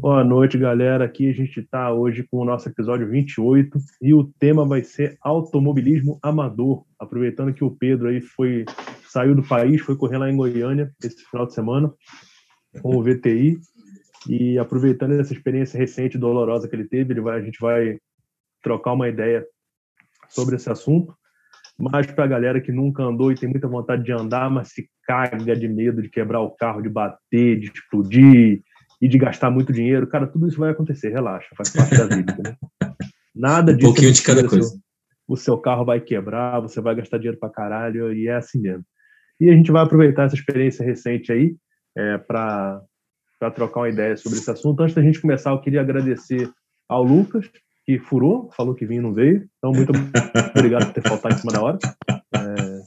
[0.00, 1.04] Boa noite, galera.
[1.04, 5.18] Aqui a gente está hoje com o nosso episódio 28 e o tema vai ser
[5.20, 6.84] automobilismo amador.
[7.00, 8.64] Aproveitando que o Pedro aí foi
[9.08, 11.92] saiu do país, foi correr lá em Goiânia esse final de semana
[12.80, 13.58] com o VTI
[14.28, 17.98] e aproveitando essa experiência recente e dolorosa que ele teve, ele vai, a gente vai
[18.62, 19.44] trocar uma ideia
[20.28, 21.12] sobre esse assunto.
[21.76, 24.88] Mas para a galera que nunca andou e tem muita vontade de andar, mas se
[25.02, 28.62] caga de medo de quebrar o carro, de bater, de explodir,
[29.00, 32.36] e de gastar muito dinheiro, cara, tudo isso vai acontecer, relaxa, faz parte da vida.
[32.36, 32.56] Né?
[33.34, 33.88] Nada disso.
[33.88, 34.76] Um pouquinho de cada coisa.
[35.26, 38.84] O seu carro vai quebrar, você vai gastar dinheiro pra caralho, e é assim mesmo.
[39.40, 41.54] E a gente vai aproveitar essa experiência recente aí
[41.96, 42.82] é, para
[43.54, 44.82] trocar uma ideia sobre esse assunto.
[44.82, 46.50] Antes da gente começar, eu queria agradecer
[46.88, 47.48] ao Lucas,
[47.84, 49.48] que furou, falou que vinha e não veio.
[49.58, 49.92] Então, muito
[50.56, 51.78] obrigado por ter faltado em cima da hora.
[52.30, 52.80] É,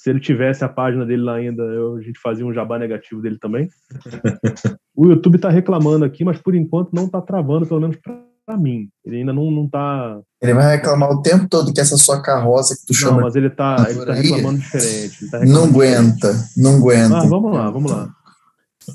[0.00, 3.20] se ele tivesse a página dele lá ainda, eu, a gente fazia um jabá negativo
[3.20, 3.68] dele também.
[4.96, 8.88] o YouTube está reclamando aqui, mas por enquanto não está travando, pelo menos para mim.
[9.04, 10.18] Ele ainda não, não tá.
[10.40, 13.18] Ele vai reclamar o tempo todo que essa sua carroça que tu chama.
[13.18, 15.30] Não, mas ele está ele tá reclamando diferente.
[15.30, 16.62] Tá reclamando não aguenta, diferente.
[16.62, 17.18] não aguenta.
[17.18, 18.10] Ah, vamos lá, vamos lá.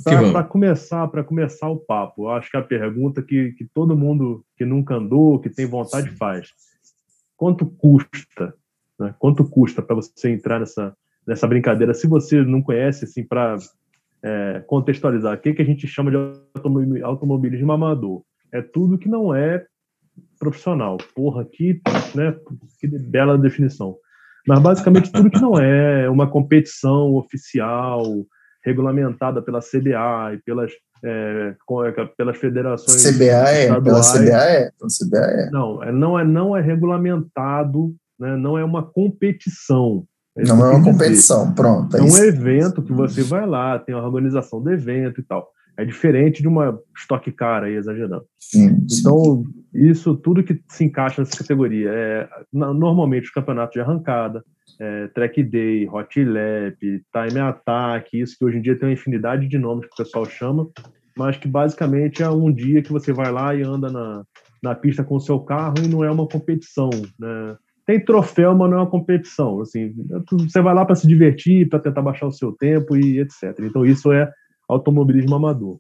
[0.03, 4.65] Para começar, para começar o papo, acho que a pergunta que, que todo mundo que
[4.65, 6.47] nunca andou, que tem vontade faz:
[7.37, 8.55] quanto custa
[8.99, 9.13] né?
[9.19, 10.95] Quanto custa para você entrar nessa,
[11.27, 11.93] nessa brincadeira?
[11.93, 13.57] Se você não conhece, assim, para
[14.23, 16.17] é, contextualizar, o que, que a gente chama de
[17.03, 18.23] automobilismo amador?
[18.51, 19.65] É tudo que não é
[20.39, 20.97] profissional.
[21.13, 21.81] Porra, que,
[22.13, 22.35] né,
[22.79, 23.97] que bela definição.
[24.47, 28.03] Mas basicamente tudo que não é uma competição oficial,
[28.63, 30.71] regulamentada pela CBA e pelas,
[31.03, 35.49] é, é pelas federações CBA é, pela CBA é, pela CBA é.
[35.51, 38.35] Não, é, não é, não é regulamentado né?
[38.37, 40.05] não é uma competição.
[40.37, 41.95] É não é uma competição, pronto.
[41.95, 45.49] É, é um evento que você vai lá, tem a organização do evento e tal.
[45.77, 48.25] É diferente de uma estoque cara aí, exagerando.
[48.37, 48.99] Sim, sim.
[48.99, 49.43] Então,
[49.73, 54.43] isso tudo que se encaixa nessa categoria é normalmente os campeonatos de arrancada,
[54.79, 59.47] é, track day, hot lap, time attack, isso que hoje em dia tem uma infinidade
[59.47, 60.67] de nomes que o pessoal chama,
[61.17, 64.23] mas que basicamente é um dia que você vai lá e anda na,
[64.61, 66.89] na pista com o seu carro e não é uma competição,
[67.19, 67.57] né?
[67.85, 69.61] Tem troféu, mas não é uma competição.
[69.61, 69.93] Assim,
[70.31, 73.59] você vai lá para se divertir, para tentar baixar o seu tempo e etc.
[73.59, 74.31] Então, isso é
[74.67, 75.77] automobilismo amador.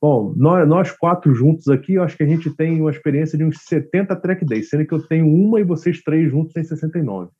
[0.00, 3.44] Bom, nós, nós quatro juntos aqui, eu acho que a gente tem uma experiência de
[3.44, 7.30] uns 70 track days, sendo que eu tenho uma e vocês três juntos têm 69.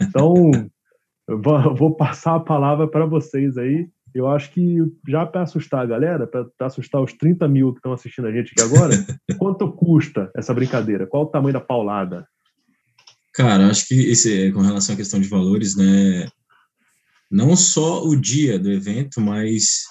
[0.00, 0.50] Então,
[1.28, 1.40] eu
[1.74, 3.88] vou passar a palavra para vocês aí.
[4.14, 7.92] Eu acho que já para assustar a galera, para assustar os 30 mil que estão
[7.92, 8.94] assistindo a gente aqui agora,
[9.38, 11.06] quanto custa essa brincadeira?
[11.06, 12.26] Qual o tamanho da paulada?
[13.36, 16.26] Cara, acho que esse, com relação à questão de valores, né,
[17.30, 19.84] não só o dia do evento, mas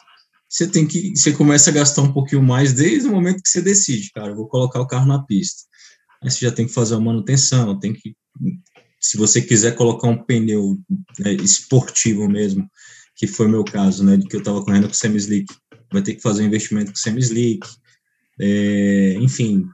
[0.50, 3.62] você tem que, você começa a gastar um pouquinho mais desde o momento que você
[3.62, 5.62] decide, cara, vou colocar o carro na pista.
[6.24, 8.16] Aí você já tem que fazer a manutenção, tem que,
[9.00, 10.80] se você quiser colocar um pneu
[11.20, 12.68] né, esportivo mesmo,
[13.16, 15.54] que foi o meu caso, né, de que eu estava correndo com semi-slick,
[15.92, 17.68] vai ter que fazer um investimento com semi-slick,
[18.42, 19.70] é, enfim,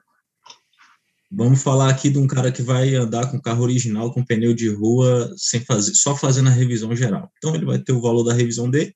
[1.33, 4.67] Vamos falar aqui de um cara que vai andar com carro original, com pneu de
[4.67, 7.31] rua, sem fazer, só fazendo a revisão geral.
[7.37, 8.93] Então ele vai ter o valor da revisão dele.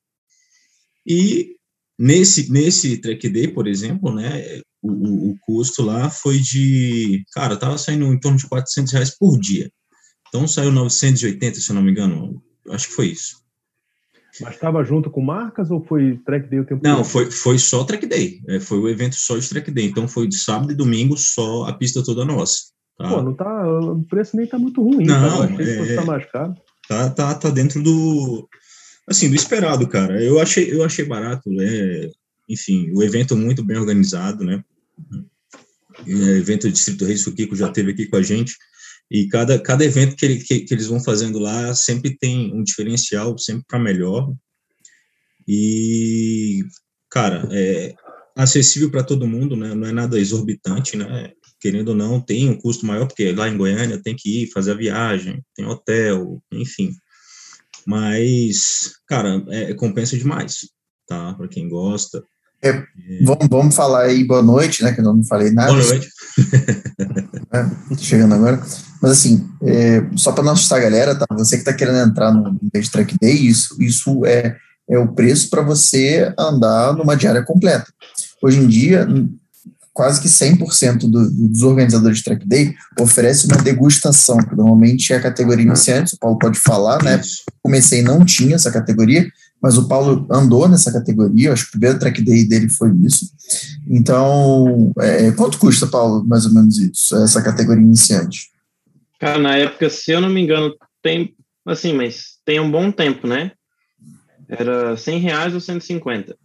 [1.06, 1.56] E
[1.98, 7.78] nesse nesse track day, por exemplo, né, o, o custo lá foi de, cara, tava
[7.78, 9.70] saindo em torno de 400 reais por dia.
[10.28, 12.42] Então saiu 980, se eu não me engano.
[12.68, 13.45] Acho que foi isso.
[14.40, 17.84] Mas estava junto com marcas ou foi track day o tempo Não, foi, foi só
[17.84, 18.40] track day.
[18.48, 19.86] É, foi o evento só de track day.
[19.86, 22.58] Então foi de sábado e domingo só a pista toda nossa.
[22.98, 23.08] Tá?
[23.08, 25.04] Pô, não tá, o preço nem tá muito ruim.
[25.04, 25.52] Não, cara.
[25.52, 26.54] Eu achei é, que mais caro.
[26.88, 28.48] Tá, tá, tá dentro do
[29.08, 30.22] assim do esperado, cara.
[30.22, 31.48] Eu achei, eu achei barato.
[31.60, 32.10] É,
[32.48, 34.64] enfim, o evento muito bem organizado, né?
[36.06, 38.56] É, evento do Distrito Reis, o Kiko já teve aqui com a gente.
[39.10, 42.62] E cada, cada evento que, ele, que, que eles vão fazendo lá sempre tem um
[42.62, 44.32] diferencial, sempre para melhor.
[45.46, 46.60] E,
[47.10, 47.94] cara, é
[48.36, 49.74] acessível para todo mundo, né?
[49.74, 51.30] Não é nada exorbitante, né?
[51.60, 54.72] Querendo ou não, tem um custo maior, porque lá em Goiânia tem que ir fazer
[54.72, 56.92] a viagem, tem hotel, enfim.
[57.86, 60.68] Mas, cara, é, compensa demais,
[61.06, 61.32] tá?
[61.34, 62.22] Para quem gosta.
[62.62, 62.84] É, é,
[63.22, 64.92] vamos, vamos falar aí boa noite, né?
[64.92, 65.72] Que eu não falei nada.
[65.72, 66.08] Boa noite.
[67.54, 68.62] é, chegando agora.
[69.06, 71.26] Mas assim, é, só para não assustar a galera, tá?
[71.38, 74.56] Você que está querendo entrar no Base Track Day, isso, isso é,
[74.90, 77.86] é o preço para você andar numa diária completa.
[78.42, 79.06] Hoje em dia,
[79.94, 85.16] quase que 100% do, dos organizadores de Track Day oferece uma degustação, que normalmente é
[85.18, 87.22] a categoria iniciante, o Paulo pode falar, né?
[87.62, 89.24] Comecei não tinha essa categoria,
[89.62, 93.30] mas o Paulo andou nessa categoria, acho que o primeiro track day dele foi isso.
[93.86, 98.55] Então, é, quanto custa, Paulo, mais ou menos isso, essa categoria iniciante?
[99.18, 101.34] Cara, na época, se eu não me engano, tem,
[101.66, 103.52] assim, mas tem um bom tempo, né?
[104.48, 106.36] Era 100 reais ou 150.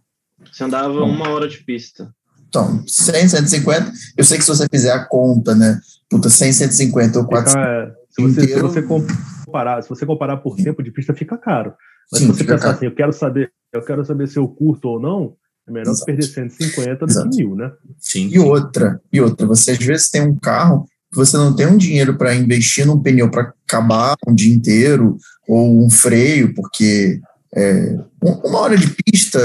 [0.50, 1.08] Você andava bom.
[1.08, 2.12] uma hora de pista.
[2.48, 5.80] Então, 100, 150, eu sei que se você fizer a conta, né?
[6.10, 7.62] Puta, 100, 150 ou 400.
[7.62, 11.38] Fica, se, você, inteiro, se você comparar, se você comparar por tempo de pista, fica
[11.38, 11.74] caro.
[12.10, 12.76] Mas Sim, se você pensar caro.
[12.76, 15.34] assim, eu quero saber, eu quero saber se eu curto ou não,
[15.66, 16.04] é melhor Exato.
[16.04, 17.72] perder 150 do que mil, né?
[17.98, 18.28] Sim.
[18.30, 20.86] E outra, e outra, você às vezes tem um carro
[21.16, 25.84] você não tem um dinheiro para investir num pneu para acabar um dia inteiro, ou
[25.84, 27.20] um freio, porque
[27.54, 29.38] é, uma hora de pista,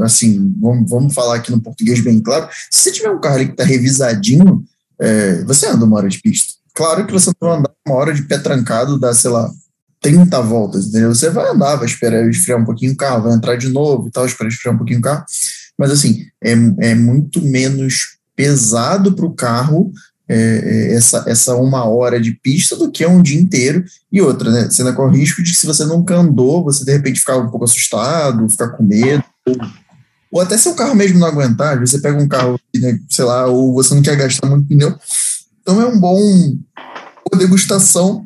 [0.00, 3.46] assim, vamos, vamos falar aqui no português bem claro, se você tiver um carro ali
[3.46, 4.64] que está revisadinho,
[5.00, 6.54] é, você anda uma hora de pista.
[6.74, 9.50] Claro que você não vai andar uma hora de pé trancado, dá, sei lá,
[10.00, 11.14] 30 voltas, entendeu?
[11.14, 14.10] Você vai andar, vai esperar esfriar um pouquinho o carro, vai entrar de novo e
[14.10, 15.24] tal, esperar esfriar um pouquinho o carro.
[15.78, 19.92] Mas, assim, é, é muito menos pesado para o carro
[20.32, 23.84] é, é, essa, essa uma hora de pista do que um dia inteiro.
[24.10, 24.70] E outra, né?
[24.70, 27.50] Você ainda corre o risco de, se você nunca andou, você de repente ficar um
[27.50, 29.56] pouco assustado, ficar com medo, ou,
[30.32, 33.46] ou até se o carro mesmo não aguentar, você pega um carro, né, sei lá,
[33.46, 34.96] ou você não quer gastar muito pneu.
[35.60, 36.18] Então é um bom
[37.36, 38.24] degustação.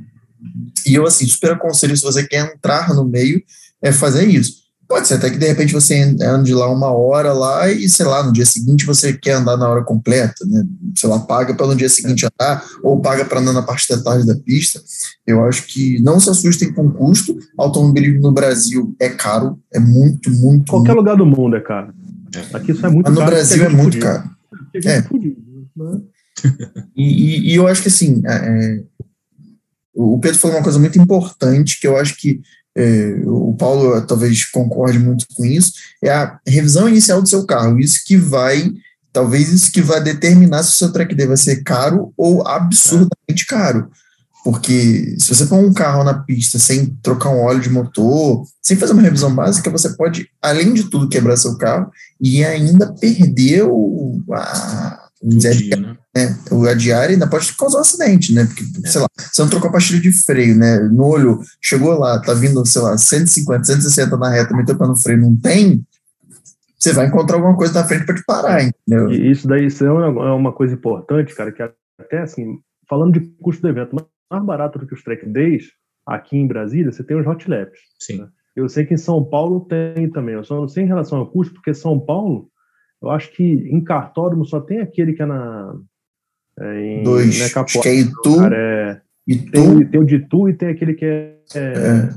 [0.87, 3.43] E eu, assim, super aconselho, se você quer entrar no meio,
[3.83, 4.66] é fazer isso.
[4.89, 8.23] Pode ser até que de repente você ande lá uma hora lá e, sei lá,
[8.23, 10.65] no dia seguinte você quer andar na hora completa, né?
[10.97, 14.01] Sei lá, paga para no dia seguinte andar ou paga para andar na parte da
[14.01, 14.81] tarde da pista.
[15.27, 17.37] Eu acho que não se assustem com o custo.
[17.59, 20.71] Automobilismo no Brasil é caro, é muito, muito.
[20.71, 20.99] Qualquer muito...
[21.01, 21.93] lugar do mundo é caro.
[22.53, 23.27] Aqui isso é muito Mas caro.
[23.27, 24.31] no Brasil é muito caro.
[24.85, 25.01] É.
[25.01, 26.01] Né?
[26.97, 28.83] e, e, e, eu acho que assim, é, é,
[29.95, 32.41] o Pedro falou uma coisa muito importante que eu acho que
[32.77, 35.73] é, o Paulo talvez concorde muito com isso,
[36.05, 37.81] é a revisão inicial do seu carro.
[37.81, 38.71] Isso que vai,
[39.13, 43.47] talvez isso que vai determinar se o seu track day vai ser caro ou absurdamente
[43.49, 43.91] caro.
[44.45, 48.77] Porque se você põe um carro na pista sem trocar um óleo de motor, sem
[48.77, 51.91] fazer uma revisão básica, você pode, além de tudo, quebrar seu carro
[52.21, 55.97] e ainda perder o, a, dizer, né?
[56.15, 56.39] né?
[56.51, 58.45] O adiar ainda pode causar um acidente, né?
[58.45, 58.89] Porque, é.
[58.89, 60.79] sei lá, você não trocou a pastilha de freio, né?
[60.81, 64.97] No olho, chegou lá, tá vindo, sei lá, 150, 160 na reta, meteu para no
[64.97, 65.85] freio, não tem,
[66.79, 69.11] você vai encontrar alguma coisa na frente para te parar, entendeu?
[69.11, 72.59] E isso daí isso é uma coisa importante, cara, que até assim,
[72.89, 73.97] falando de custo do evento,
[74.31, 75.65] mais barato do que os track days,
[76.07, 77.79] aqui em Brasília, você tem os hot laps.
[77.99, 78.19] Sim.
[78.19, 78.29] Né?
[78.55, 81.31] Eu sei que em São Paulo tem também, eu só não sei em relação ao
[81.31, 82.49] custo, porque São Paulo
[83.07, 85.75] eu acho que em cartódromo só tem aquele que é na.
[86.59, 87.39] É, em, Dois.
[87.39, 88.45] Né, acho que é Itu.
[88.53, 89.51] É, Itu.
[89.51, 91.39] Tem, tem, o de Itu e tem aquele que é.
[91.55, 92.11] é, é.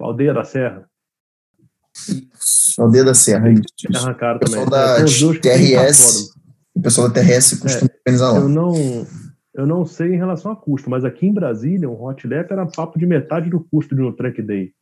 [0.00, 0.88] Aldeia da Serra.
[2.78, 3.64] Aldeia da Serra, isso.
[3.94, 4.80] Arrancado o pessoal também.
[4.80, 6.30] da é, TRS.
[6.74, 8.38] O pessoal da TRS costuma é, organizar lá.
[8.38, 9.06] Eu não,
[9.54, 12.66] eu não sei em relação a custo, mas aqui em Brasília, um hot lap era
[12.66, 14.72] papo de metade do custo de um track day.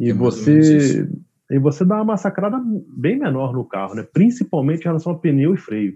[0.00, 1.06] E você
[1.50, 2.60] e você dá uma massacrada
[2.96, 4.06] bem menor no carro, né?
[4.12, 5.94] Principalmente em relação a pneu e freio.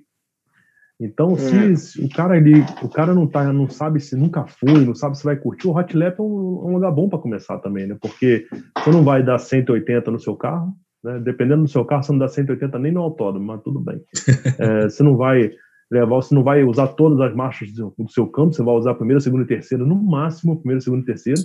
[1.00, 4.84] Então, se, se, o cara ali, o cara não tá, não sabe se nunca foi,
[4.84, 7.58] não sabe se vai curtir, o Hot Lap é um, um, lugar bom para começar
[7.58, 7.96] também, né?
[7.98, 11.18] Porque você não vai dar 180 no seu carro, né?
[11.18, 14.00] Dependendo do seu carro, você não dá 180 nem no autódromo, mas tudo bem.
[14.58, 15.50] É, você não vai
[15.90, 18.90] levar, você não vai usar todas as marchas do, do seu campo, você vai usar
[18.90, 21.40] a primeira, segunda e terceira, no máximo, primeira, segunda e terceira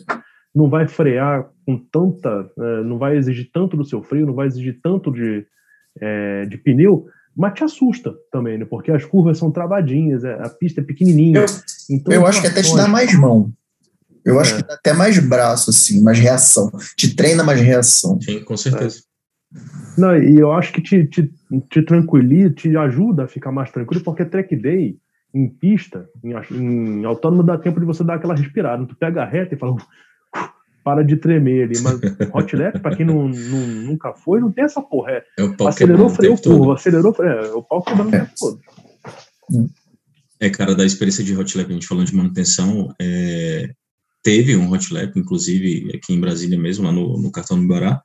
[0.56, 4.48] não vai frear com tanta, é, não vai exigir tanto do seu freio, não vai
[4.48, 5.46] exigir tanto de,
[6.00, 8.66] é, de pneu, mas te assusta também, né?
[8.66, 11.42] Porque as curvas são travadinhas, é, a pista é pequenininha.
[11.42, 11.46] Eu,
[11.90, 13.52] então, eu acho que até te dá mais mão.
[14.24, 14.58] Eu acho é.
[14.58, 16.72] que dá até mais braço, assim, mais reação.
[16.96, 18.20] Te treina mais reação.
[18.22, 19.02] Sim, com certeza.
[19.98, 21.32] Não, e eu acho que te, te,
[21.70, 24.98] te tranquiliza, te ajuda a ficar mais tranquilo, porque track day
[25.34, 28.86] em pista, em, em autônomo, dá tempo de você dar aquela respirada.
[28.86, 29.76] Tu pega a reta e fala,
[30.86, 31.80] para de tremer ali.
[31.82, 32.00] Mas
[32.32, 35.14] hot lap, para quem não, não, nunca foi, não tem essa porra.
[35.14, 38.62] É, é o acelerou, freio curva, acelerou, freio, é, o pau quebrando o tempo todo.
[40.40, 43.72] É, cara, da experiência de hot lap, a gente falando de manutenção, é,
[44.22, 48.00] teve um hot lap, inclusive aqui em Brasília mesmo, lá no, no cartão do Bará,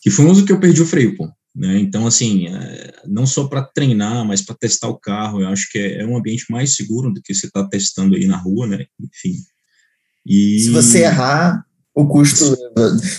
[0.00, 1.28] que foi um uso que eu perdi o freio, pô.
[1.52, 1.80] Né?
[1.80, 5.78] Então, assim, é, não só para treinar, mas para testar o carro, eu acho que
[5.78, 8.86] é, é, um ambiente mais seguro do que você está testando aí na rua, né?
[9.00, 9.34] Enfim.
[10.24, 10.60] E...
[10.60, 12.56] Se você errar, O custo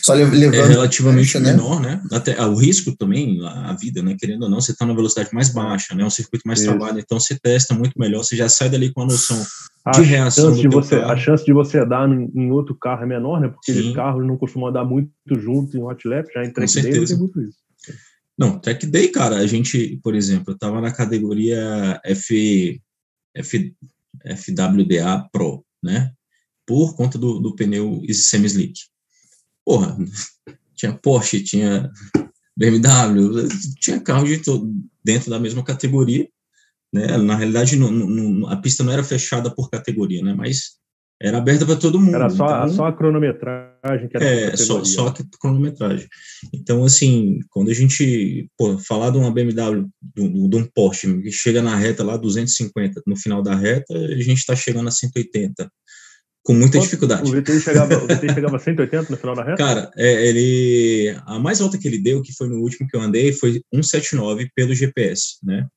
[0.01, 0.55] só levando.
[0.55, 1.51] É relativamente né?
[1.51, 2.01] menor, né?
[2.11, 4.15] Até, ah, o risco também, a vida, né?
[4.17, 6.05] Querendo ou não, você está na velocidade mais baixa, né?
[6.05, 6.69] Um circuito mais Isso.
[6.69, 9.45] travado, então você testa muito melhor, você já sai dali com a noção
[9.83, 10.49] a de reação.
[10.49, 11.11] Chance de você, carro.
[11.11, 13.49] A chance de você dar em outro carro é menor, né?
[13.49, 13.93] Porque Sim.
[13.93, 17.17] carros não costumam andar muito junto em hot lap, já em track day não tem
[17.17, 17.57] muito isso.
[18.37, 22.81] Não, track day, cara, a gente, por exemplo, eu estava na categoria F,
[23.35, 23.75] F,
[24.25, 26.11] FWDA Pro, né?
[26.65, 28.79] Por conta do, do pneu semi-slick.
[29.65, 29.97] Porra,
[30.75, 31.91] tinha Porsche, tinha
[32.57, 33.47] BMW,
[33.79, 34.71] tinha carro de todo,
[35.03, 36.27] dentro da mesma categoria,
[36.93, 37.17] né?
[37.17, 40.33] Na realidade, no, a pista não era fechada por categoria, né?
[40.33, 40.81] Mas
[41.21, 42.15] era aberta para todo mundo.
[42.15, 46.07] Era só, então, só a cronometragem que era É, só, só a cronometragem.
[46.51, 51.31] Então, assim, quando a gente pô, falar de uma BMW, de, de um Porsche, que
[51.31, 55.71] chega na reta lá 250, no final da reta, a gente está chegando a 180
[56.43, 57.29] com muita Quanto, dificuldade.
[57.29, 59.57] O VTI chegava, o VTI chegava a 180 no final da reta?
[59.57, 63.01] Cara, é, ele a mais alta que ele deu, que foi no último que eu
[63.01, 65.67] andei, foi 179 pelo GPS, né?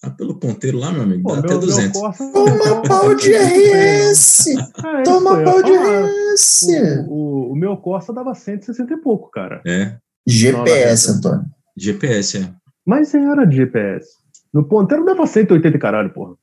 [0.00, 2.00] Tá pelo ponteiro lá, meu amigo, Pô, dá meu, até 200.
[2.32, 4.48] Toma pau de RS!
[4.48, 6.66] É, Toma pau de RS!
[7.06, 9.60] O, o, o, meu Corsa dava 160 e pouco, cara.
[9.64, 9.96] É.
[10.26, 11.44] GPS, Antônio.
[11.76, 12.52] GPS, é.
[12.84, 14.08] Mas era de GPS.
[14.52, 16.34] No ponteiro dava 180 caralho, porra.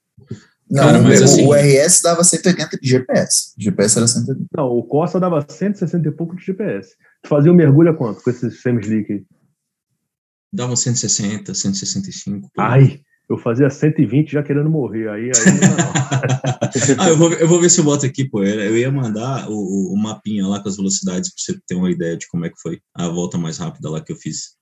[0.70, 3.54] Não, Cara, mas o, assim, o RS dava 180 de GPS.
[3.58, 4.48] O GPS era 180.
[4.56, 6.92] Não, o Corsa dava 160 e pouco de GPS.
[7.24, 9.26] Tu fazia o um mergulho a quanto com esses semi-slick aí?
[10.54, 12.52] Dava 160, 165.
[12.58, 15.10] Ai, eu fazia 120 já querendo morrer.
[15.10, 15.94] Aí, aí não, não.
[17.04, 18.44] ah, eu vou, eu vou ver se eu boto aqui, pô.
[18.44, 22.18] Eu ia mandar o, o mapinha lá com as velocidades para você ter uma ideia
[22.18, 24.59] de como é que foi a volta mais rápida lá que eu fiz.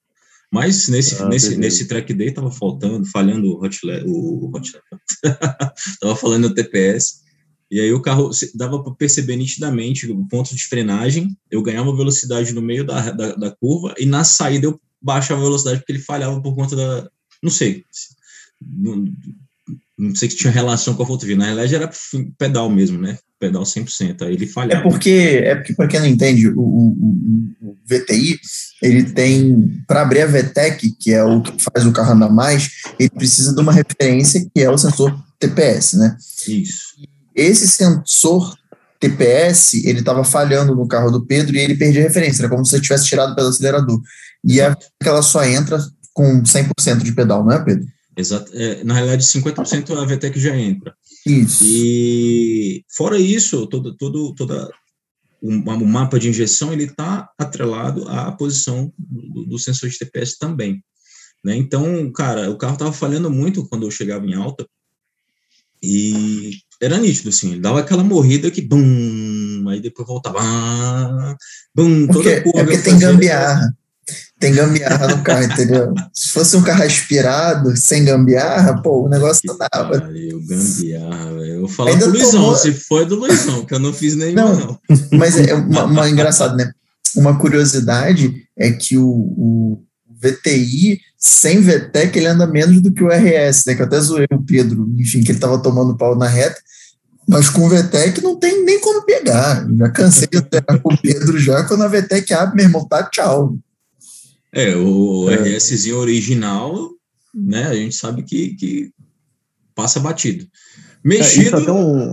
[0.51, 4.71] Mas nesse, ah, nesse, nesse track day tava faltando, falhando o hot, o hot
[5.99, 7.25] tava falando o TPS.
[7.69, 11.37] E aí o carro dava para perceber nitidamente o ponto de frenagem.
[11.51, 15.43] Eu ganhava velocidade no meio da, da, da, curva e na saída eu baixava a
[15.43, 17.09] velocidade porque ele falhava por conta da.
[17.43, 17.83] Não sei.
[18.61, 19.05] Não,
[19.97, 21.35] não sei se tinha relação com a fotovia.
[21.35, 21.91] Na realidade era
[22.37, 23.19] pedal mesmo, né?
[23.39, 24.23] Pedal 100%.
[24.23, 24.81] Aí ele falhava.
[24.81, 28.39] É porque, é porque para quem não entende, o, o, o VTI
[28.81, 32.69] ele tem, para abrir a VTEC, que é o que faz o carro andar mais,
[32.99, 36.17] ele precisa de uma referência que é o sensor TPS, né?
[36.47, 36.95] Isso.
[37.35, 38.55] Esse sensor
[38.99, 42.81] TPS, ele estava falhando no carro do Pedro e ele perdia referência, era como se
[42.81, 44.01] tivesse tirado pelo acelerador.
[44.43, 45.79] E é que ela só entra
[46.13, 47.85] com 100% de pedal, não é, Pedro?
[48.15, 48.51] Exato.
[48.55, 50.95] É, na realidade, 50% a VTEC já entra.
[51.27, 51.63] Isso.
[51.65, 54.69] E fora isso, todo, todo, toda,
[55.41, 60.37] o, o mapa de injeção ele está atrelado à posição do, do, sensor de TPS
[60.37, 60.83] também.
[61.43, 61.55] Né?
[61.55, 64.67] Então, cara, o carro estava falhando muito quando eu chegava em alta
[65.81, 70.39] e era nítido, assim, ele dava aquela morrida que bum, aí depois voltava,
[71.73, 72.59] bum, toda porque, curva.
[72.59, 73.71] É porque tem gambiarra
[74.39, 75.93] tem gambiarra no carro, entendeu?
[76.13, 79.99] Se fosse um carro aspirado, sem gambiarra, pô, o negócio não dava.
[79.99, 81.53] Valeu, gambiarra, velho.
[81.53, 82.55] Eu vou falar Ainda do Luizão, tomou...
[82.55, 84.55] se foi do Luizão, que eu não fiz nenhum, não.
[84.55, 84.79] não.
[85.13, 86.71] Mas é uma, uma engraçado, né?
[87.15, 89.83] Uma curiosidade é que o, o
[90.21, 93.73] VTI sem VTEC ele anda menos do que o RS, né?
[93.73, 96.61] Que eu até zoei o Pedro, enfim, que ele tava tomando pau na reta.
[97.27, 99.67] Mas com o VTEC não tem nem como pegar.
[99.77, 100.41] já cansei de
[100.81, 101.63] com o Pedro já.
[101.63, 103.57] Quando a VTEC abre, meu irmão, tá tchau.
[104.53, 105.35] É, o é.
[105.35, 106.89] RSzinho original,
[107.33, 107.67] né?
[107.67, 108.91] A gente sabe que, que
[109.75, 110.43] passa batido.
[110.43, 110.47] É,
[111.03, 111.57] Mexido.
[111.57, 112.11] É, um...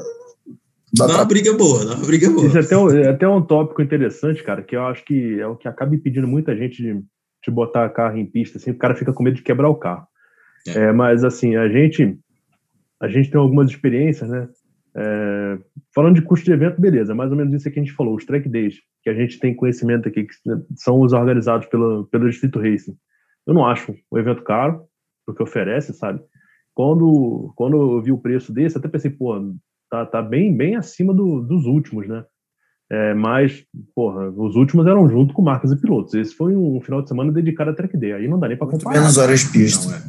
[0.93, 2.47] Dá, dá uma briga boa, dá uma briga boa.
[2.47, 5.47] Isso é até, um, é até um tópico interessante, cara, que eu acho que é
[5.47, 8.95] o que acaba impedindo muita gente de, de botar carro em pista, assim, o cara
[8.95, 10.07] fica com medo de quebrar o carro.
[10.69, 10.85] É.
[10.85, 12.17] é mas, assim, a gente,
[13.01, 14.49] a gente tem algumas experiências, né?
[14.97, 15.59] É,
[15.93, 18.25] falando de custo de evento, beleza, mais ou menos isso que a gente falou, os
[18.25, 20.35] track days, que a gente tem conhecimento aqui, que
[20.77, 22.97] são os organizados pelo, pelo Distrito Racing.
[23.47, 24.83] Eu não acho um evento caro,
[25.27, 26.21] porque oferece, sabe?
[26.75, 29.55] Quando, quando eu vi o preço desse, até pensei, pô,
[29.91, 32.25] tá, tá bem, bem acima do, dos últimos, né?
[32.91, 36.15] É, mas, porra, os últimos eram junto com marcas e pilotos.
[36.15, 38.13] Esse foi um final de semana dedicado a track day.
[38.13, 38.99] Aí não dá nem para comparar.
[38.99, 40.03] Menos horas pista.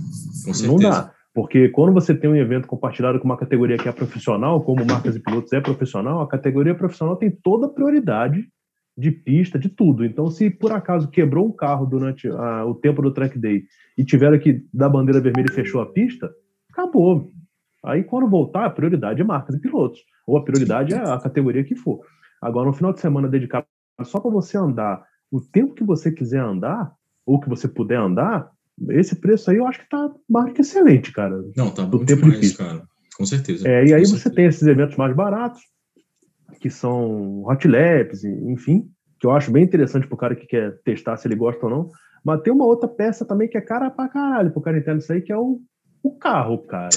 [0.46, 0.68] Não, é.
[0.68, 1.12] não dá.
[1.34, 5.16] Porque quando você tem um evento compartilhado com uma categoria que é profissional, como marcas
[5.16, 8.48] e pilotos é profissional, a categoria profissional tem toda a prioridade
[8.98, 10.06] de pista, de tudo.
[10.06, 13.64] Então, se por acaso quebrou um carro durante a, o tempo do track day
[13.98, 16.32] e tiveram que dar bandeira vermelha e fechou a pista,
[16.72, 17.32] acabou.
[17.84, 21.64] Aí, quando voltar, a prioridade é marcas e pilotos, ou a prioridade é a categoria
[21.64, 22.00] que for.
[22.42, 23.68] Agora, no final de semana dedicado
[24.04, 26.94] só para você andar o tempo que você quiser andar,
[27.26, 28.50] ou que você puder andar,
[28.90, 31.44] esse preço aí eu acho que tá mais que excelente, cara.
[31.56, 32.84] Não, tá bom tempo demais, de cara.
[33.18, 33.68] Com certeza.
[33.68, 34.36] É, e aí com você certeza.
[34.36, 35.62] tem esses eventos mais baratos,
[36.66, 40.76] que são hot laps, enfim, que eu acho bem interessante para o cara que quer
[40.84, 41.92] testar se ele gosta ou não.
[42.24, 45.14] Mas tem uma outra peça também que é cara pra caralho pro cara entender isso
[45.14, 45.62] aí, que é o,
[46.02, 46.90] o carro, cara.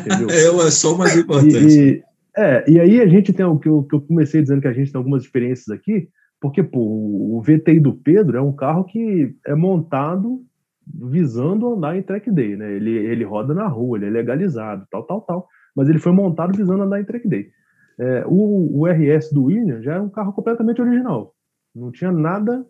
[0.00, 0.30] Entendeu?
[0.32, 1.58] é, é só o mais importante.
[1.58, 2.02] E, e,
[2.34, 4.72] é, e aí a gente tem o que eu, que eu comecei dizendo que a
[4.72, 6.08] gente tem algumas experiências aqui,
[6.40, 10.42] porque pô, o VTI do Pedro é um carro que é montado
[10.86, 12.72] visando andar em track day, né?
[12.72, 15.48] Ele, ele roda na rua, ele é legalizado, tal, tal, tal.
[15.76, 17.50] Mas ele foi montado visando andar em track day.
[17.98, 21.34] É, o, o RS do William já é um carro completamente original.
[21.74, 22.66] Não tinha nada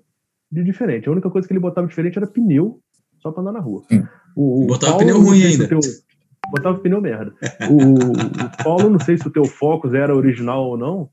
[0.50, 1.08] de diferente.
[1.08, 2.80] A única coisa que ele botava diferente era pneu,
[3.20, 3.82] só para andar na rua.
[4.36, 5.68] O, o botava Paulo, pneu ruim ainda.
[5.68, 5.80] Teu,
[6.50, 7.32] botava pneu merda.
[7.70, 11.08] O, o, Paulo, não sei se o teu Focus era original ou não.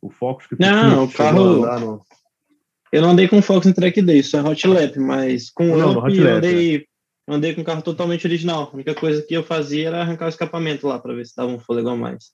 [0.00, 1.66] O Focus que tu Não, o carro.
[1.80, 2.02] No...
[2.92, 5.98] Eu não andei com Focus em track day, isso é Hot Lap, mas com não,
[5.98, 6.84] Up eu andei, é.
[7.28, 8.70] andei com um carro totalmente original.
[8.70, 11.50] A única coisa que eu fazia era arrancar o escapamento lá para ver se dava
[11.50, 12.32] um fôlego a mais.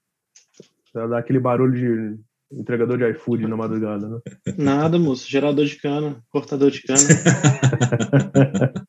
[0.94, 2.20] Pra dar aquele barulho de
[2.60, 4.18] entregador de iFood na madrugada, né?
[4.56, 5.28] Nada, moço.
[5.28, 7.00] Gerador de cana, cortador de cana.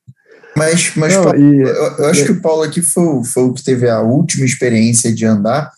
[0.55, 2.25] mas, mas Não, Paulo, e, eu, eu, acho e...
[2.25, 5.71] que o Paulo aqui foi, foi o que teve a última experiência de andar.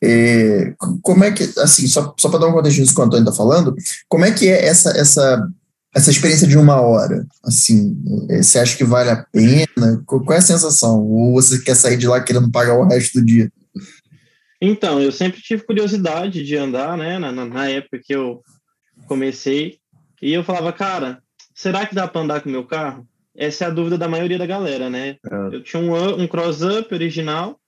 [0.00, 0.72] É,
[1.02, 3.36] como é que, assim, só, só para dar um contexto nisso que o Antônio está
[3.36, 3.74] falando,
[4.08, 5.48] como é que é essa, essa,
[5.92, 7.26] essa experiência de uma hora?
[7.42, 10.00] Assim, é, você acha que vale a pena?
[10.06, 11.00] Qual é a sensação?
[11.00, 13.50] Ou você quer sair de lá querendo pagar o resto do dia?
[14.60, 17.18] Então, eu sempre tive curiosidade de andar, né?
[17.18, 18.42] Na, na época que eu
[19.06, 19.78] comecei.
[20.20, 21.22] E eu falava, cara,
[21.54, 23.06] será que dá para andar com o meu carro?
[23.36, 25.16] Essa é a dúvida da maioria da galera, né?
[25.24, 25.56] É.
[25.56, 27.60] Eu tinha um, um cross-up original,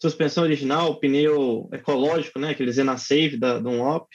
[0.00, 2.50] suspensão original, pneu ecológico, né?
[2.50, 4.08] Aquele Zena Save da Dunlop.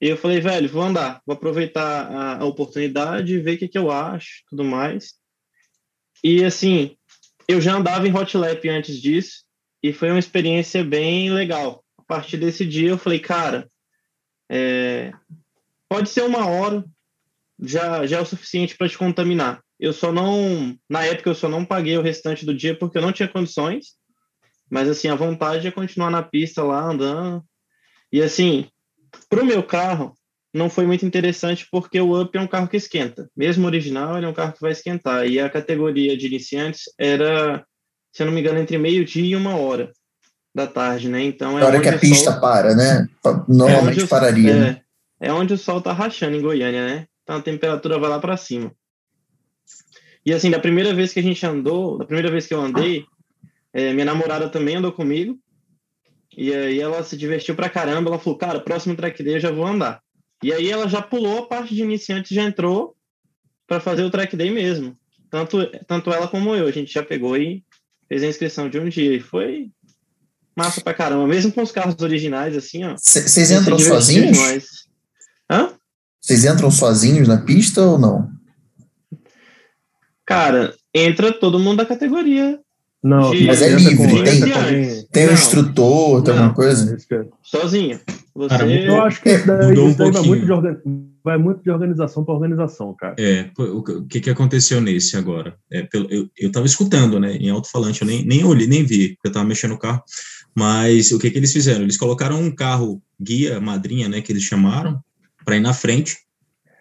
[0.00, 3.78] E eu falei, velho, vou andar, vou aproveitar a, a oportunidade, ver o que, que
[3.78, 5.14] eu acho, tudo mais.
[6.24, 6.96] E assim,
[7.48, 9.44] eu já andava em hot lap antes disso,
[9.82, 11.84] e foi uma experiência bem legal.
[11.96, 13.68] A partir desse dia eu falei, cara,
[14.50, 15.12] é,
[15.88, 16.84] pode ser uma hora,
[17.60, 19.62] já, já é o suficiente para te contaminar.
[19.78, 23.02] Eu só não, na época eu só não paguei o restante do dia porque eu
[23.02, 23.94] não tinha condições,
[24.70, 27.44] mas assim, a vontade é continuar na pista lá andando.
[28.12, 28.68] E assim,
[29.28, 30.14] para o meu carro,
[30.52, 33.30] não foi muito interessante porque o Up é um carro que esquenta.
[33.36, 35.26] Mesmo original, ele é um carro que vai esquentar.
[35.26, 37.64] E a categoria de iniciantes era
[38.18, 39.92] se eu não me engano, entre meio-dia e uma hora
[40.52, 41.22] da tarde, né?
[41.22, 41.62] Então é.
[41.62, 42.40] A hora que a pista sol...
[42.40, 43.08] para, né?
[43.46, 44.50] Normalmente é pararia.
[44.50, 44.80] É, né?
[45.20, 47.06] é onde o sol tá rachando em Goiânia, né?
[47.22, 48.72] Então a temperatura vai lá para cima.
[50.26, 53.06] E assim, da primeira vez que a gente andou, da primeira vez que eu andei,
[53.72, 55.38] é, minha namorada também andou comigo.
[56.36, 58.10] E aí ela se divertiu pra caramba.
[58.10, 60.02] Ela falou, cara, próximo track day eu já vou andar.
[60.42, 62.96] E aí ela já pulou a parte de iniciante, já entrou
[63.64, 64.98] para fazer o track day mesmo.
[65.30, 66.66] Tanto, tanto ela como eu.
[66.66, 67.62] A gente já pegou e
[68.08, 69.70] fez a inscrição de um dia e foi
[70.56, 72.96] massa pra caramba, mesmo com os carros originais, assim, ó.
[72.96, 74.36] Vocês entram sozinhos?
[74.36, 74.66] Demais.
[75.50, 75.72] Hã?
[76.20, 78.28] Vocês entram sozinhos na pista ou não?
[80.26, 82.60] Cara, entra todo mundo da categoria.
[83.02, 86.96] Não, de, mas é livre, tem, tem, tem um instrutor, tem alguma coisa?
[87.42, 88.00] Sozinho.
[88.34, 88.48] Você...
[88.48, 90.76] Cara, eu acho que é, daí, um daí vai, muito de organ...
[91.24, 93.14] vai muito de organização para organização, cara.
[93.18, 95.56] É, o, que, que aconteceu nesse agora?
[95.72, 99.28] É, eu, eu tava escutando, né, em alto-falante, eu nem, nem olhei, nem vi, porque
[99.28, 100.02] eu tava mexendo no carro,
[100.52, 101.82] mas o que que eles fizeram?
[101.82, 105.00] Eles colocaram um carro guia, madrinha, né, que eles chamaram,
[105.44, 106.16] para ir na frente,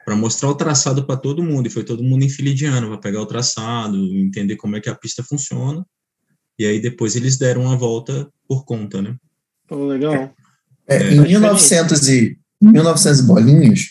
[0.04, 3.26] para mostrar o traçado para todo mundo, e foi todo mundo enfileteando, para pegar o
[3.28, 5.86] traçado, entender como é que a pista funciona,
[6.58, 9.16] e aí depois eles deram uma volta por conta, né?
[9.70, 10.34] Oh, legal.
[10.88, 13.82] É, é, em 1900 e, 1900 bolinhas,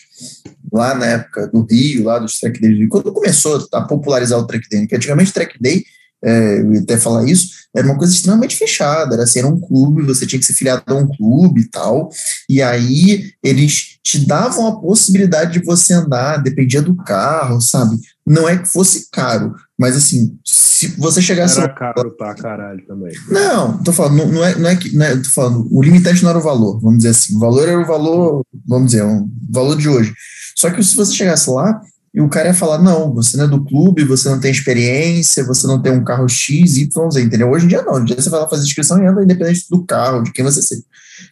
[0.71, 4.67] lá na época do Rio, lá dos track days, quando começou a popularizar o track
[4.69, 5.83] day, que antigamente track day,
[6.23, 9.59] é, eu ia até falar isso, era uma coisa extremamente fechada, era assim, era um
[9.59, 12.09] clube, você tinha que ser filiado a um clube e tal,
[12.49, 17.97] e aí eles te davam a possibilidade de você andar, dependia do carro, sabe?
[18.27, 21.57] Não é que fosse caro, mas assim, se você chegasse.
[21.57, 23.13] Era caro pra caralho também.
[23.29, 24.93] Não, tô falando, não, não, é, não é que.
[24.93, 27.37] Não é, tô falando, o limitante não era o valor, vamos dizer assim.
[27.37, 30.13] O valor era o valor, vamos dizer, o valor de hoje.
[30.57, 31.79] Só que se você chegasse lá,
[32.13, 35.45] e o cara ia falar: não, você não é do clube, você não tem experiência,
[35.45, 37.49] você não tem um carro X, Y, Z, entendeu?
[37.49, 39.65] Hoje em dia não, hoje em dia você vai lá fazer inscrição e anda independente
[39.69, 40.81] do carro, de quem você seja.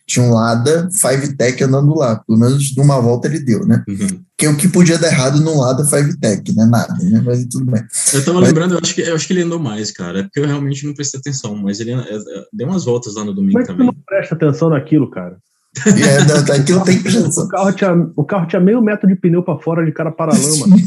[0.07, 3.83] Tinha um Lada Five Tech andando lá, pelo menos numa volta ele deu, né?
[3.88, 4.23] Uhum.
[4.38, 6.65] Que o que podia dar errado no Lada Five Tech, né?
[6.65, 7.21] Nada, né?
[7.23, 7.83] Mas tudo bem.
[8.13, 8.49] Eu tava mas...
[8.49, 10.85] lembrando, eu acho, que, eu acho que ele andou mais, cara, é porque eu realmente
[10.85, 12.19] não prestei atenção, mas ele é, é,
[12.51, 13.85] deu umas voltas lá no domingo mas também.
[13.85, 15.38] Mas tu não presta atenção naquilo, cara.
[15.85, 19.15] É, não, tá, aquilo tem que o carro, tinha, o carro tinha meio metro de
[19.15, 20.77] pneu para fora de cara para lama.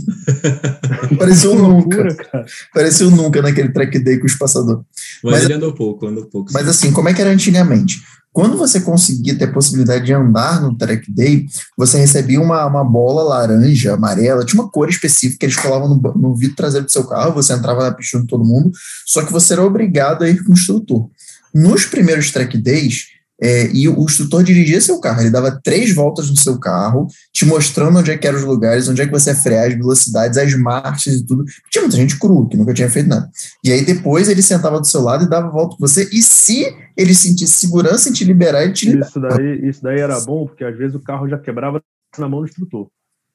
[1.18, 2.14] Parecia um nunca.
[2.14, 2.46] Cara.
[2.72, 4.82] Parecia um nunca naquele track day com o espaçador.
[5.22, 6.52] Mas, mas ele andou pouco, andou pouco.
[6.52, 6.70] Mas sim.
[6.70, 8.00] assim, como é que era antigamente?
[8.32, 11.46] Quando você conseguia ter a possibilidade de andar no track day,
[11.76, 16.14] você recebia uma, uma bola laranja, amarela, tinha uma cor específica que eles colavam no,
[16.14, 18.70] no vidro traseiro do seu carro, você entrava na pista de todo mundo,
[19.06, 21.08] só que você era obrigado a ir com o instrutor.
[21.52, 23.06] Nos primeiros track days,
[23.40, 27.46] é, e o instrutor dirigia seu carro, ele dava três voltas no seu carro, te
[27.46, 30.36] mostrando onde é que eram os lugares, onde é que você ia frear, as velocidades,
[30.36, 31.44] as marchas e tudo.
[31.70, 33.30] Tinha muita gente crua, que nunca tinha feito nada.
[33.64, 36.66] E aí depois ele sentava do seu lado e dava volta com você, e se
[36.96, 39.08] ele sentisse segurança em te liberar, ele te liberava.
[39.08, 41.80] Isso daí, isso daí era bom, porque às vezes o carro já quebrava
[42.18, 42.88] na mão do instrutor.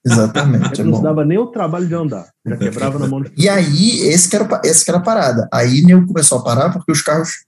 [0.06, 0.82] Exatamente.
[0.82, 3.28] Ele é não se dava nem o trabalho de andar, já quebrava na mão do
[3.28, 3.46] instrutor.
[3.46, 5.48] E aí, esse que era, esse que era a parada.
[5.52, 7.46] Aí Neu começou a parar porque os carros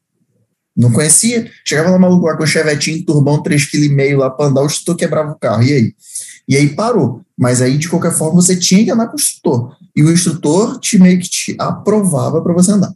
[0.76, 1.50] não conhecia.
[1.64, 4.96] Chegava lá maluco lá com o chevetinho, turbão 3,5 kg lá para andar, o instrutor
[4.96, 5.64] quebrava o carro.
[5.64, 5.96] E aí?
[6.48, 7.22] E aí parou.
[7.38, 9.76] Mas aí, de qualquer forma, você tinha que andar com o instrutor.
[9.96, 12.92] E o instrutor te meio que te aprovava para você andar.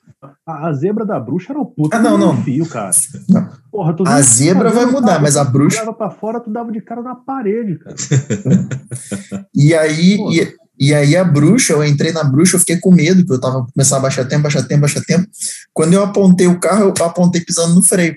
[0.46, 2.42] a, a zebra da bruxa era o puto ah, não, não.
[2.44, 2.92] fio, cara.
[3.28, 3.50] Não.
[3.72, 5.84] Porra, a zebra vai mudar, mas a bruxa.
[5.84, 7.96] Tu pra fora, tu dava de cara na parede, cara.
[9.54, 10.18] e aí.
[10.32, 13.40] E, e aí a bruxa, eu entrei na bruxa, eu fiquei com medo, que eu
[13.40, 15.28] tava começando a baixar tempo, baixar tempo, baixar tempo.
[15.74, 18.16] Quando eu apontei o carro, eu apontei pisando no freio.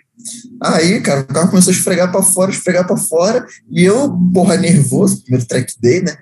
[0.63, 4.57] Aí, cara, o carro começou a esfregar para fora, esfregar para fora, e eu, porra,
[4.57, 6.17] nervoso, primeiro track day, né?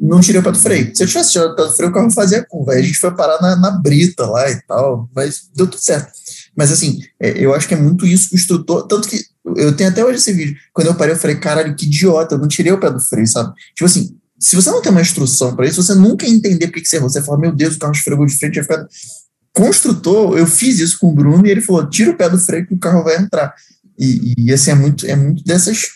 [0.00, 0.94] Não tirei o pé do freio.
[0.94, 2.72] Se eu tivesse tirado o pé do freio, o carro fazia curva.
[2.72, 6.12] Aí a gente foi parar na, na brita lá e tal, mas deu tudo certo.
[6.54, 8.86] Mas assim, é, eu acho que é muito isso que o instrutor.
[8.86, 9.24] Tanto que
[9.56, 10.56] eu tenho até hoje esse vídeo.
[10.72, 13.26] Quando eu parei, eu falei, caralho, que idiota, eu não tirei o pé do freio,
[13.26, 13.54] sabe?
[13.74, 16.86] Tipo assim, se você não tem uma instrução para isso, você nunca entender por que,
[16.86, 17.10] você errou.
[17.10, 18.88] Você fala, meu Deus, o carro esfregou de frente, vai ficar.
[19.52, 22.66] Construtor, eu fiz isso com o Bruno e ele falou: tira o pé do freio
[22.66, 23.52] que o carro vai entrar.
[23.98, 25.86] E, e assim, é muito, é muito dessas.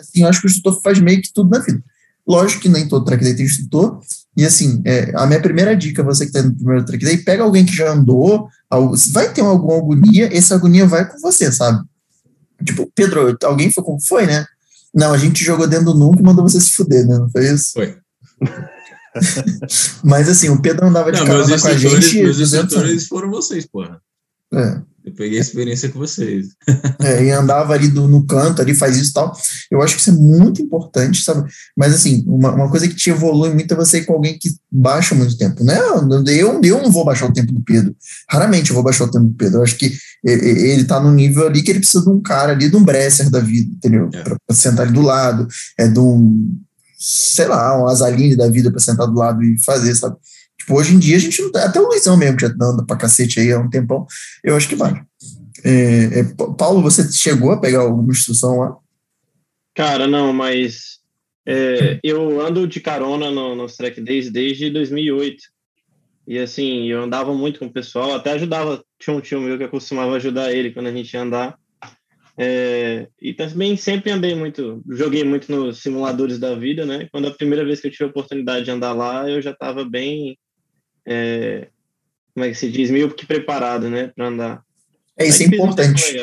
[0.00, 1.82] Assim, eu acho que o instrutor faz meio que tudo na vida.
[2.26, 4.00] Lógico que nem todo track day tem instrutor.
[4.36, 7.44] E assim, é, a minha primeira dica, você que está no primeiro track day, pega
[7.44, 8.48] alguém que já andou,
[9.12, 11.84] vai ter alguma agonia, essa agonia vai com você, sabe?
[12.64, 14.44] Tipo, Pedro, alguém foi como foi, né?
[14.96, 17.18] Não, a gente jogou dentro do nunca e mandou você se fuder, né?
[17.18, 17.72] Não foi isso?
[17.74, 17.98] Foi.
[20.02, 22.22] Mas assim, o Pedro andava de carona com a gente.
[22.22, 24.00] Meus instrutores foram vocês, porra.
[24.54, 24.80] É.
[25.06, 26.48] Eu peguei a experiência com vocês.
[27.00, 29.32] É, e andava ali do, no canto, ali faz isso e tal.
[29.70, 31.48] Eu acho que isso é muito importante, sabe?
[31.76, 34.52] Mas assim, uma, uma coisa que te evolui muito é você ir com alguém que
[34.70, 35.78] baixa muito tempo, né?
[36.26, 37.94] Eu, eu não vou baixar o tempo do Pedro.
[38.28, 39.58] Raramente eu vou baixar o tempo do Pedro.
[39.58, 39.92] Eu acho que
[40.24, 43.30] ele tá no nível ali que ele precisa de um cara ali, de um Bresser
[43.30, 44.10] da vida, entendeu?
[44.12, 44.22] É.
[44.22, 45.46] Pra, pra sentar ali do lado,
[45.78, 46.58] é de um,
[46.98, 50.16] sei lá, um Azaline da vida para sentar do lado e fazer, sabe?
[50.66, 52.96] Tipo, hoje em dia a gente não até o Luizão mesmo, que já anda pra
[52.96, 54.04] cacete aí há um tempão,
[54.42, 55.00] eu acho que vai.
[55.64, 56.24] É, é,
[56.58, 58.76] Paulo, você chegou a pegar alguma instrução lá?
[59.76, 60.98] Cara, não, mas
[61.46, 65.36] é, eu ando de carona no, nos track days desde 2008.
[66.26, 69.62] E assim, eu andava muito com o pessoal, até ajudava, tinha um tio meu que
[69.62, 71.56] eu costumava ajudar ele quando a gente ia andar.
[72.36, 77.08] É, e também sempre andei muito, joguei muito nos simuladores da vida, né?
[77.12, 79.84] Quando a primeira vez que eu tive a oportunidade de andar lá, eu já estava
[79.84, 80.36] bem
[81.06, 81.68] é,
[82.34, 84.62] como é que se diz, meio que preparado, né, para andar.
[85.18, 86.18] É, isso é importante.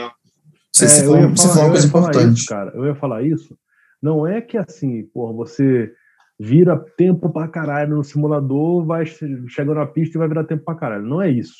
[0.71, 2.37] Você, é, falou, você falou uma coisa importante.
[2.37, 3.57] Isso, cara, eu ia falar isso.
[4.01, 5.91] Não é que assim, porra, você
[6.39, 10.75] vira tempo pra caralho no simulador, vai chega na pista e vai virar tempo pra
[10.75, 11.05] caralho.
[11.05, 11.55] Não é isso.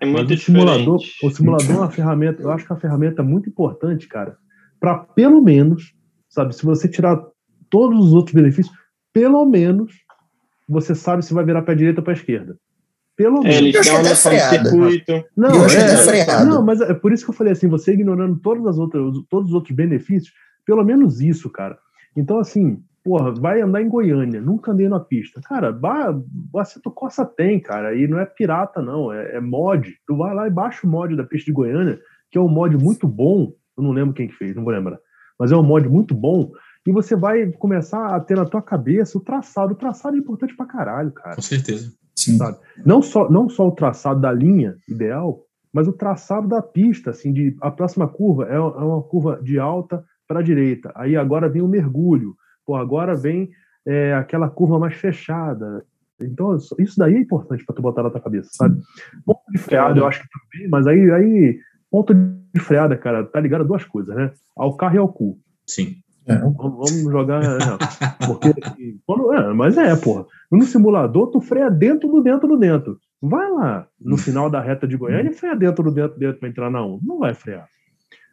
[0.00, 2.80] É muito Mas o simulador, o simulador é uma ferramenta, eu acho que é uma
[2.80, 4.36] ferramenta muito importante, cara,
[4.78, 5.94] para pelo menos,
[6.28, 7.18] sabe, se você tirar
[7.70, 8.76] todos os outros benefícios,
[9.12, 9.94] pelo menos
[10.68, 12.58] você sabe se vai virar para direita ou para esquerda.
[13.16, 13.56] Pelo menos.
[13.56, 15.12] É, eles dão até circuito.
[15.36, 18.66] Não, eu é, não, mas é por isso que eu falei assim, você ignorando todas
[18.66, 20.32] as outras, todos os outros benefícios,
[20.66, 21.78] pelo menos isso, cara.
[22.14, 25.40] Então, assim, porra, vai andar em Goiânia, nunca andei na pista.
[25.40, 25.72] Cara,
[26.52, 29.94] Baceto Costa tem, cara, e não é pirata, não, é, é, mod.
[30.06, 31.98] Tu vai lá e baixa o mod da pista de Goiânia,
[32.30, 34.98] que é um mod muito bom, eu não lembro quem que fez, não vou lembrar,
[35.38, 36.50] mas é um mod muito bom,
[36.86, 39.72] e você vai começar a ter na tua cabeça o traçado.
[39.72, 41.34] O traçado é importante pra caralho, cara.
[41.34, 41.92] Com certeza.
[42.26, 42.38] Sim.
[42.38, 42.58] Sabe?
[42.84, 45.40] Não, só, não só o traçado da linha ideal,
[45.72, 49.58] mas o traçado da pista, assim, de a próxima curva é, é uma curva de
[49.58, 50.92] alta para a direita.
[50.94, 52.34] Aí agora vem o mergulho.
[52.64, 53.50] Pô, agora vem
[53.86, 55.84] é, aquela curva mais fechada.
[56.20, 58.80] Então, isso daí é importante para tu botar na tua cabeça, sabe?
[59.24, 61.60] Ponto de freada, eu acho que também, mas aí, aí
[61.90, 64.32] ponto de freada, cara, tá ligado a duas coisas, né?
[64.56, 65.38] Ao carro e ao cu.
[65.66, 65.96] Sim.
[66.26, 66.36] É.
[66.38, 67.42] Vamos jogar.
[67.42, 68.54] É, porque,
[69.06, 70.26] quando, é, mas é, porra.
[70.50, 72.98] No simulador, tu freia dentro do dentro do dentro.
[73.22, 76.48] Vai lá no final da reta de Goiânia e freia dentro do dentro dentro para
[76.48, 77.00] entrar na 1.
[77.02, 77.68] Não vai frear.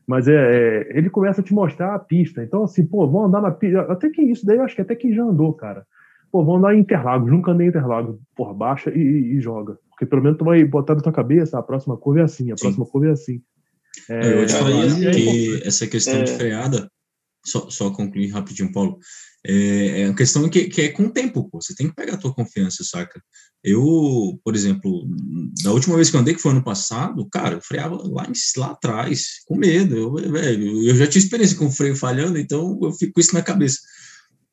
[0.07, 2.43] Mas é, é, ele começa a te mostrar a pista.
[2.43, 3.81] Então, assim, pô, vão andar na pista.
[3.81, 5.85] Até que isso daí eu acho que até que já andou, cara.
[6.31, 7.31] Pô, vão andar em Interlagos.
[7.31, 8.17] Nunca andei em Interlagos.
[8.35, 9.77] Porra, baixa e, e, e, joga.
[9.89, 12.57] Porque pelo menos tu vai botar na tua cabeça, a próxima curva é assim, a
[12.57, 12.63] Sim.
[12.65, 13.41] próxima curva é assim.
[14.09, 16.35] É, eu te falei que essa questão de é.
[16.35, 16.89] freada
[17.45, 18.99] só, só concluir rapidinho, Paulo.
[19.45, 21.61] É, é uma questão que, que é com o tempo, pô.
[21.61, 23.21] Você tem que pegar a tua confiança, saca?
[23.63, 25.07] Eu, por exemplo,
[25.63, 28.27] da última vez que eu andei, que foi ano passado, cara, eu freava lá,
[28.57, 29.95] lá atrás, com medo.
[29.95, 33.33] Eu, velho, eu já tinha experiência com o freio falhando, então eu fico com isso
[33.33, 33.79] na cabeça.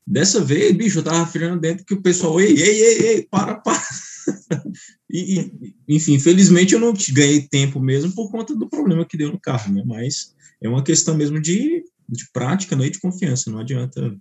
[0.07, 3.57] Dessa vez, bicho, eu tava freando dentro que o pessoal, ei, ei, ei, ei, para,
[3.57, 3.81] para.
[5.09, 5.53] e,
[5.88, 9.72] enfim, infelizmente eu não ganhei tempo mesmo por conta do problema que deu no carro,
[9.72, 9.85] né?
[9.87, 13.51] Mas é uma questão mesmo de de prática né, e de confiança.
[13.51, 14.14] Não adianta.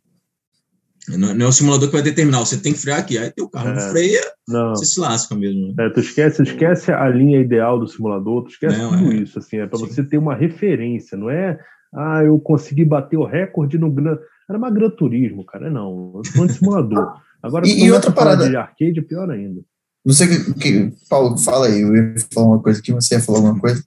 [1.08, 3.18] Não, não é o simulador que vai determinar, você tem que frear aqui.
[3.18, 4.70] Aí teu carro é, não freia, não.
[4.70, 5.74] você se lasca mesmo.
[5.74, 5.86] Né?
[5.86, 9.16] É, tu esquece, esquece a linha ideal do simulador, tu esquece não, tudo é.
[9.16, 9.40] isso.
[9.40, 11.60] Assim, é para você ter uma referência, não é.
[11.94, 14.18] Ah, eu consegui bater o recorde no Gran.
[14.48, 15.70] Era uma Gran Turismo, cara.
[15.70, 17.14] Não, eu tô de simulador.
[17.42, 19.62] Agora, e, e outra parada de arcade, pior ainda.
[20.06, 20.94] Não sei o que, que.
[21.10, 21.82] Paulo, fala aí.
[21.82, 23.84] Eu ia falar uma coisa aqui, você ia falar alguma coisa?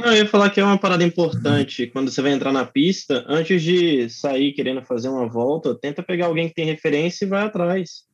[0.00, 3.24] Não, eu ia falar que é uma parada importante quando você vai entrar na pista,
[3.28, 7.42] antes de sair querendo fazer uma volta, tenta pegar alguém que tem referência e vai
[7.42, 8.04] atrás.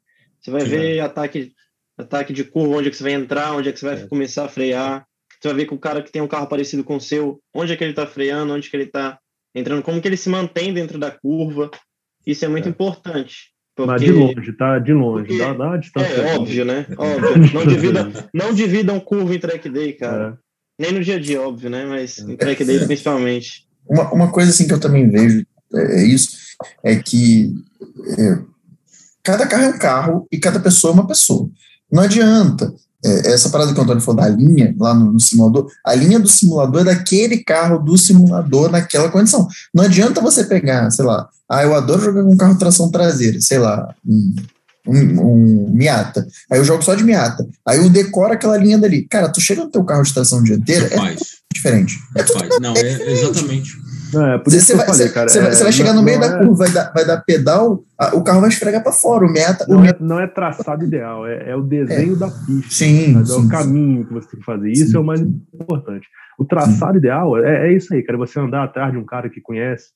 [0.41, 1.53] Você vai Sim, ver ataque,
[1.97, 4.07] ataque de curva, onde é que você vai entrar, onde é que você vai é.
[4.07, 5.07] começar a frear.
[5.41, 7.73] Você vai ver que o cara que tem um carro parecido com o seu, onde
[7.73, 9.19] é que ele está freando, onde é que ele está
[9.55, 11.71] entrando, como que ele se mantém dentro da curva.
[12.27, 12.71] Isso é muito é.
[12.71, 13.55] importante.
[13.75, 13.93] Porque...
[13.93, 14.79] Mas de longe, tá?
[14.79, 15.39] De longe, porque...
[15.39, 16.15] dá, dá uma distância.
[16.15, 16.87] É óbvio, né?
[16.97, 17.53] Óbvio.
[17.53, 20.39] Não dividam, não dividam curva em track day, cara.
[20.79, 20.83] É.
[20.83, 21.85] Nem no dia a dia, óbvio, né?
[21.87, 23.67] Mas no track day principalmente.
[23.89, 26.37] Uma, uma coisa assim que eu também vejo é, é isso,
[26.83, 27.55] é que
[28.19, 28.39] é,
[29.23, 31.49] cada carro é um carro e cada pessoa é uma pessoa.
[31.91, 32.73] Não adianta.
[33.05, 36.19] É, essa parada que o Antônio falou da linha lá no, no, simulador, a linha
[36.19, 39.47] do simulador é daquele carro do simulador naquela condição.
[39.73, 43.59] Não adianta você pegar, sei lá, ah, eu adoro jogar com carro tração traseira, sei
[43.59, 44.35] lá, um,
[44.87, 46.27] um, um, Miata.
[46.51, 47.47] Aí eu jogo só de Miata.
[47.67, 49.07] Aí eu decoro aquela linha dali.
[49.09, 51.21] Cara, tu chega no teu carro de tração dianteira, é faz.
[51.53, 51.99] diferente.
[52.17, 52.61] É faz.
[52.61, 53.87] Não, é, exatamente.
[54.15, 56.39] É, por isso você, vai, falei, cara, você, é, vai chegar no meio da é-
[56.39, 59.27] curva, vai dar, vai dar pedal, a, o carro vai esfregar para fora.
[59.27, 59.67] O meta.
[59.69, 62.17] Não, o é, não é traçado ideal, é, é o desenho é.
[62.17, 62.71] da pista.
[62.71, 64.71] Sim, sim, É o caminho que você tem que fazer.
[64.71, 64.97] Isso sim.
[64.97, 66.07] é o mais importante.
[66.39, 66.99] O traçado sim.
[66.99, 68.19] ideal é, é isso aí, cara.
[68.19, 69.87] Você andar atrás de um cara que conhece,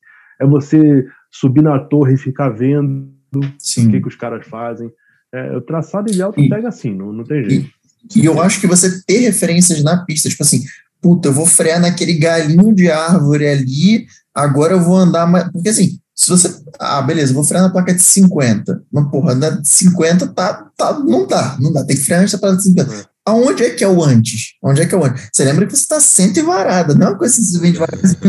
[0.40, 3.19] é você subir na torre e ficar vendo
[3.58, 3.88] Sim.
[3.88, 4.90] o que, que os caras fazem.
[5.32, 7.70] É, o traçado ideal tu e, pega assim, não, não tem jeito.
[8.14, 10.64] E, e, eu acho que você ter referências na pista, tipo assim,
[11.00, 15.50] puta, eu vou frear naquele galinho de árvore ali, agora eu vou andar mais.
[15.52, 16.54] Porque assim, se você.
[16.78, 18.82] Ah, beleza, vou frear na placa de 50.
[18.92, 21.84] Mas, porra, na 50 tá, tá, não dá, não dá.
[21.84, 23.09] Tem que frear nessa placa de 50.
[23.26, 23.30] É.
[23.30, 24.54] Aonde é que é o antes?
[24.62, 25.28] Onde é que é o antes?
[25.32, 27.72] Você lembra que você está sendo e varada, não é uma coisa que você vem
[27.72, 28.20] devagarzinho.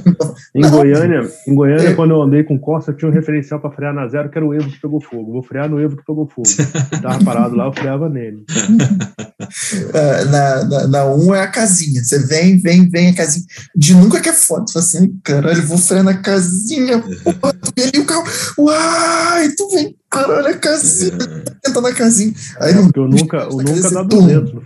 [0.55, 1.93] em Goiânia, em Goiânia é.
[1.93, 4.53] quando eu andei com Corsa, tinha um referencial para frear na zero, que era o
[4.53, 5.31] Evo que pegou fogo.
[5.31, 6.47] Vou frear no Evo que pegou fogo.
[6.93, 8.45] Estava parado lá, eu freava nele.
[8.49, 12.03] uh, na, na, na 1 um é a casinha.
[12.03, 13.45] Você vem, vem, vem a casinha.
[13.75, 14.65] De nunca que é foda.
[14.67, 16.99] Você fala assim, caralho, vou frear na casinha.
[17.23, 18.23] Porra, tu vem ali o carro.
[18.57, 21.17] Uai, tu vem, caralho, a casinha.
[21.63, 22.33] Tenta na casinha.
[22.59, 24.61] Aí é, eu nunca, eu nunca dá 200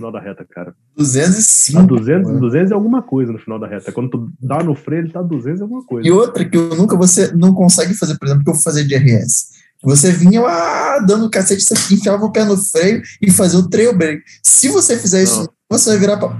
[0.00, 0.74] final da reta, cara.
[0.96, 1.80] 205.
[1.80, 3.92] Tá 200, 200 é alguma coisa no final da reta.
[3.92, 6.08] Quando tu dá no freio, ele tá 200 é alguma coisa.
[6.08, 8.84] E outra que eu nunca, você não consegue fazer, por exemplo, que eu vou fazer
[8.84, 9.60] de RS.
[9.82, 13.96] Você vinha lá dando cacete, você enfiava o pé no freio e fazia o trail
[13.96, 14.22] break.
[14.42, 16.36] Se você fizer isso, você vai virar para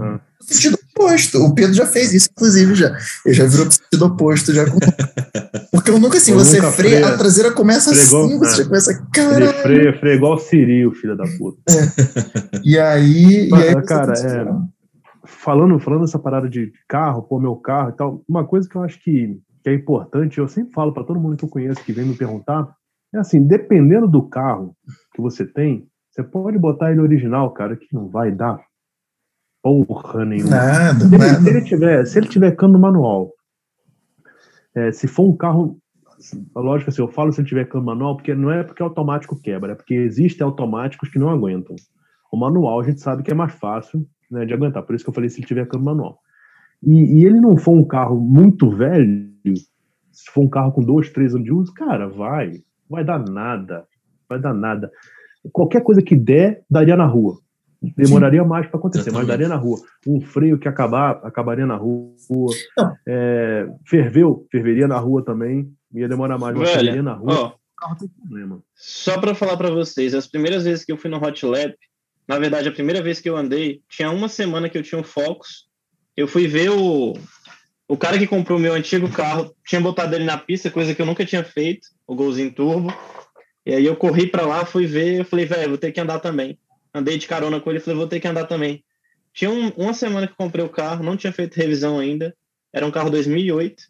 [0.00, 0.20] Ah.
[0.52, 1.38] O sentido oposto.
[1.44, 2.96] O Pedro já fez isso, inclusive, já.
[3.26, 4.52] Ele já virou sentido oposto.
[4.52, 4.64] Já.
[5.70, 7.14] Porque eu nunca assim, Eu você nunca freia, freia.
[7.14, 8.56] a traseira começa Fregou, assim, você é.
[8.56, 9.52] já começa, Ele caralho.
[9.62, 11.58] freia, freia igual o Siri, o filho da puta.
[12.62, 13.48] E aí.
[13.50, 14.72] Mas, e aí cara, é-
[15.24, 18.82] falando, falando essa parada de carro, pô, meu carro e tal, uma coisa que eu
[18.82, 21.92] acho que, que é importante, eu sempre falo para todo mundo que eu conheço que
[21.92, 22.68] vem me perguntar,
[23.14, 24.74] é assim, dependendo do carro
[25.14, 28.60] que você tem, você pode botar ele original, cara, que não vai dar
[29.62, 30.50] porra nenhuma.
[30.50, 31.50] Nada, Se ele, se nada.
[31.50, 33.32] ele tiver, se ele tiver câmbio manual,
[34.74, 35.78] é, se for um carro,
[36.54, 39.72] lógico assim, eu falo se ele tiver câmbio manual, porque não é porque automático quebra,
[39.72, 41.76] é porque existem automáticos que não aguentam.
[42.32, 45.10] O manual a gente sabe que é mais fácil né, de aguentar, por isso que
[45.10, 46.18] eu falei se ele tiver câmbio manual.
[46.82, 49.30] E, e ele não for um carro muito velho,
[50.10, 53.86] se for um carro com dois, três anos de uso, cara, vai, vai dar nada,
[54.28, 54.90] vai dar nada.
[55.52, 57.38] Qualquer coisa que der, daria na rua.
[57.96, 59.28] Demoraria mais para acontecer, mas Exatamente.
[59.28, 59.80] daria na rua.
[60.06, 62.14] Um freio que acabar, acabaria na rua.
[63.06, 65.72] É, ferveu, ferveria na rua também.
[65.92, 67.32] Ia demorar mais, mas ferveria na rua.
[67.32, 68.62] ó, o carro tem problema.
[68.74, 71.74] Só pra falar pra vocês, as primeiras vezes que eu fui no Hot Lap,
[72.28, 75.04] na verdade, a primeira vez que eu andei, tinha uma semana que eu tinha um
[75.04, 75.66] Focus.
[76.16, 77.14] Eu fui ver o,
[77.88, 81.02] o cara que comprou o meu antigo carro, tinha botado ele na pista, coisa que
[81.02, 82.94] eu nunca tinha feito, o Golzinho Turbo.
[83.66, 86.20] E aí eu corri pra lá, fui ver, eu falei, velho, vou ter que andar
[86.20, 86.58] também.
[86.94, 88.84] Andei de carona com ele, falei, vou ter que andar também.
[89.32, 92.34] Tinha um- uma semana que eu comprei o carro, não tinha feito revisão ainda.
[92.72, 93.84] Era um carro 2008.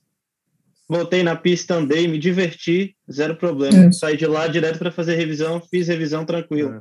[0.88, 3.86] Voltei na pista, andei, me diverti, zero problema.
[3.86, 3.92] É.
[3.92, 6.74] Saí de lá direto para fazer revisão, fiz revisão tranquilo.
[6.74, 6.80] É.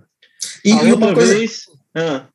[0.66, 1.66] E, e outra uma coisa, vez.
[1.96, 2.26] Ah,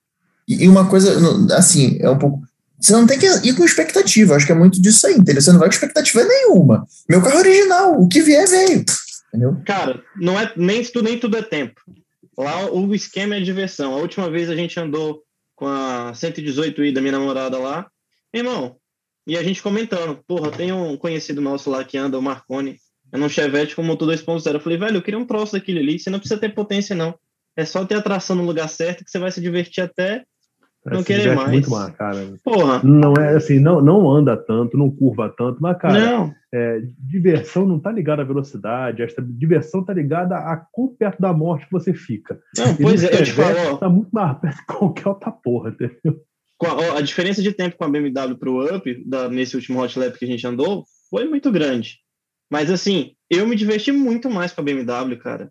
[0.48, 1.18] e uma coisa,
[1.56, 2.42] assim, é um pouco.
[2.80, 5.42] Você não tem que ir com expectativa, acho que é muito disso aí, entendeu?
[5.42, 6.86] Você não vai com expectativa nenhuma.
[7.08, 8.84] Meu carro é original, o que vier, veio.
[9.28, 9.60] Entendeu?
[9.66, 11.80] cara, não é nem tudo, nem tudo é tempo.
[12.36, 13.94] Lá o esquema é diversão.
[13.94, 15.22] A última vez a gente andou
[15.54, 17.90] com a 118i da minha namorada lá.
[18.32, 18.76] Irmão,
[19.26, 22.78] e a gente comentando, porra, tem um conhecido nosso lá que anda, o Marconi,
[23.12, 24.54] é num Chevette com motor 2.0.
[24.54, 27.18] Eu falei, velho, eu queria um troço daquele ali, você não precisa ter potência, não.
[27.56, 30.24] É só ter a tração no lugar certo que você vai se divertir até.
[30.94, 31.52] Não se querer diverte mais.
[31.52, 32.34] muito mais, cara.
[32.44, 36.34] Porra, Não é assim, não, não anda tanto, não curva tanto, mas, cara, não.
[36.54, 41.32] é, diversão não tá ligada à velocidade, esta diversão tá ligada a quão perto da
[41.32, 42.38] morte você fica.
[42.56, 45.70] Não, E pois é, eu te falo, Tá muito mais perto de qualquer outra porra,
[45.70, 46.20] entendeu?
[46.62, 50.16] a, a diferença de tempo com a BMW pro Up, da- nesse último Hot Lap
[50.18, 51.98] que a gente andou, foi muito grande.
[52.50, 55.50] Mas assim, eu me diverti muito mais com a BMW, cara.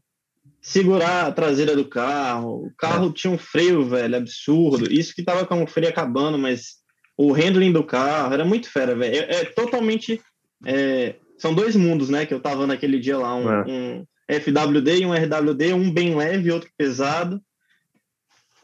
[0.67, 4.91] Segurar a traseira do carro, o carro tinha um freio, velho, absurdo.
[4.91, 6.77] Isso que tava com o freio acabando, mas
[7.15, 9.15] o handling do carro era muito fera, velho.
[9.15, 10.19] É, é totalmente.
[10.65, 12.25] é, são dois mundos, né?
[12.25, 13.63] Que eu tava naquele dia lá, um, É.
[13.67, 17.39] um FWD e um RWD, um bem leve, outro pesado.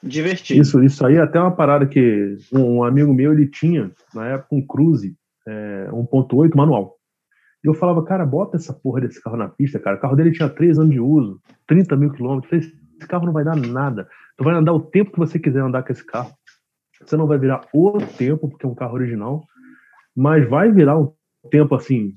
[0.01, 0.59] Divertido.
[0.59, 4.55] Isso, isso aí é até uma parada que um, amigo meu, ele tinha, na época,
[4.55, 5.15] um Cruze
[5.47, 6.97] é, 1.8 manual.
[7.63, 9.97] E eu falava, cara, bota essa porra desse carro na pista, cara.
[9.97, 12.51] O carro dele tinha 3 anos de uso, 30 mil quilômetros.
[12.51, 14.07] Esse carro não vai dar nada.
[14.37, 16.31] Tu vai andar o tempo que você quiser andar com esse carro.
[17.05, 19.43] Você não vai virar o tempo, porque é um carro original,
[20.15, 21.13] mas vai virar um
[21.49, 22.13] tempo assim,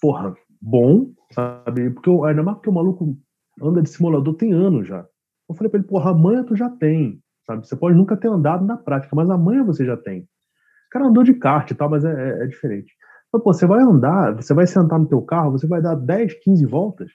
[0.00, 1.90] porra, bom, sabe?
[1.90, 3.16] Porque eu- ainda mais porque o maluco
[3.62, 5.04] anda de simulador tem anos já.
[5.48, 7.66] Eu falei pra ele, porra, a manha tu já tem, sabe?
[7.66, 10.20] Você pode nunca ter andado na prática, mas a manha você já tem.
[10.22, 12.92] O cara andou de kart e tal, mas é, é- é diferente.
[13.34, 16.34] Então, pô, você vai andar, você vai sentar no teu carro, você vai dar 10,
[16.34, 17.10] 15 voltas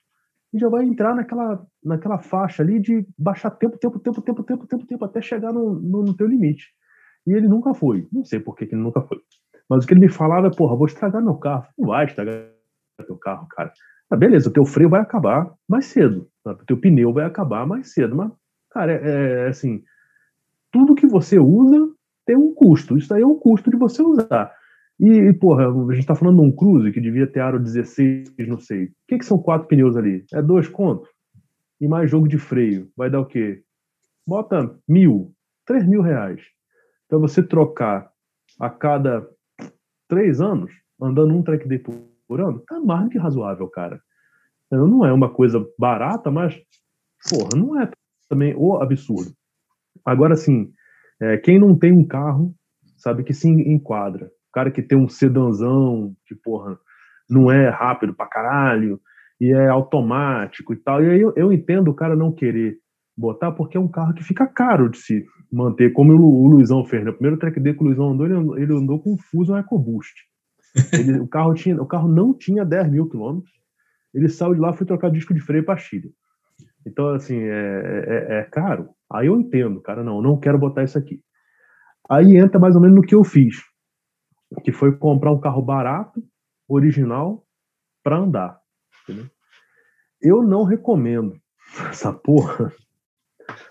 [0.53, 4.67] e já vai entrar naquela, naquela faixa ali de baixar tempo, tempo, tempo, tempo, tempo,
[4.67, 6.73] tempo, tempo, até chegar no, no, no teu limite.
[7.25, 8.05] E ele nunca foi.
[8.11, 9.17] Não sei por que, ele nunca foi.
[9.69, 11.67] Mas o que ele me falava é, porra, vou estragar meu carro.
[11.77, 12.49] Não vai estragar
[13.07, 13.71] teu carro, cara.
[14.11, 16.27] Ah, beleza, o teu freio vai acabar mais cedo.
[16.43, 16.63] sabe?
[16.63, 18.13] O teu pneu vai acabar mais cedo.
[18.13, 18.29] Mas,
[18.71, 19.81] cara, é, é assim,
[20.69, 21.89] tudo que você usa
[22.25, 22.97] tem um custo.
[22.97, 24.58] Isso aí é um custo de você usar.
[24.99, 28.59] E, porra, a gente tá falando de um Cruze que devia ter aro 16, não
[28.59, 28.85] sei.
[28.85, 30.25] O que, que são quatro pneus ali?
[30.33, 31.07] É dois contos?
[31.79, 32.91] E mais jogo de freio.
[32.97, 33.63] Vai dar o quê?
[34.27, 35.33] Bota mil,
[35.65, 36.41] três mil reais.
[37.05, 38.11] Então você trocar
[38.59, 39.25] a cada
[40.09, 40.69] três anos,
[41.01, 44.01] andando um track day por, ano, tá mais do que razoável, cara.
[44.69, 46.55] Não é uma coisa barata, mas,
[47.29, 47.89] porra, não é
[48.27, 49.31] também o absurdo.
[50.05, 50.71] Agora, assim,
[51.21, 52.53] é, quem não tem um carro
[52.97, 54.29] sabe que se enquadra.
[54.49, 56.77] O cara que tem um sedanzão, que, porra,
[57.29, 58.99] não é rápido pra caralho,
[59.39, 61.03] e é automático e tal.
[61.03, 62.77] E aí eu, eu entendo o cara não querer
[63.15, 67.03] botar porque é um carro que fica caro de se manter, como o, Luizão fez.
[67.03, 67.13] No né?
[67.13, 70.27] primeiro track day que o Luizão andou, ele andou, ele andou com um Fusion EcoBoost.
[70.93, 73.51] Ele, o, carro tinha, o carro não tinha 10 mil quilômetros.
[74.13, 76.13] Ele saiu de lá foi trocar disco de freio para Chile.
[76.85, 78.89] Então, assim, é, é, é, caro.
[79.11, 81.21] Aí eu entendo, cara, não, não quero botar isso aqui.
[82.07, 83.55] Aí entra mais ou menos no que eu fiz,
[84.63, 86.23] que foi comprar um carro barato,
[86.67, 87.45] original,
[88.03, 88.59] para andar.
[89.03, 89.25] Entendeu?
[90.21, 91.39] Eu não recomendo
[91.89, 92.73] essa porra,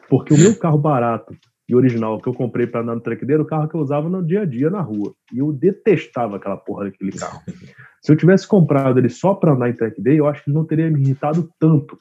[0.09, 1.37] porque o meu carro barato
[1.68, 4.09] e original que eu comprei para andar no track era o carro que eu usava
[4.09, 5.14] no dia a dia na rua.
[5.33, 7.43] E eu detestava aquela porra daquele carro.
[8.01, 10.64] Se eu tivesse comprado ele só para andar em track day, eu acho que não
[10.64, 11.99] teria me irritado tanto.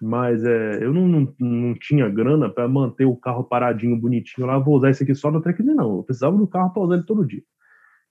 [0.00, 4.58] Mas é, eu não, não, não tinha grana para manter o carro paradinho, bonitinho lá.
[4.58, 5.98] Vou usar esse aqui só no track day, não.
[5.98, 7.42] Eu precisava do carro para usar ele todo dia.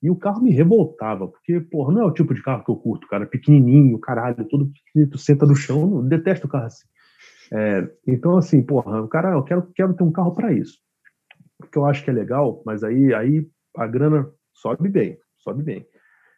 [0.04, 2.76] E o carro me revoltava, porque, porra, não é o tipo de carro que eu
[2.76, 3.26] curto, cara.
[3.26, 6.86] Pequenininho, caralho, todo pequenininho, tu senta no chão, eu detesto o carro assim.
[7.54, 10.78] É, então, assim, porra, o cara, eu quero, quero ter um carro para isso.
[11.72, 13.47] Que eu acho que é legal, mas aí, aí
[13.78, 15.88] a grana sobe bem, sobe bem.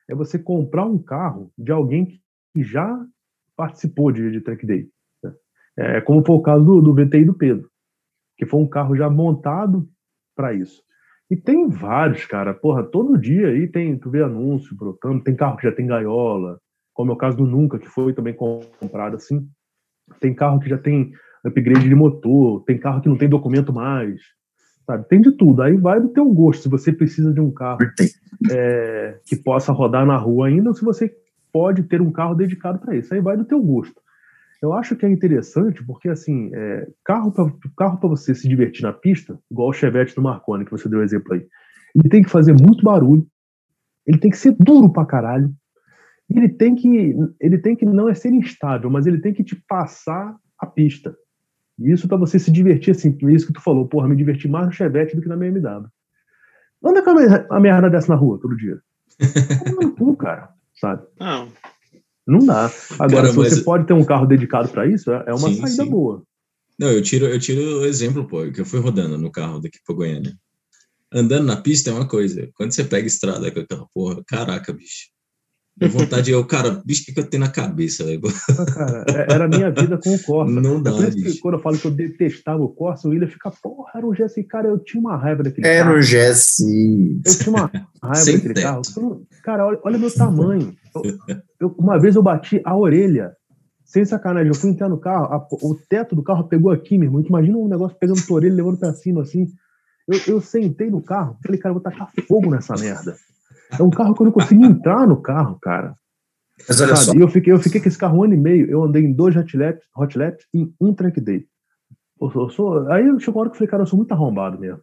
[0.07, 2.22] É você comprar um carro de alguém
[2.53, 3.03] que já
[3.57, 4.88] participou de, de track day.
[5.24, 5.34] Né?
[5.76, 7.68] É como foi o caso do, do VTI do Pedro,
[8.38, 9.89] que foi um carro já montado
[10.36, 10.84] para isso.
[11.30, 12.53] E tem vários, cara.
[12.53, 16.59] Porra, todo dia aí tem, tu vê anúncio brotando, tem carro que já tem gaiola,
[16.93, 19.47] como é o caso do Nunca, que foi também comprado assim.
[20.19, 21.11] Tem carro que já tem
[21.43, 24.21] upgrade de motor, tem carro que não tem documento mais,
[24.86, 25.07] sabe?
[25.07, 25.61] Tem de tudo.
[25.61, 27.80] Aí vai do teu gosto, se você precisa de um carro
[28.51, 31.11] é, que possa rodar na rua ainda, ou se você
[31.51, 33.13] pode ter um carro dedicado para isso.
[33.13, 33.99] Aí vai do teu gosto.
[34.62, 38.93] Eu acho que é interessante porque, assim, é, carro para carro você se divertir na
[38.93, 41.45] pista, igual o Chevette do Marconi, que você deu exemplo aí,
[41.95, 43.26] ele tem que fazer muito barulho,
[44.06, 45.53] ele tem que ser duro pra caralho,
[46.30, 49.56] ele tem que, ele tem que não é ser instável, mas ele tem que te
[49.68, 51.16] passar a pista.
[51.78, 54.72] Isso para você se divertir, assim, isso que tu falou, porra, me divertir mais no
[54.72, 55.88] Chevette do que na BMW.
[56.84, 58.80] Anda com a merda dessa na rua todo dia.
[59.97, 61.03] Como cara, sabe?
[61.20, 61.49] Não.
[62.28, 62.71] Não dá.
[62.99, 65.61] Agora, Cara, se você pode ter um carro dedicado para isso, é, é uma sim,
[65.61, 65.89] saída sim.
[65.89, 66.23] boa.
[66.78, 69.80] Não, eu tiro, eu tiro o exemplo, pô, que eu fui rodando no carro daqui
[69.86, 70.38] para Goiânia.
[71.13, 72.49] Andando na pista é uma coisa.
[72.53, 75.09] Quando você pega estrada com aquela porra, caraca, bicho.
[75.78, 78.21] Dá vontade de eu, cara, bicho, o que, que eu tenho na cabeça, velho?
[78.57, 80.53] Ah, cara, é, era a minha vida com o Corsa.
[80.61, 83.51] Não dá, é que, quando eu falo que eu detestava o Corsa, o William fica,
[83.51, 85.89] porra, era um Jesse, cara, eu tinha uma raiva daquele era carro.
[85.89, 87.21] Era um Jesse.
[87.26, 87.71] Eu tinha uma
[88.01, 88.63] raiva Sem daquele teto.
[88.63, 89.28] carro.
[89.43, 90.73] Cara, olha, olha meu tamanho.
[90.95, 91.03] Eu,
[91.59, 93.34] eu, uma vez eu bati a orelha,
[93.84, 97.09] sem sacanagem, eu fui entrar no carro, a, o teto do carro pegou aqui, meu
[97.09, 97.21] irmão.
[97.21, 99.47] Imagina um negócio pegando tua orelha, levando pra cima, assim.
[100.07, 103.17] Eu, eu sentei no carro, falei, cara, eu vou tacar fogo nessa merda.
[103.80, 105.95] É um carro que eu não consigo entrar no carro, cara.
[106.67, 107.05] Mas olha Sabe?
[107.05, 107.13] só.
[107.13, 108.69] E eu fiquei, eu fiquei com esse carro um ano e meio.
[108.69, 111.45] Eu andei em dois hot laps, hot laps e um track day.
[112.21, 114.11] Eu sou, eu sou, aí chegou uma hora que eu falei, cara, eu sou muito
[114.13, 114.80] arrombado mesmo.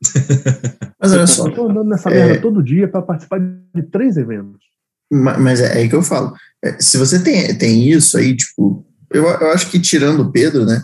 [1.01, 1.49] Mas olha só.
[1.49, 2.15] Eu tô andando nessa é...
[2.15, 4.61] merda todo dia para participar de três eventos.
[5.11, 6.35] Mas é aí que eu falo.
[6.63, 10.65] É, se você tem, tem isso aí, tipo, eu, eu acho que tirando o Pedro,
[10.65, 10.83] né?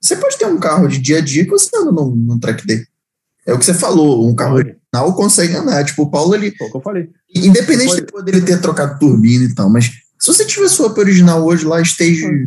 [0.00, 2.66] Você pode ter um carro de dia a dia que você anda num, num track
[2.66, 2.84] day.
[3.46, 5.84] É o que você falou, um carro original consegue andar.
[5.84, 6.54] Tipo, o Paulo, ele.
[6.56, 7.10] Foi o que eu falei.
[7.34, 8.24] Independente pode...
[8.24, 12.46] dele ter trocado turbina e tal, mas se você tiver sua original hoje lá, stage,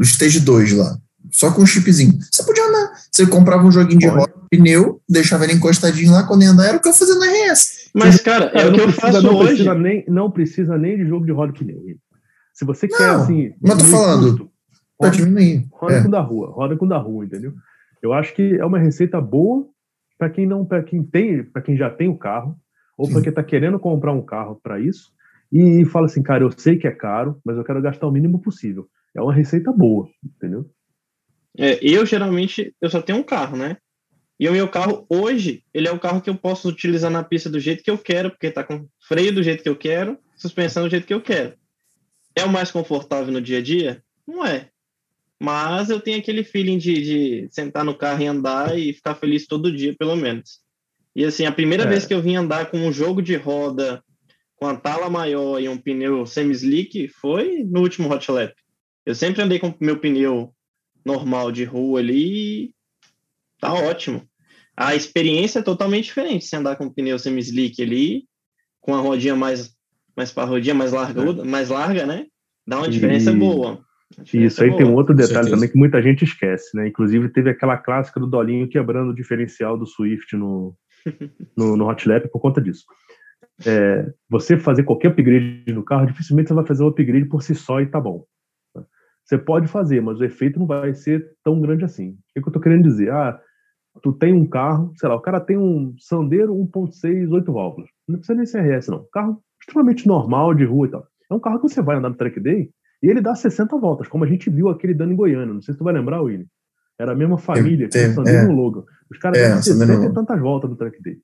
[0.00, 0.98] stage 2 lá,
[1.30, 2.92] só com um chipzinho, você podia andar.
[3.10, 6.76] Você comprava um joguinho de roda, pneu, deixava ele encostadinho lá, quando ia andar, era
[6.78, 7.90] o que eu fazia no RS.
[7.94, 9.48] Mas, cara, é, o que eu precisa, faço não hoje.
[9.48, 11.78] Precisa nem, não precisa nem de jogo de roda pneu.
[12.52, 13.52] Se você não, quer, assim.
[13.60, 14.30] Mas tô falando.
[14.30, 14.50] Custo,
[14.98, 15.66] pra diminuir.
[15.70, 16.02] Roda é.
[16.02, 17.52] com da rua, roda com da rua, entendeu?
[18.02, 19.66] Eu acho que é uma receita boa
[20.22, 22.56] para quem não, para quem tem, para quem já tem o carro,
[22.96, 25.12] ou para quem está querendo comprar um carro para isso,
[25.50, 28.40] e fala assim, cara, eu sei que é caro, mas eu quero gastar o mínimo
[28.40, 28.88] possível.
[29.16, 30.70] É uma receita boa, entendeu?
[31.58, 33.76] É, eu geralmente eu só tenho um carro, né?
[34.38, 37.50] E o meu carro hoje, ele é o carro que eu posso utilizar na pista
[37.50, 40.84] do jeito que eu quero, porque tá com freio do jeito que eu quero, suspensão
[40.84, 41.54] do jeito que eu quero.
[42.36, 44.04] É o mais confortável no dia a dia?
[44.24, 44.68] Não é.
[45.42, 49.44] Mas eu tenho aquele feeling de, de sentar no carro e andar e ficar feliz
[49.44, 50.60] todo dia, pelo menos.
[51.16, 51.86] E assim, a primeira é.
[51.88, 54.00] vez que eu vim andar com um jogo de roda
[54.54, 58.54] com a tala maior e um pneu semi-slick foi no último Hot Lap.
[59.04, 60.54] Eu sempre andei com meu pneu
[61.04, 62.74] normal de rua ali e
[63.58, 64.22] tá ótimo.
[64.76, 68.28] A experiência é totalmente diferente se andar com o pneu semi-slick ali,
[68.80, 69.74] com a rodinha mais
[70.16, 71.44] mais para rodinha mais larga, é.
[71.44, 72.26] mais larga, né?
[72.64, 73.34] Dá uma diferença e...
[73.34, 73.84] boa.
[74.32, 76.88] Isso aí tem um outro detalhe também que muita gente esquece, né?
[76.88, 80.74] Inclusive teve aquela clássica do Dolinho quebrando o diferencial do Swift no,
[81.56, 82.84] no, no Hot Lap por conta disso.
[83.66, 87.54] É, você fazer qualquer upgrade no carro, dificilmente você vai fazer o upgrade por si
[87.54, 88.24] só e tá bom.
[89.24, 92.10] Você pode fazer, mas o efeito não vai ser tão grande assim.
[92.10, 93.12] O que, que eu estou querendo dizer?
[93.12, 93.40] Ah,
[94.02, 97.90] tu tem um carro, sei lá, o cara tem um Sandero 1.6, 8 válvulas.
[98.08, 99.06] Não precisa nem CRS, não.
[99.12, 101.06] Carro extremamente normal, de rua e tal.
[101.30, 102.68] É um carro que você vai andar no track day
[103.02, 105.52] e ele dá 60 voltas, como a gente viu aquele dano em Goiânia.
[105.52, 106.46] Não sei se tu vai lembrar, William.
[106.98, 108.44] Era a mesma família, que o é.
[108.44, 108.84] e o Logan.
[109.10, 111.18] Os caras é, dão 60 e tantas voltas no track day.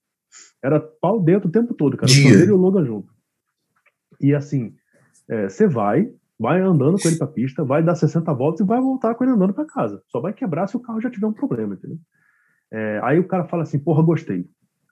[0.62, 2.10] Era pau dentro o tempo todo, cara.
[2.10, 2.26] Dia.
[2.26, 3.12] O Sandero e o Logan junto.
[4.20, 4.74] E assim,
[5.28, 8.80] é, você vai, vai andando com ele pra pista, vai dar 60 voltas e vai
[8.80, 10.02] voltar com ele andando para casa.
[10.08, 11.98] Só vai quebrar se o carro já tiver um problema, entendeu?
[12.72, 14.48] É, aí o cara fala assim, porra, gostei.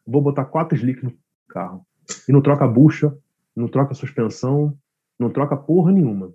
[0.06, 1.12] Vou botar quatro slicks no
[1.48, 1.84] carro.
[2.28, 3.12] E não troca bucha,
[3.56, 4.76] não troca suspensão,
[5.18, 6.32] não troca porra nenhuma.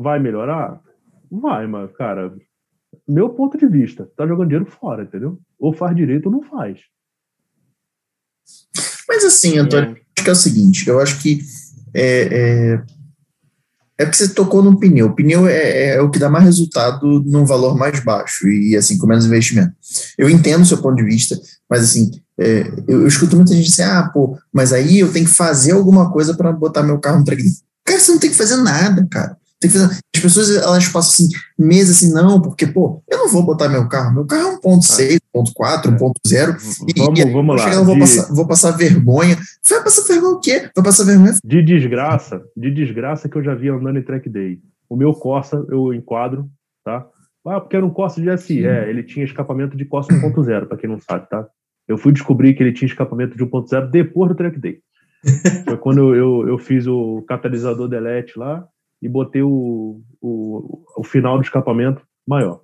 [0.00, 0.80] Vai melhorar?
[1.30, 2.34] Vai, mas, cara,
[3.06, 5.38] meu ponto de vista, tá jogando dinheiro fora, entendeu?
[5.58, 6.80] Ou faz direito ou não faz.
[9.06, 9.92] Mas assim, Antônio, é.
[9.92, 11.40] acho que é o seguinte, eu acho que
[11.92, 12.82] é, é,
[13.98, 15.08] é porque você tocou no pneu.
[15.08, 18.74] O pneu é, é, é, o que dá mais resultado num valor mais baixo e,
[18.74, 19.74] assim, com menos investimento.
[20.16, 21.38] Eu entendo o seu ponto de vista,
[21.68, 25.26] mas, assim, é, eu, eu, escuto muita gente dizer, ah, pô, mas aí eu tenho
[25.26, 27.42] que fazer alguma coisa para botar meu carro no track.
[27.84, 29.36] Cara, você não tem que fazer nada, cara.
[29.60, 30.00] Tem que fazer...
[30.20, 33.88] As pessoas, elas passam assim, meses assim, não, porque, pô, eu não vou botar meu
[33.88, 34.14] carro.
[34.14, 36.56] Meu carro é 1.6, 1.4, 1.0.
[36.96, 37.62] Vamos, e, vamos lá.
[37.62, 38.00] Chegar, vou, de...
[38.00, 39.38] passar, vou passar vergonha.
[39.68, 40.70] Vai passar vergonha o quê?
[40.74, 41.34] Vai passar vergonha?
[41.44, 44.58] De desgraça, de desgraça que eu já vi andando em track day.
[44.88, 46.50] O meu Corsa, eu enquadro,
[46.84, 47.06] tá?
[47.46, 48.66] Ah, porque era um Corsa de SI.
[48.66, 51.46] É, ele tinha escapamento de Corsa 1.0, para quem não sabe, tá?
[51.88, 54.78] Eu fui descobrir que ele tinha escapamento de 1.0 depois do track day.
[55.64, 58.66] Foi quando eu, eu, eu fiz o catalisador delete lá,
[59.00, 62.62] e botei o, o, o final do escapamento maior.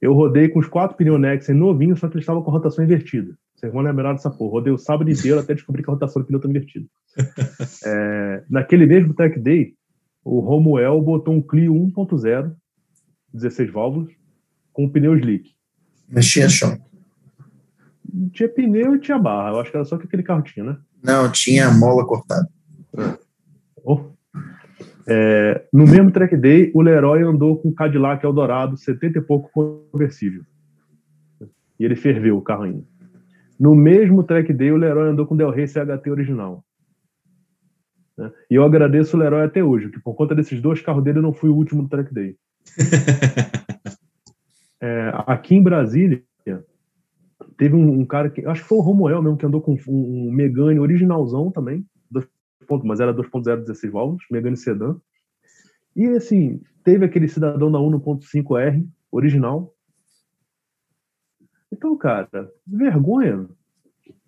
[0.00, 2.84] Eu rodei com os quatro pneus Nexen novinhos, só que eles estavam com a rotação
[2.84, 3.36] invertida.
[3.54, 4.54] Vocês vão lembrar dessa porra.
[4.54, 6.86] Rodei o sábado inteiro até descobrir que a rotação do pneu está invertida.
[7.84, 9.74] É, naquele mesmo Tech Day,
[10.24, 12.52] o Romuel botou um Clio 1.0,
[13.32, 14.12] 16 válvulas,
[14.72, 15.54] com pneu slick.
[16.08, 16.78] Mas tinha chão.
[18.32, 19.50] Tinha pneu e tinha barra.
[19.50, 20.78] Eu acho que era só que aquele carro tinha, né?
[21.02, 22.48] Não, tinha mola cortada.
[23.84, 24.11] Oh.
[25.08, 29.50] É, no mesmo track day, o Leroy andou com o Cadillac Eldorado 70 e pouco
[29.90, 30.42] conversível.
[31.78, 32.84] E ele ferveu o carro ainda.
[33.58, 36.64] No mesmo track day, o Leroy andou com o Del Rey CHT original.
[38.16, 38.30] Né?
[38.50, 41.22] E eu agradeço o Leroy até hoje, que por conta desses dois carros dele eu
[41.22, 42.36] não fui o último no track day.
[44.80, 46.22] é, aqui em Brasília,
[47.56, 50.28] teve um, um, cara que, acho que foi o Romuel mesmo, que andou com um,
[50.28, 51.84] um Megane originalzão também,
[52.84, 54.96] mas era 2.0 16 válvulas, Megane Sedan.
[55.94, 59.74] E assim, teve aquele cidadão da 1.5R original.
[61.70, 63.48] Então, cara, vergonha.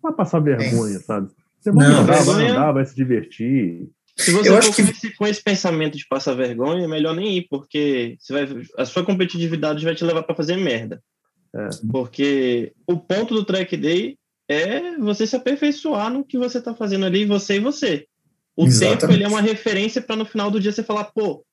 [0.03, 1.01] Vai passar vergonha, é.
[1.01, 1.31] sabe?
[1.61, 3.89] Você vai não, andar, vai andar, vai se divertir.
[4.17, 5.11] Se você eu for que...
[5.17, 9.05] com esse pensamento de passar vergonha, é melhor nem ir, porque você vai, a sua
[9.05, 11.03] competitividade vai te levar para fazer merda.
[11.55, 11.69] É.
[11.91, 14.19] Porque o ponto do track day
[14.49, 18.07] é você se aperfeiçoar no que você está fazendo ali, você e você.
[18.57, 19.01] O Exatamente.
[19.01, 21.45] tempo ele é uma referência para no final do dia você falar, pô,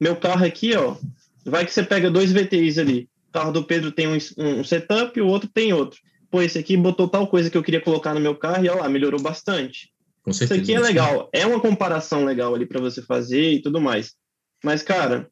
[0.00, 0.96] meu carro aqui, ó,
[1.44, 3.08] vai que você pega dois VTIs ali.
[3.28, 5.98] O carro do Pedro tem um, um setup e o outro tem outro.
[6.30, 8.82] Pô, esse aqui botou tal coisa que eu queria colocar no meu carro e olha
[8.82, 9.90] lá, melhorou bastante.
[10.22, 13.62] Com certeza, Isso aqui é legal, é uma comparação legal ali para você fazer e
[13.62, 14.14] tudo mais.
[14.62, 15.30] Mas, cara,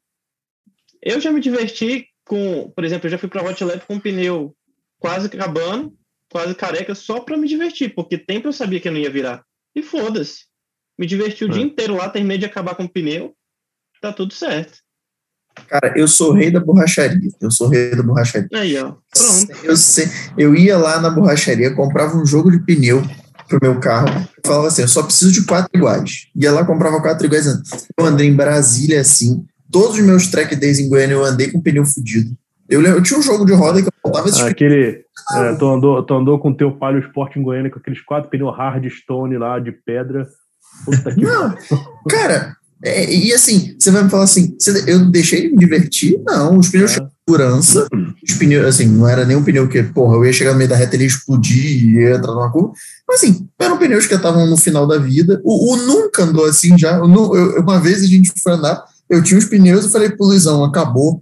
[1.01, 3.99] eu já me diverti com, por exemplo, eu já fui para Hot Lap com um
[3.99, 4.55] pneu
[4.97, 5.95] quase acabando,
[6.29, 9.43] quase careca, só para me divertir, porque tempo eu sabia que eu não ia virar.
[9.75, 10.48] E foda-se.
[10.99, 11.51] Me diverti o é.
[11.51, 13.33] dia inteiro lá, terminei de acabar com o pneu.
[14.01, 14.79] Tá tudo certo.
[15.67, 17.31] Cara, eu sou rei da borracharia.
[17.39, 18.49] Eu sou rei da borracharia.
[18.53, 18.95] Aí, ó.
[19.13, 19.65] Pronto.
[19.65, 23.01] Eu, sei, eu ia lá na borracharia, comprava um jogo de pneu
[23.47, 24.27] pro meu carro.
[24.45, 26.27] Falava assim, eu só preciso de quatro iguais.
[26.35, 27.45] Ia lá, comprava quatro iguais.
[27.97, 29.45] Eu andei em Brasília assim.
[29.71, 32.35] Todos os meus track days em Goiânia eu andei com pneu fudido.
[32.67, 35.05] Eu, eu tinha um jogo de roda que eu voltava esse Aquele.
[35.33, 38.29] É, tu, andou, tu andou com o teu Palio Sport em Goiânia com aqueles quatro
[38.29, 40.27] pneus hardstone lá de pedra.
[40.85, 41.55] Puta que não,
[42.09, 44.55] cara, é, e assim, você vai me falar assim,
[44.87, 46.21] eu deixei de me divertir?
[46.25, 47.01] Não, os pneus é.
[47.01, 47.87] de segurança,
[48.23, 50.69] os pneus, assim, não era nem um pneu que, porra, eu ia chegar no meio
[50.69, 52.71] da reta e ia explodir e ia entrar numa curva,
[53.07, 55.41] mas assim, eram pneus que estavam no final da vida.
[55.43, 56.97] O, o nunca andou assim já.
[56.97, 60.27] Eu, eu, uma vez a gente foi andar, eu tinha os pneus e falei pro
[60.27, 61.21] Luizão, acabou,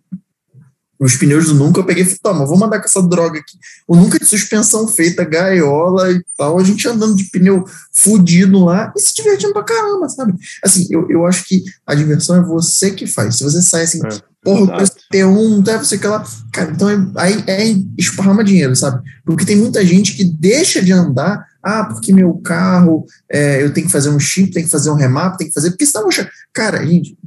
[1.00, 3.58] os pneus do Nunca, eu peguei e falei, toma, vou mandar com essa droga aqui.
[3.88, 8.94] O Nunca de suspensão feita, gaiola e tal, a gente andando de pneu fudido lá
[8.96, 10.34] e se divertindo pra caramba, sabe?
[10.64, 13.38] Assim, eu, eu acho que a diversão é você que faz.
[13.38, 14.10] Se você sai assim, é,
[14.44, 16.26] porra, eu preciso ter um, tá, você que lá.
[16.52, 19.02] Cara, então é, aí é esparrama dinheiro, sabe?
[19.26, 23.88] Porque tem muita gente que deixa de andar ah, porque meu carro, é, eu tenho
[23.88, 26.08] que fazer um chip, tenho que fazer um remap, tenho que fazer, porque senão,
[26.54, 27.18] cara, gente,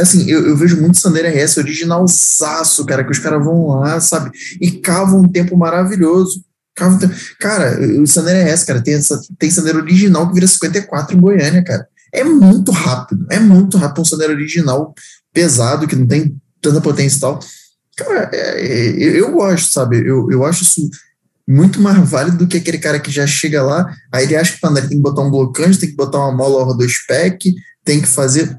[0.00, 4.30] assim, eu, eu, vejo muito Sandero RS originalzaço, cara, que os caras vão lá, sabe,
[4.60, 6.44] e cavam um tempo maravilhoso.
[6.74, 7.14] Cavam um tempo.
[7.40, 11.64] Cara, o Sandero RS, cara, tem, essa, tem Sandero original que vira 54 em Goiânia,
[11.64, 11.86] cara.
[12.12, 14.94] É muito rápido, é muito rápido um Sandero original
[15.32, 17.40] pesado, que não tem tanta potência e tal.
[17.96, 19.98] Cara, é, é, eu, gosto, sabe?
[19.98, 20.88] Eu, eu acho isso
[21.48, 24.60] muito mais válido do que aquele cara que já chega lá, aí ele acha que
[24.60, 27.54] para andar tem que botar um blocante, tem que botar uma mola do spec,
[27.84, 28.56] tem que fazer.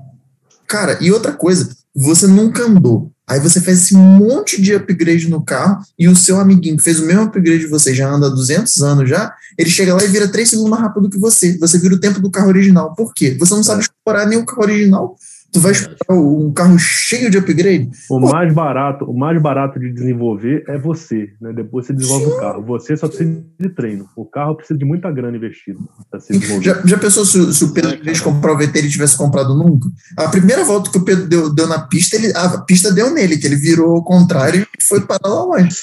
[0.68, 3.12] Cara, e outra coisa, você nunca andou.
[3.26, 7.00] Aí você fez esse monte de upgrade no carro e o seu amiguinho que fez
[7.00, 10.08] o mesmo upgrade de você, já anda há 200 anos já, ele chega lá e
[10.08, 11.58] vira 3 segundos mais rápido que você.
[11.58, 12.96] Você vira o tempo do carro original.
[12.96, 13.36] Por quê?
[13.38, 13.84] Você não sabe é.
[13.84, 15.18] explorar nem o carro original
[15.52, 17.90] Tu vai esperar um carro cheio de upgrade?
[18.10, 18.32] O Pô.
[18.32, 21.54] mais barato, o mais barato de desenvolver é você, né?
[21.54, 22.32] Depois você desenvolve Sim.
[22.32, 22.66] o carro.
[22.66, 24.08] Você só precisa de treino.
[24.16, 25.80] O carro precisa de muita grana investida
[26.12, 26.66] para se desenvolver.
[26.66, 29.18] Já, já pensou se, se o Pedro, em vez de comprar o VT, ele tivesse
[29.18, 29.90] comprado nunca?
[30.18, 33.38] A primeira volta que o Pedro deu, deu na pista, ele, a pista deu nele,
[33.38, 35.78] que ele virou ao contrário e foi para lá longe.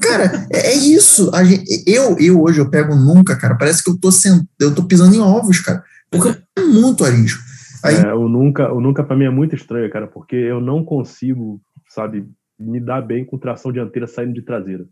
[0.00, 1.30] Cara, é, é isso.
[1.44, 3.56] Gente, eu, eu hoje eu pego nunca, cara.
[3.56, 5.82] Parece que eu tô, sent, eu tô pisando em ovos, cara.
[6.10, 7.47] Porque é muito arisco.
[7.84, 7.94] Aí...
[7.94, 11.60] É, o nunca, o nunca para mim é muito estranho, cara, porque eu não consigo,
[11.88, 14.86] sabe, me dar bem com tração dianteira saindo de traseira.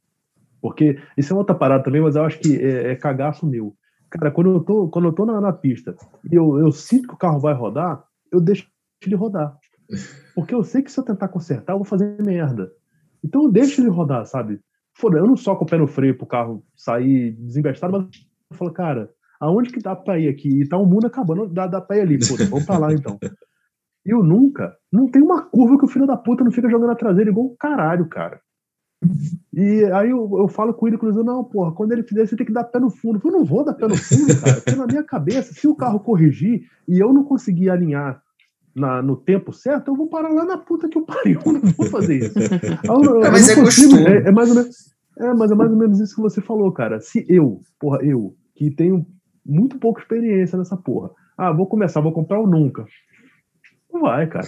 [0.60, 3.76] Porque isso é outra parada também, mas eu acho que é, é cagaço meu.
[4.10, 5.94] Cara, quando eu tô, quando eu tô na, na pista
[6.30, 8.68] e eu, eu sinto que o carro vai rodar, eu deixo
[9.04, 9.56] ele rodar.
[10.34, 12.70] Porque eu sei que se eu tentar consertar, eu vou fazer merda.
[13.22, 14.60] Então eu deixo ele rodar, sabe?
[14.94, 18.72] Foda, eu não soco o pé no freio pro carro sair desembestado, mas eu falo,
[18.72, 19.10] cara,
[19.40, 20.62] aonde que dá para ir aqui?
[20.62, 22.18] E tá o mundo acabando, dá, dá pra ir ali.
[22.18, 23.18] Puta, vamos pra lá então.
[24.04, 26.90] E eu nunca, não tem uma curva que o filho da puta não fica jogando
[26.90, 28.40] a traseira igual um caralho, cara.
[29.52, 32.46] E aí eu, eu falo com ele, cruzando, não, porra, quando ele fizer, você tem
[32.46, 33.20] que dar pé no fundo.
[33.22, 36.00] Eu não vou dar pé no fundo, cara, porque na minha cabeça, se o carro
[36.00, 38.22] corrigir e eu não conseguir alinhar
[38.74, 41.60] na, no tempo certo, eu vou parar lá na puta que eu pariu, eu não
[41.60, 42.38] vou fazer isso.
[42.84, 45.76] Eu, eu, mas é consigo, é, é, mais ou menos, é, mas é mais ou
[45.76, 47.00] menos isso que você falou, cara.
[47.00, 49.06] Se eu, porra, eu, que tenho
[49.46, 51.10] muito pouca experiência nessa porra.
[51.36, 52.86] Ah, vou começar, vou comprar o nunca.
[53.92, 54.46] Não vai, cara.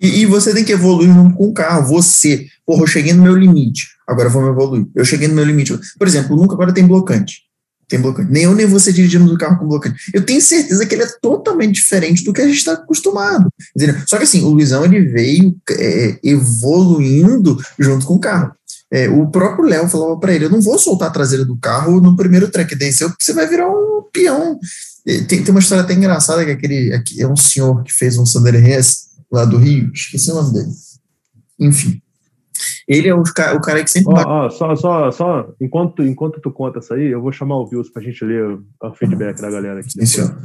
[0.00, 1.86] E, e, você tem que evoluir junto com o carro.
[1.86, 4.86] Você, porra, eu cheguei no meu limite, agora me evoluir.
[4.94, 5.78] Eu cheguei no meu limite.
[5.96, 7.42] Por exemplo, nunca agora tem blocante.
[7.88, 8.32] Tem blocante.
[8.32, 10.10] Nem eu nem você dirigimos o carro com blocante.
[10.12, 13.48] Eu tenho certeza que ele é totalmente diferente do que a gente está acostumado.
[13.76, 13.96] Entendeu?
[14.06, 18.54] Só que assim, o Luizão ele veio é, evoluindo junto com o carro.
[18.92, 21.98] É, o próprio Léo falava para ele: eu não vou soltar a traseira do carro
[21.98, 24.60] no primeiro track day, você vai virar um peão.
[25.04, 28.26] Tem, tem uma história até engraçada que aquele aqui, é um senhor que fez um
[28.26, 30.70] Sander RS lá do Rio, esqueci o nome dele.
[31.58, 32.02] Enfim.
[32.86, 34.14] Ele é o, o cara que sempre.
[34.14, 37.66] Oh, oh, só, só, só, enquanto, enquanto tu conta isso aí, eu vou chamar o
[37.66, 39.92] Vils para a gente ler o feedback da galera aqui.
[39.92, 40.38] Sim, senhor.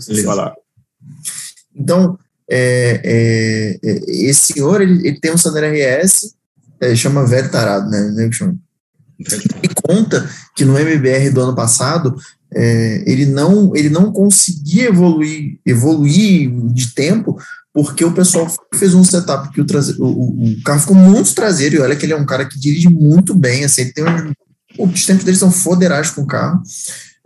[1.75, 2.17] Então,
[2.49, 6.36] é, é, é, esse senhor ele, ele tem um Sander RS
[6.81, 8.13] é, chama velho tarado, né?
[8.17, 12.15] Ele conta que no MBR do ano passado
[12.53, 17.37] é, ele, não, ele não conseguia evoluir, evoluir de tempo
[17.77, 21.75] porque o pessoal fez um setup que o, traseiro, o, o, carro ficou muito traseiro,
[21.75, 24.33] e olha que ele é um cara que dirige muito bem, assim, tem um,
[24.83, 26.59] os tempos dele são foderais com o carro,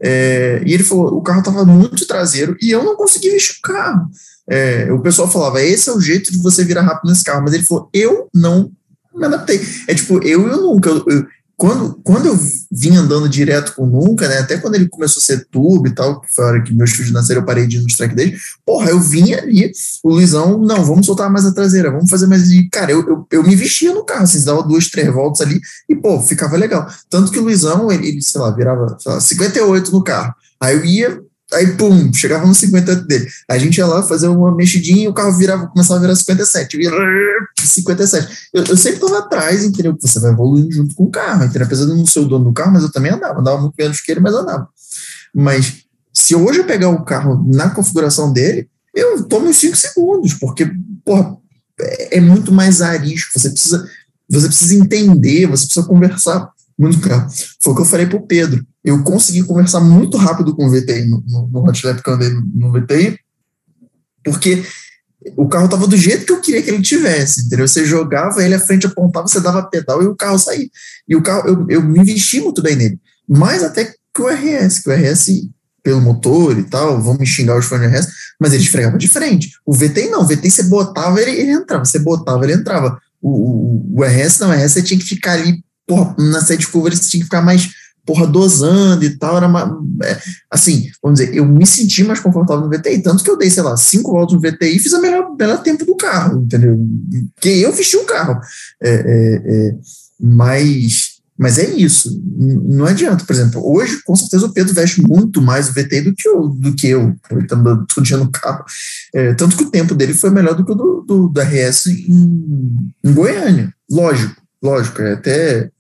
[0.02, 3.62] é, e ele falou, o carro estava muito traseiro, e eu não consegui vestir o
[3.62, 4.10] carro,
[4.50, 7.54] é, o pessoal falava, esse é o jeito de você virar rápido nesse carro, mas
[7.54, 8.70] ele falou, eu não
[9.14, 9.62] me adaptei.
[9.88, 10.90] É tipo, eu eu nunca.
[10.90, 11.26] Eu, eu,
[11.62, 12.40] quando, quando eu
[12.72, 14.40] vim andando direto com o Nunca, né?
[14.40, 16.90] Até quando ele começou a ser tubo e tal, que foi a hora que meus
[16.90, 18.42] filhos nasceram, eu parei de ir nos track days.
[18.66, 19.72] Porra, eu vinha ali,
[20.04, 22.50] o Luizão, não, vamos soltar mais a traseira, vamos fazer mais.
[22.50, 25.62] E, cara, eu, eu, eu me vestia no carro, assim, dava duas, três voltas ali
[25.88, 26.88] e, pô, ficava legal.
[27.08, 30.34] Tanto que o Luizão, ele, ele sei lá, virava sei lá, 58 no carro.
[30.60, 31.22] Aí eu ia,
[31.54, 33.28] Aí, pum, chegava no 58 dele.
[33.50, 36.76] A gente ia lá fazer uma mexidinha e o carro virava, começava a virar 57.
[36.76, 36.92] Eu ia
[37.60, 38.50] 57.
[38.54, 39.98] Eu, eu sempre estava atrás, entendeu?
[40.00, 41.66] Você vai evoluindo junto com o carro, entendeu?
[41.66, 43.40] Apesar de eu não ser o dono do carro, mas eu também andava.
[43.40, 44.68] Andava muito menos que ele, mas andava.
[45.34, 45.84] Mas
[46.14, 50.72] se hoje eu pegar o carro na configuração dele, eu tomo uns 5 segundos, porque,
[51.04, 51.38] porra,
[51.80, 53.38] é, é muito mais arisco.
[53.38, 53.90] Você precisa,
[54.30, 56.50] você precisa entender, você precisa conversar
[56.82, 57.30] muito carro.
[57.62, 60.72] Foi o que eu falei para o Pedro eu consegui conversar muito rápido com o
[60.72, 63.18] VTI no, no, no Hot Lap que eu andei no, no VTI,
[64.24, 64.64] porque
[65.38, 67.68] o carro estava do jeito que eu queria que ele tivesse, entendeu?
[67.68, 70.68] Você jogava ele à frente, apontava, você dava pedal e o carro saía.
[71.08, 73.00] E o carro, eu, eu me investi muito bem nele.
[73.30, 75.48] Mais até que o RS, que o RS,
[75.84, 78.08] pelo motor e tal, vão me xingar os fãs do RS,
[78.40, 79.52] mas ele esfregava de frente.
[79.64, 83.00] O VTI não, o VTI você botava, ele, ele entrava, você botava, ele entrava.
[83.22, 86.70] O, o, o RS não, o RS você tinha que ficar ali, porra, na sete
[86.70, 87.70] curva, você tinha que ficar mais
[88.06, 90.18] porra, dosando e tal, era uma, é,
[90.50, 93.62] assim, vamos dizer, eu me senti mais confortável no VTI, tanto que eu dei, sei
[93.62, 96.80] lá, cinco voltas no VTI e fiz a melhor, melhor tempo do carro, entendeu?
[97.40, 98.40] Que eu vesti o carro.
[98.82, 99.76] É, é, é,
[100.20, 105.42] mas, mas é isso, não adianta, por exemplo, hoje, com certeza, o Pedro veste muito
[105.42, 108.64] mais o VTI do que eu, do que eu, estando todo dia no carro,
[109.14, 111.86] é, tanto que o tempo dele foi melhor do que o do, do, do RS
[111.88, 115.72] em, em Goiânia, lógico, lógico, é até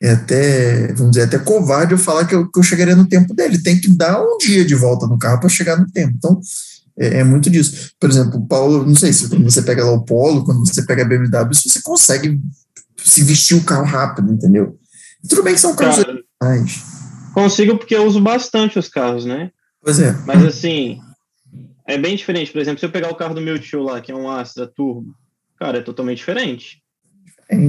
[0.00, 3.34] é até, vamos dizer, até covarde eu falar que eu, que eu chegaria no tempo
[3.34, 3.62] dele.
[3.62, 6.14] Tem que dar um dia de volta no carro para chegar no tempo.
[6.16, 6.40] Então,
[6.96, 7.92] é, é, muito disso.
[7.98, 10.84] Por exemplo, o Paulo, não sei se quando você pega lá o Polo, quando você
[10.84, 12.40] pega a BMW, você consegue
[12.96, 14.78] se vestir o carro rápido, entendeu?
[15.28, 16.04] Tudo bem que são carros
[16.40, 16.82] mais.
[17.34, 19.50] Consigo porque eu uso bastante os carros, né?
[19.82, 20.12] Pois é.
[20.26, 21.00] Mas assim,
[21.86, 22.52] é bem diferente.
[22.52, 24.66] Por exemplo, se eu pegar o carro do meu tio lá, que é um Astra
[24.66, 25.14] Turbo,
[25.56, 26.82] cara, é totalmente diferente.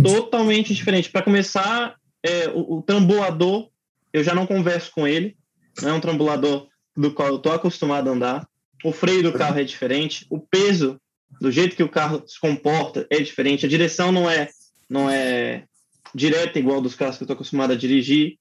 [0.04, 1.10] Totalmente diferente.
[1.10, 3.70] Para começar, é, o, o trambulador,
[4.12, 5.38] eu já não converso com ele,
[5.82, 8.50] não é um trambulador do qual eu estou acostumado a andar.
[8.84, 11.00] O freio do carro é diferente, o peso,
[11.40, 13.66] do jeito que o carro se comporta, é diferente.
[13.66, 14.50] A direção não é,
[14.90, 15.66] não é
[16.14, 18.38] direta igual dos carros que eu estou acostumado a dirigir.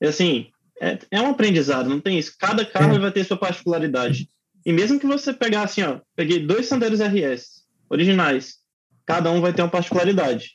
[0.00, 0.48] É assim,
[0.80, 2.34] é, é um aprendizado, não tem isso.
[2.38, 2.98] Cada carro é.
[2.98, 4.28] vai ter sua particularidade.
[4.64, 8.58] E mesmo que você pegar assim, ó, peguei dois Sandeiros RS originais,
[9.06, 10.54] cada um vai ter uma particularidade.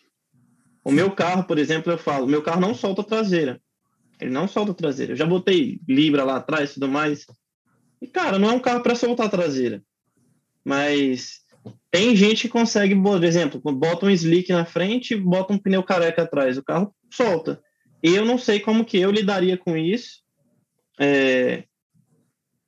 [0.86, 3.60] O meu carro, por exemplo, eu falo, meu carro não solta traseira.
[4.22, 5.14] Ele não solta traseira.
[5.14, 7.26] Eu já botei Libra lá atrás e tudo mais.
[8.00, 9.82] E, cara, não é um carro para soltar traseira.
[10.64, 11.40] Mas
[11.90, 15.82] tem gente que consegue, por exemplo, bota um slick na frente e bota um pneu
[15.82, 16.56] careca atrás.
[16.56, 17.60] O carro solta.
[18.04, 20.20] Eu não sei como que eu lidaria com isso
[21.00, 21.64] é,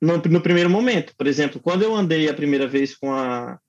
[0.02, 1.14] no, no, primeiro momento.
[1.16, 3.60] Por exemplo, quando eu andei a primeira vez com a.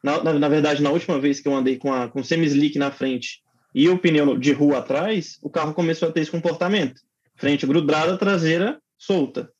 [0.00, 2.92] Na, na, na verdade, na última vez que eu andei com, a, com semi-slick na
[2.92, 3.43] frente
[3.74, 7.00] e o pneu de rua atrás, o carro começou a ter esse comportamento.
[7.34, 9.50] Frente grudada, traseira solta.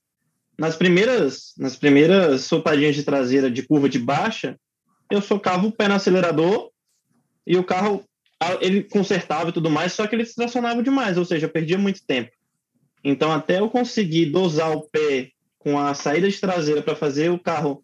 [0.56, 4.56] Nas primeiras, nas primeiras soltadinhas de traseira de curva de baixa,
[5.10, 6.70] eu socava o pé no acelerador
[7.44, 8.04] e o carro
[8.60, 11.78] ele consertava e tudo mais, só que ele se tracionava demais, ou seja, eu perdia
[11.78, 12.30] muito tempo.
[13.02, 17.38] Então, até eu conseguir dosar o pé com a saída de traseira para fazer o
[17.38, 17.82] carro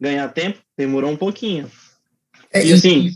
[0.00, 1.70] ganhar tempo, demorou um pouquinho.
[2.52, 3.10] É, e assim,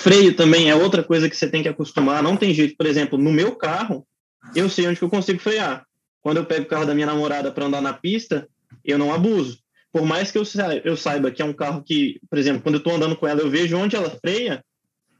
[0.00, 2.22] Freio também é outra coisa que você tem que acostumar.
[2.22, 4.06] Não tem jeito, por exemplo, no meu carro,
[4.54, 5.84] eu sei onde que eu consigo frear.
[6.22, 8.48] Quando eu pego o carro da minha namorada para andar na pista,
[8.84, 9.58] eu não abuso.
[9.92, 12.76] Por mais que eu saiba, eu saiba que é um carro que, por exemplo, quando
[12.76, 14.64] eu estou andando com ela, eu vejo onde ela freia,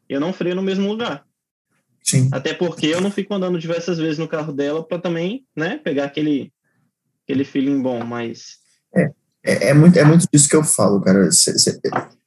[0.09, 1.25] eu não freio no mesmo lugar.
[2.03, 2.31] Sim.
[2.33, 6.05] Até porque eu não fico andando diversas vezes no carro dela para também, né, pegar
[6.05, 6.53] aquele
[7.25, 8.59] aquele feeling bom, mas
[8.97, 9.11] é.
[9.43, 11.29] É, é, muito, é muito disso que eu falo, cara.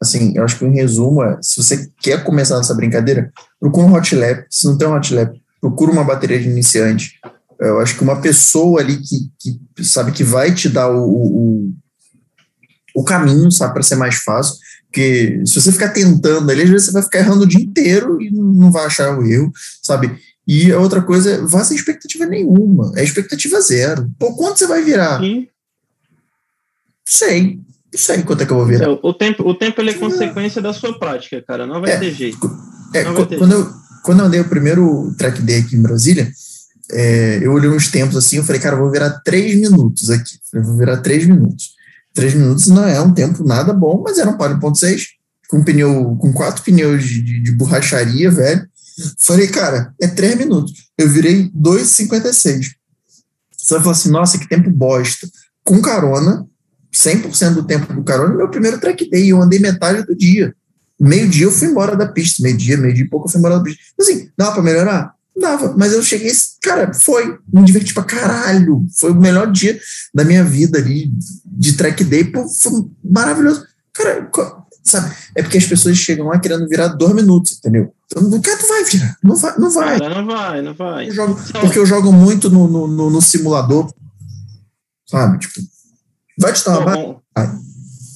[0.01, 3.93] Assim, eu acho que em resumo, é, se você quer começar nessa brincadeira, procura um
[3.93, 4.45] hot lap.
[4.49, 7.19] Se não tem um hot lap, procura uma bateria de iniciante.
[7.59, 11.73] Eu acho que uma pessoa ali que, que sabe que vai te dar o, o,
[12.95, 14.55] o caminho, sabe, para ser mais fácil.
[14.87, 18.21] Porque se você ficar tentando ali, às vezes você vai ficar errando o dia inteiro
[18.21, 19.51] e não vai achar o erro,
[19.81, 20.19] sabe?
[20.47, 22.91] E a outra coisa, é, vá sem expectativa nenhuma.
[22.95, 24.11] É expectativa zero.
[24.19, 25.19] Pô, quanto você vai virar?
[25.19, 25.47] Sim.
[27.05, 27.59] Sei.
[27.91, 28.89] Não sei quanto é que eu vou virar.
[28.89, 31.67] O tempo, o tempo ele é consequência da sua prática, cara.
[31.67, 32.45] Não vai é, ter jeito.
[32.93, 33.69] É, vai ter quando, jeito.
[33.69, 33.73] Eu,
[34.03, 36.31] quando eu andei o primeiro track day aqui em Brasília,
[36.91, 40.37] é, eu olhei uns tempos assim, eu falei, cara, eu vou virar três minutos aqui.
[40.53, 41.73] Eu vou virar três minutos.
[42.13, 45.05] Três minutos não é um tempo nada bom, mas era um par 1.6,
[45.49, 48.67] com pneu, com quatro pneus de, de, de borracharia, velho.
[49.17, 50.73] Falei, cara, é três minutos.
[50.97, 52.67] Eu virei 2,56.
[53.57, 55.27] Você vai falar assim, nossa, que tempo bosta.
[55.63, 56.45] Com carona,
[56.93, 60.53] 100% do tempo do carona, meu primeiro track day, eu andei metade do dia.
[60.99, 63.81] Meio-dia eu fui embora da pista, meio-dia, meio-dia e pouco eu fui embora da pista.
[63.99, 65.13] Assim, dava pra melhorar?
[65.35, 66.31] Dava, mas eu cheguei,
[66.61, 68.85] cara, foi, me diverti pra caralho.
[68.95, 69.79] Foi o melhor dia
[70.13, 71.11] da minha vida ali,
[71.45, 72.71] de track day, pô, foi
[73.03, 73.65] maravilhoso.
[73.91, 74.29] Cara,
[74.83, 75.15] sabe?
[75.35, 77.91] É porque as pessoas chegam lá querendo virar dois minutos, entendeu?
[78.05, 79.99] Então, cara, tu vai virar, não vai, não vai.
[79.99, 81.09] Cara, não vai, não vai.
[81.09, 83.91] Eu jogo, porque eu jogo muito no, no, no, no simulador,
[85.09, 85.39] sabe?
[85.39, 85.72] Tipo,
[86.39, 87.19] Vai te dar uma um,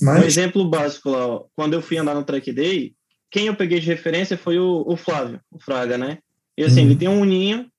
[0.02, 0.24] Mas...
[0.24, 1.46] um exemplo básico lá, ó.
[1.56, 2.94] quando eu fui andar no track day,
[3.30, 6.20] quem eu peguei de referência foi o, o Flávio, o Fraga, né?
[6.58, 7.70] E assim, ele tem um uninho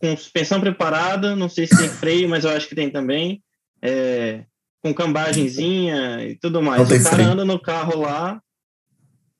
[0.00, 3.42] com suspensão preparada, não sei se tem freio, mas eu acho que tem também.
[3.82, 4.44] É,
[4.82, 6.82] com cambagenzinha e tudo mais.
[6.82, 7.30] O cara freio.
[7.30, 8.40] anda no carro lá,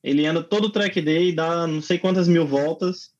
[0.02, 3.10] ele anda todo o track day, dá não sei quantas mil voltas.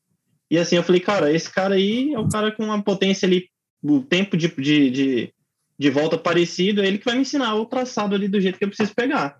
[0.49, 3.47] E assim, eu falei, cara, esse cara aí é o cara com uma potência ali,
[3.81, 5.33] o tempo de, de, de
[5.81, 8.63] de volta parecido, é ele que vai me ensinar o traçado ali do jeito que
[8.63, 9.39] eu preciso pegar.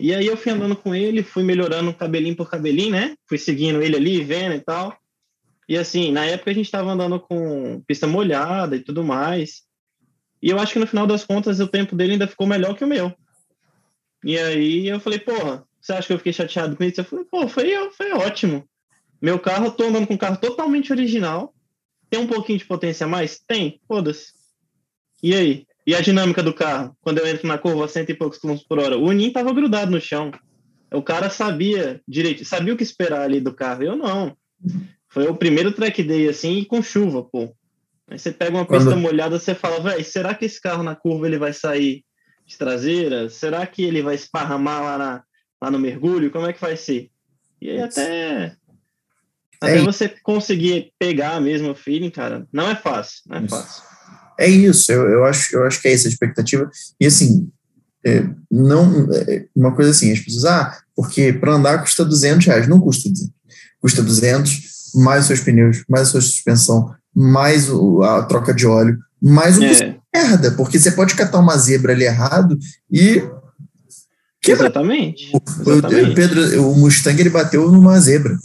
[0.00, 3.14] E aí eu fui andando com ele, fui melhorando cabelinho por cabelinho, né?
[3.28, 4.96] Fui seguindo ele ali, vendo e tal.
[5.68, 9.64] E assim, na época a gente estava andando com pista molhada e tudo mais.
[10.40, 12.84] E eu acho que no final das contas o tempo dele ainda ficou melhor que
[12.84, 13.12] o meu.
[14.24, 16.98] E aí eu falei, porra, você acha que eu fiquei chateado com isso?
[16.98, 18.66] Eu falei, pô, foi, foi ótimo.
[19.20, 21.52] Meu carro, eu tô andando com um carro totalmente original.
[22.08, 23.38] Tem um pouquinho de potência a mais?
[23.46, 24.37] Tem, foda-se.
[25.22, 25.66] E aí?
[25.86, 26.96] E a dinâmica do carro?
[27.00, 29.52] Quando eu entro na curva a cento e poucos quilômetros por hora, o Ninho tava
[29.52, 30.30] grudado no chão.
[30.92, 33.82] O cara sabia direito, sabia o que esperar ali do carro.
[33.82, 34.36] Eu não.
[35.08, 37.54] Foi o primeiro track day assim, com chuva, pô.
[38.10, 39.00] Aí você pega uma pista Quando...
[39.00, 42.04] molhada, você fala, velho, será que esse carro na curva ele vai sair
[42.46, 43.28] de traseira?
[43.28, 45.24] Será que ele vai esparramar lá, na,
[45.62, 46.30] lá no mergulho?
[46.30, 47.10] Como é que vai ser?
[47.60, 48.56] E aí até
[49.60, 53.56] até você conseguir pegar mesmo o feeling, cara, não é fácil, não é isso.
[53.56, 53.97] fácil.
[54.38, 56.70] É isso, eu, eu, acho, eu acho que é essa a expectativa.
[57.00, 57.50] E assim,
[58.06, 62.68] é, não, é, uma coisa assim, as pessoas, ah, porque para andar custa 200 reais,
[62.68, 63.32] não custa 200.
[63.80, 68.66] Custa 200, mais os seus pneus, mais a sua suspensão, mais o, a troca de
[68.66, 69.98] óleo, mais o é.
[70.14, 72.56] merda, porque você pode catar uma zebra ali errado
[72.90, 73.22] e
[74.40, 74.64] quebra.
[74.66, 75.30] Exatamente.
[75.34, 76.10] O, Exatamente.
[76.10, 78.36] O, Pedro, o Mustang ele bateu numa zebra.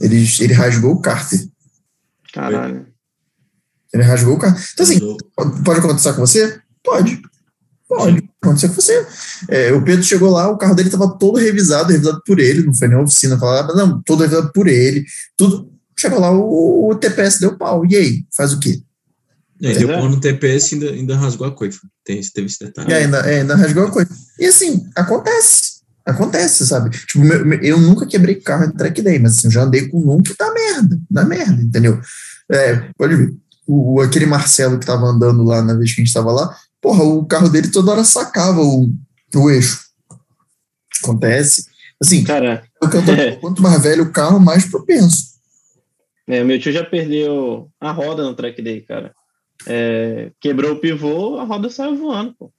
[0.00, 1.40] Ele, ele rasgou o cárter.
[2.32, 2.86] Caralho.
[3.92, 4.62] Ele rasgou o cárter.
[4.72, 5.16] Então, assim,
[5.64, 6.60] pode acontecer com você?
[6.82, 7.20] Pode.
[7.88, 9.06] Pode acontecer com você.
[9.48, 12.74] É, o Pedro chegou lá, o carro dele estava todo revisado, revisado por ele, não
[12.74, 15.04] foi nem oficina, falava, não, todo revisado por ele,
[15.36, 15.72] tudo.
[15.98, 17.84] Chegou lá, o, o TPS deu pau.
[17.84, 18.24] E aí?
[18.34, 18.80] Faz o quê?
[19.62, 21.80] É, deu pau no TPS e ainda, ainda rasgou a coifa.
[22.04, 22.90] Tem, teve esse detalhe.
[22.90, 24.14] E ainda, é, ainda rasgou a coifa.
[24.38, 25.80] E assim, acontece.
[26.06, 26.90] Acontece, sabe?
[26.90, 27.26] Tipo,
[27.62, 30.34] eu nunca quebrei carro em track day, mas assim, eu já andei com um que
[30.36, 32.00] dá merda, dá merda, entendeu?
[32.50, 33.34] É, pode ver.
[33.72, 37.04] O, aquele Marcelo que tava andando lá na vez que a gente tava lá, porra,
[37.04, 38.90] o carro dele toda hora sacava o,
[39.34, 39.80] o eixo.
[41.02, 41.66] Acontece.
[42.02, 43.32] Assim, Cara, é.
[43.36, 45.30] quanto mais velho o carro, mais propenso.
[46.26, 49.12] É, meu tio já perdeu a roda no track day, cara.
[49.66, 52.52] É, quebrou o pivô, a roda saiu voando, pô.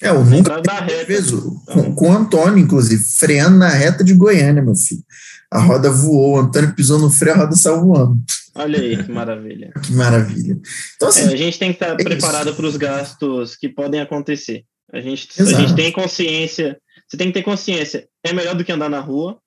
[0.00, 0.62] É, o nunca
[1.06, 5.02] fez com, com o Antônio, inclusive, freando na reta de Goiânia, meu filho.
[5.50, 8.16] A roda voou, o Antônio pisou no freio, a roda saiu voando.
[8.54, 9.72] Olha aí, que maravilha.
[9.82, 10.58] que maravilha.
[10.96, 14.00] Então, assim, é, a gente tem que estar é preparado para os gastos que podem
[14.00, 14.64] acontecer.
[14.92, 16.78] A gente, a gente tem consciência,
[17.08, 18.08] você tem que ter consciência.
[18.24, 19.38] É melhor do que andar na rua.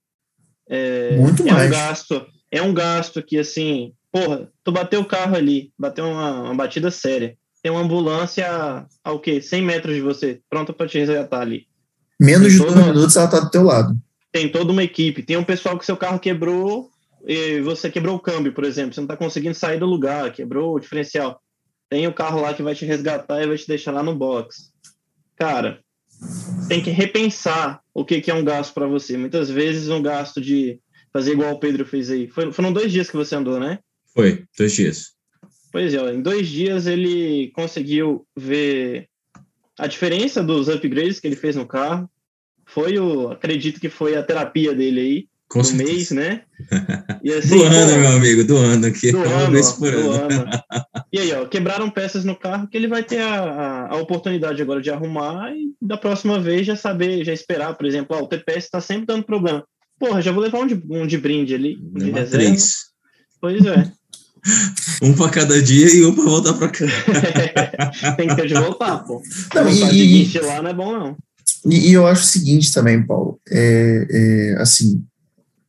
[0.70, 1.70] É, Muito é mais.
[1.70, 6.44] Um gasto, é um gasto que, assim, porra, tu bateu o carro ali, bateu uma,
[6.44, 9.42] uma batida séria tem uma ambulância ao quê?
[9.42, 11.66] 100 metros de você, pronta para te resgatar ali.
[12.20, 13.96] Menos de dois minutos ela tá do teu lado.
[14.34, 15.22] Tem toda uma equipe.
[15.22, 16.90] Tem um pessoal que seu carro quebrou
[17.26, 18.94] e você quebrou o câmbio, por exemplo.
[18.94, 21.40] Você não está conseguindo sair do lugar, quebrou o diferencial.
[21.88, 24.72] Tem o carro lá que vai te resgatar e vai te deixar lá no box.
[25.38, 25.80] Cara,
[26.68, 29.16] tem que repensar o que, que é um gasto para você.
[29.16, 30.80] Muitas vezes um gasto de
[31.14, 32.28] fazer igual o Pedro fez aí.
[32.28, 33.78] Foi, foram dois dias que você andou, né?
[34.16, 35.14] Foi, dois dias.
[35.72, 39.08] Pois é, em dois dias ele conseguiu ver
[39.78, 42.10] a diferença dos upgrades que ele fez no carro.
[42.74, 45.92] Foi o, acredito que foi a terapia dele aí, Com do certeza.
[45.92, 46.42] mês, né?
[47.24, 49.12] E assim, do ano, meu amigo, do ano aqui.
[49.12, 50.12] Do ano, ó, por ano.
[50.12, 50.50] ano.
[51.12, 54.62] E aí, ó, quebraram peças no carro que ele vai ter a, a, a, oportunidade
[54.62, 58.28] agora de arrumar e da próxima vez já saber, já esperar, por exemplo, ó, o
[58.28, 59.64] TPS está sempre dando problema.
[59.98, 62.46] Porra, já vou levar um de, um de brinde ali, um de reserva.
[62.46, 62.76] Três.
[63.40, 63.92] Pois é.
[65.02, 66.86] Um para cada dia e um para voltar para cá.
[68.18, 69.22] Tem que ter de voltar, pô.
[69.56, 71.18] Não, e, de lá não é bom, não.
[71.66, 73.40] E, e, eu acho o seguinte também, Paulo.
[73.50, 75.04] É, é assim,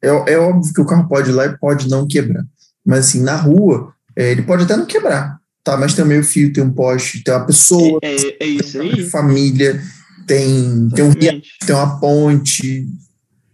[0.02, 2.44] é, é, óbvio que o carro pode ir lá e pode não quebrar.
[2.84, 5.38] Mas assim, na rua, é, ele pode até não quebrar.
[5.62, 8.62] Tá, mas tem um meio fio, tem um poste, tem uma pessoa, é, é, é.
[8.62, 9.80] Tem família,
[10.26, 12.86] tem, tem um rio, tem uma ponte,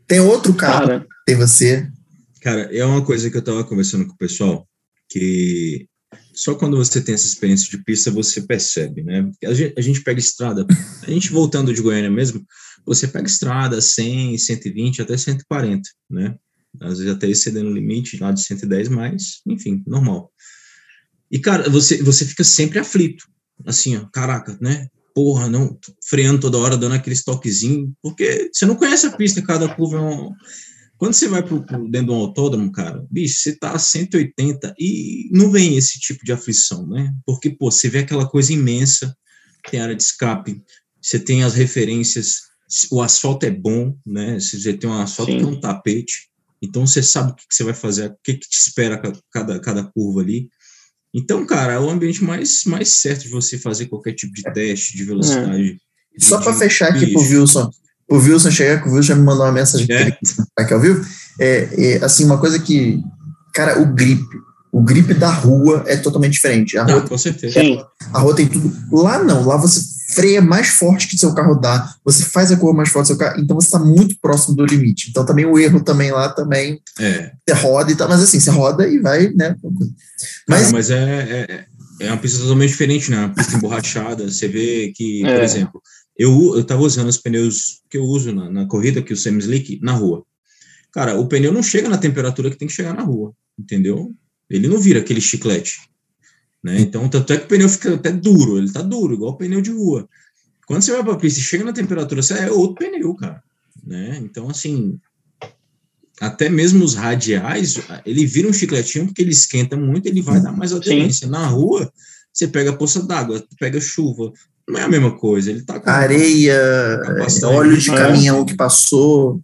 [0.08, 1.88] tem outro carro, Cara, tem você.
[2.42, 4.66] Cara, é uma coisa que eu tava conversando com o pessoal
[5.08, 5.86] que
[6.32, 9.30] só quando você tem essa experiência de pista você percebe, né?
[9.44, 10.66] A gente, a gente pega estrada,
[11.02, 12.44] a gente voltando de Goiânia mesmo,
[12.84, 16.36] você pega estrada 100, 120 até 140, né?
[16.80, 20.32] Às vezes até excedendo o limite lá de 110, mas enfim, normal.
[21.30, 23.24] E cara, você você fica sempre aflito,
[23.66, 24.88] assim, ó, caraca, né?
[25.14, 25.78] Porra, não
[26.08, 30.00] freando toda hora, dando aquele toquezinho, porque você não conhece a pista, cada curva é
[30.00, 30.32] um,
[31.00, 34.74] quando você vai pro, pro, dentro de um autódromo, cara, bicho, você tá a 180
[34.78, 37.10] e não vem esse tipo de aflição, né?
[37.24, 39.16] Porque, pô, você vê aquela coisa imensa,
[39.70, 40.62] tem área de escape,
[41.00, 42.40] você tem as referências,
[42.92, 44.38] o asfalto é bom, né?
[44.38, 45.38] Você tem um asfalto Sim.
[45.38, 46.28] que é um tapete,
[46.60, 49.00] então você sabe o que, que você vai fazer, o que, que te espera
[49.32, 50.50] cada, cada curva ali.
[51.14, 54.98] Então, cara, é o ambiente mais, mais certo de você fazer qualquer tipo de teste
[54.98, 55.78] de velocidade.
[56.14, 56.20] É.
[56.20, 57.70] Só para fechar aqui pro Wilson,
[58.10, 60.16] o Wilson chegar, que o Wilson já me mandou uma mensagem é.
[60.58, 61.04] aqui ao vivo.
[61.38, 63.02] É, é, assim, uma coisa que
[63.52, 64.24] Cara, o grip.
[64.72, 66.78] O grip da rua é totalmente diferente.
[66.78, 67.60] A rua, Não, com certeza.
[67.60, 67.82] Sim.
[68.12, 68.72] a rua tem tudo.
[68.92, 69.80] Lá não, lá você
[70.14, 73.16] freia mais forte que seu carro dá, você faz a curva mais forte do seu
[73.16, 75.08] carro, então você está muito próximo do limite.
[75.10, 77.32] Então também o erro também lá também É.
[77.48, 79.54] você roda e tal, mas assim, você roda e vai, né?
[80.48, 80.96] Mas, Mas mas é,
[82.00, 83.18] é, é uma pista totalmente diferente, né?
[83.18, 84.28] Uma pista emborrachada.
[84.30, 85.44] Você vê que, por É.
[85.44, 85.82] exemplo,
[86.20, 89.80] eu, eu tava usando os pneus que eu uso na, na corrida, que o semi-slick,
[89.82, 90.22] na rua.
[90.92, 94.14] Cara, o pneu não chega na temperatura que tem que chegar na rua, entendeu?
[94.50, 95.80] Ele não vira aquele chiclete.
[96.62, 96.78] Né?
[96.78, 99.62] Então, tanto é que o pneu fica até duro, ele tá duro, igual o pneu
[99.62, 100.06] de rua.
[100.66, 103.42] Quando você vai pra pista e chega na temperatura, você é outro pneu, cara.
[103.82, 104.18] Né?
[104.22, 105.00] Então, assim,
[106.20, 110.52] até mesmo os radiais, ele vira um chicletinho porque ele esquenta muito, ele vai dar
[110.52, 111.26] mais aderência.
[111.26, 111.90] Na rua,
[112.30, 114.30] você pega a poça d'água, pega chuva,
[114.70, 115.50] não é a mesma coisa.
[115.50, 117.00] Ele tá com areia,
[117.44, 119.40] óleo de caminhão que passou.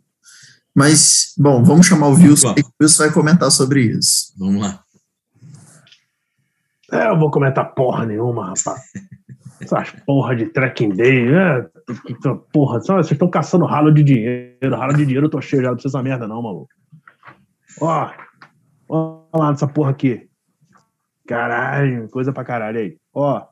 [0.74, 4.34] Mas, bom, vamos chamar o Wilson, e o Wilson vai comentar sobre isso.
[4.38, 4.80] Vamos lá.
[6.92, 8.82] É, eu vou comentar porra nenhuma, rapaz.
[9.58, 11.66] Essas porra de trekking day, né?
[12.52, 14.76] Porra, só- vocês estão caçando ralo de dinheiro.
[14.76, 16.68] Ralo de dinheiro eu tô cheio já, não precisa merda, não, maluco.
[17.80, 18.10] Ó,
[18.88, 20.28] ó lá nessa porra aqui.
[21.26, 22.96] Caralho, coisa pra caralho aí.
[23.14, 23.42] Ó,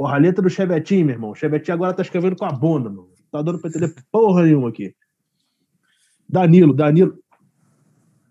[0.00, 1.30] porra, a letra do Chevetinho, meu irmão.
[1.32, 3.10] O Chevetinho agora tá escrevendo com a bunda, mano.
[3.30, 4.94] Tá dando pra entender porra nenhuma aqui.
[6.26, 7.18] Danilo, Danilo.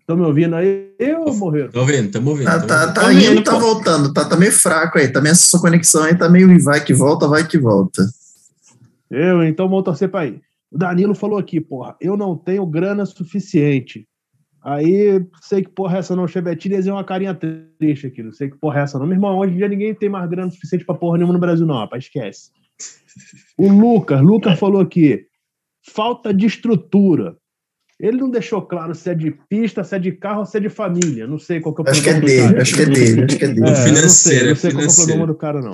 [0.00, 0.92] Estão me ouvindo aí
[1.24, 1.70] ou morreram?
[1.70, 2.46] Tô vendo, tá movendo.
[2.46, 3.60] Tá, tá tá, tá Tá indo, indo, tá pô.
[3.60, 5.12] voltando, tá, tá meio fraco aí.
[5.12, 8.04] Também essa sua conexão aí tá meio vai que volta, vai que volta.
[9.08, 10.40] Eu, então vou torcer pra aí.
[10.72, 14.08] O Danilo falou aqui, porra, eu não tenho grana suficiente.
[14.62, 18.50] Aí, sei que porra é essa não, Chevetinho desenhou uma carinha triste aqui, não sei
[18.50, 19.06] que porra é essa não.
[19.06, 21.66] Meu irmão, hoje em dia ninguém tem mais grana suficiente pra porra nenhuma no Brasil
[21.66, 22.50] não, rapaz, esquece.
[23.58, 25.26] O Lucas, Lucas falou aqui,
[25.82, 27.36] falta de estrutura.
[27.98, 30.60] Ele não deixou claro se é de pista, se é de carro ou se é
[30.60, 31.26] de família.
[31.26, 32.62] Não sei qual que é o Acho que é problema do dele, cara.
[32.62, 33.60] acho que é dele, acho que é dele.
[33.60, 35.06] É, eu não sei, Financeiro, não sei qual que é o financeiro.
[35.06, 35.72] problema do cara, não.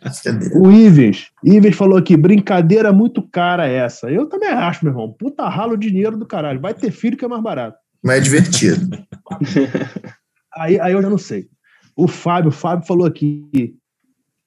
[0.00, 0.50] Acho que é dele.
[0.54, 4.10] O Ives, Ives falou aqui, brincadeira muito cara essa.
[4.10, 5.12] Eu também acho, meu irmão.
[5.12, 6.58] Puta ralo dinheiro do caralho.
[6.58, 7.76] Vai ter filho que é mais barato.
[8.02, 9.06] Mas é divertido.
[10.54, 11.48] Aí, aí eu já não sei.
[11.94, 13.76] O Fábio, o Fábio falou aqui,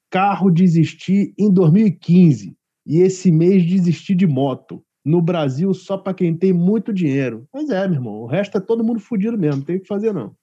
[0.10, 2.54] carro desistir em 2015
[2.86, 4.84] e esse mês desistir de moto.
[5.06, 7.48] No Brasil, só para quem tem muito dinheiro.
[7.54, 8.14] Mas é, meu irmão.
[8.16, 9.60] O resto é todo mundo fudido mesmo.
[9.60, 10.36] Não tem o que fazer, não.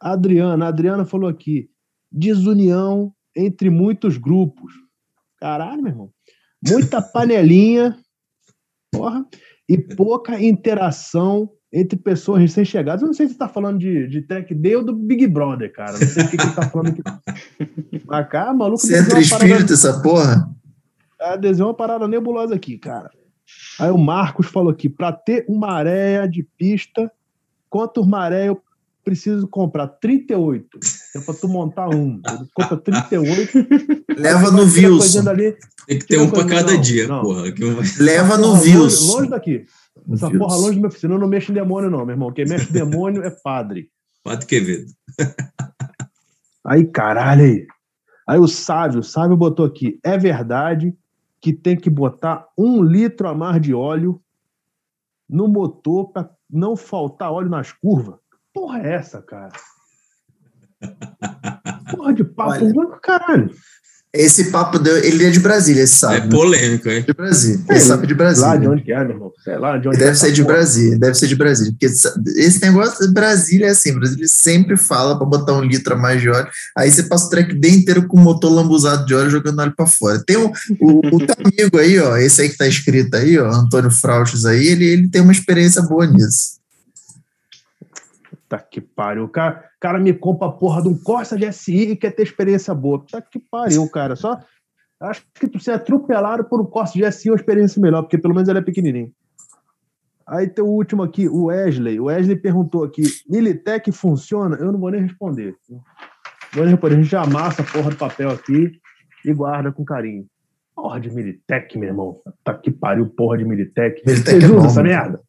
[0.00, 1.70] A Adriana, a Adriana falou aqui,
[2.10, 4.72] desunião entre muitos grupos.
[5.38, 6.12] Caralho, meu irmão.
[6.68, 7.98] Muita panelinha,
[8.92, 9.26] porra,
[9.68, 13.00] e pouca interação entre pessoas recém-chegadas.
[13.00, 15.72] Eu não sei se você está falando de, de Track Day ou do Big Brother,
[15.72, 15.92] cara.
[15.92, 17.02] Não sei o que, que ele tá falando aqui.
[18.06, 20.50] Mas, cara, maluco, Centro desenhou uma parada- essa porra?
[21.20, 23.10] é, desenhou uma parada nebulosa aqui, cara.
[23.78, 27.10] Aí o Marcos falou aqui: para ter uma areia de pista,
[27.70, 28.60] quantos maré eu
[29.04, 29.86] preciso comprar?
[29.88, 30.66] 38.
[31.16, 32.20] É pra tu montar um.
[32.20, 33.50] Tu compra 38.
[34.16, 35.24] Leva no Wilson.
[35.86, 37.22] Tem que ter um pra coisa- cada não, dia, não.
[37.22, 37.42] porra.
[37.98, 39.16] Leva no Porra, longe, Wilson.
[39.16, 39.64] longe daqui.
[40.10, 40.38] Essa Wilson.
[40.38, 41.14] porra longe do meu oficina.
[41.14, 42.32] Eu não mexo em demônio, não, meu irmão.
[42.32, 43.90] Quem mexe em demônio é padre.
[44.22, 44.92] Padre Quevedo.
[46.64, 47.66] Aí, caralho, aí.
[48.24, 50.96] Aí o Sávio, o Sávio botou aqui: é verdade
[51.40, 54.22] que tem que botar um litro a mais de óleo
[55.28, 58.14] no motor para não faltar óleo nas curvas?
[58.54, 59.50] Porra, é essa, cara?
[61.96, 62.98] Porra de papo, Olha.
[63.00, 63.50] caralho.
[64.14, 66.16] Esse papo, deu, ele é de Brasília, esse sabe.
[66.16, 66.28] É né?
[66.28, 67.02] polêmico, hein?
[67.02, 67.60] De Brasília.
[67.66, 68.58] É, Ele sabe de Lá Brasília.
[68.60, 69.32] de onde que é, meu irmão?
[69.42, 70.54] Sei lá de onde Deve é ser essa de porra.
[70.54, 71.72] Brasília, deve ser de Brasília.
[71.72, 75.96] Porque esse negócio de Brasília é assim, Brasília sempre fala para botar um litro a
[75.96, 76.46] mais de óleo,
[76.76, 79.72] aí você passa o track day inteiro com o motor lambuzado de óleo jogando óleo
[79.74, 80.22] para fora.
[80.22, 83.50] Tem um, o, o teu amigo aí, ó, esse aí que tá escrito aí, ó,
[83.50, 86.61] Antônio Frauches aí, ele, ele tem uma experiência boa nisso.
[88.52, 89.24] Tá que pariu.
[89.24, 92.24] O cara, o cara me compra a porra de um Corsa GSI e quer ter
[92.24, 93.02] experiência boa.
[93.10, 94.14] Tá que pariu, cara.
[94.14, 94.38] Só
[95.00, 98.34] acho que tu ser atropelado por um Corsa GSI é uma experiência melhor, porque pelo
[98.34, 99.10] menos ele é pequenininho.
[100.26, 101.98] Aí tem o último aqui, o Wesley.
[101.98, 104.56] O Wesley perguntou aqui: Militec funciona?
[104.56, 105.56] Eu não vou nem responder.
[105.70, 105.80] Não
[106.52, 106.94] vou nem responder.
[106.96, 108.70] A gente já amassa a porra do papel aqui
[109.24, 110.26] e guarda com carinho.
[110.76, 112.20] Porra de Militec, meu irmão.
[112.44, 114.02] Tá que pariu, porra de Militec.
[114.06, 115.22] Militec Vocês é usam bom, essa merda?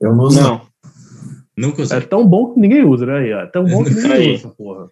[0.00, 0.40] Eu não uso.
[0.40, 0.69] Não.
[1.56, 2.06] Não É consigo.
[2.06, 3.28] tão bom que ninguém usa, né?
[3.28, 4.34] É tão bom que ninguém Aí.
[4.36, 4.88] usa porra.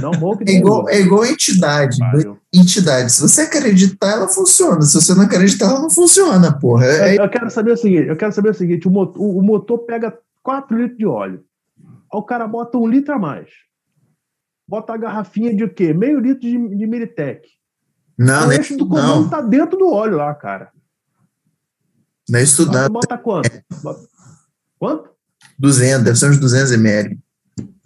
[0.00, 0.92] Tão bom que É ninguém igual, usa.
[0.92, 1.98] é igual entidade.
[1.98, 2.38] Pariu.
[2.52, 3.12] Entidade.
[3.12, 4.82] Se você acreditar, ela funciona.
[4.82, 6.84] Se você não acreditar, ela não funciona, porra.
[6.86, 9.38] É, Eu, eu quero saber o seguinte: eu quero saber o seguinte: o motor, o,
[9.38, 11.44] o motor pega 4 litros de óleo.
[12.12, 13.48] Aí o cara bota um litro a mais.
[14.68, 15.92] Bota a garrafinha de quê?
[15.94, 17.46] Meio litro de, de Militec.
[18.18, 20.70] não, o não é, eixo do comando não, tá dentro do óleo lá, cara.
[22.28, 23.50] não é tu bota quanto?
[23.82, 24.08] Bota-
[24.78, 25.10] Quanto?
[25.62, 27.18] 200, deve ser uns 200 ml.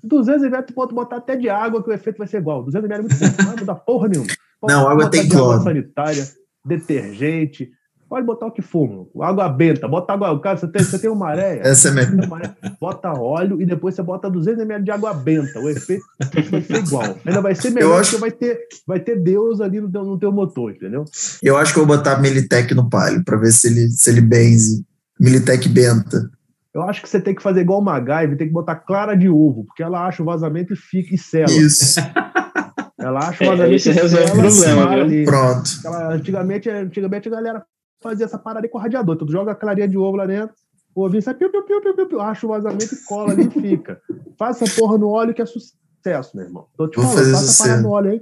[0.02, 2.62] 200 ml tu pode botar até de água que o efeito vai ser igual.
[2.64, 4.28] 200 ml é muito pouco, não vai porra nenhuma.
[4.60, 5.62] Pode Não, água tem de água cloro.
[5.62, 6.26] sanitária,
[6.64, 7.70] detergente,
[8.08, 11.28] pode botar o que for, água benta, bota água, cara, você tem, você tem uma
[11.28, 12.16] areia, Essa é mesmo.
[12.18, 15.68] tem uma areia, bota óleo e depois você bota 200 ml de água benta, o
[15.68, 16.04] efeito
[16.50, 17.18] vai ser igual.
[17.26, 20.04] Ainda vai ser melhor Eu acho- porque vai ter, vai ter Deus ali no teu,
[20.04, 21.04] no teu motor, entendeu?
[21.42, 24.20] Eu acho que eu vou botar Militec no palio para ver se ele, se ele
[24.20, 24.84] benze.
[25.18, 26.30] Militec Benta.
[26.76, 29.30] Eu acho que você tem que fazer igual o MacGyver, tem que botar clara de
[29.30, 31.50] ovo, porque ela acha o vazamento e fica e sela.
[31.50, 31.98] Isso,
[33.00, 35.24] Ela acha É, o vazamento isso e resolve o problema, viu?
[35.24, 35.70] pronto.
[35.78, 37.64] Aquela- antigamente, antigamente a galera
[38.02, 39.14] fazia essa parada aí com o radiador.
[39.14, 40.54] Então, tu joga a clarinha de ovo lá dentro,
[40.94, 43.46] o ovinho sai piu, piu, piu, piu, piu, piu, acha o vazamento e cola ali
[43.46, 43.98] e fica.
[44.38, 46.66] Faça a porra no óleo que é sucesso, meu irmão.
[46.76, 48.20] Tô te Vou falando, fazer faça a isso parada no óleo aí.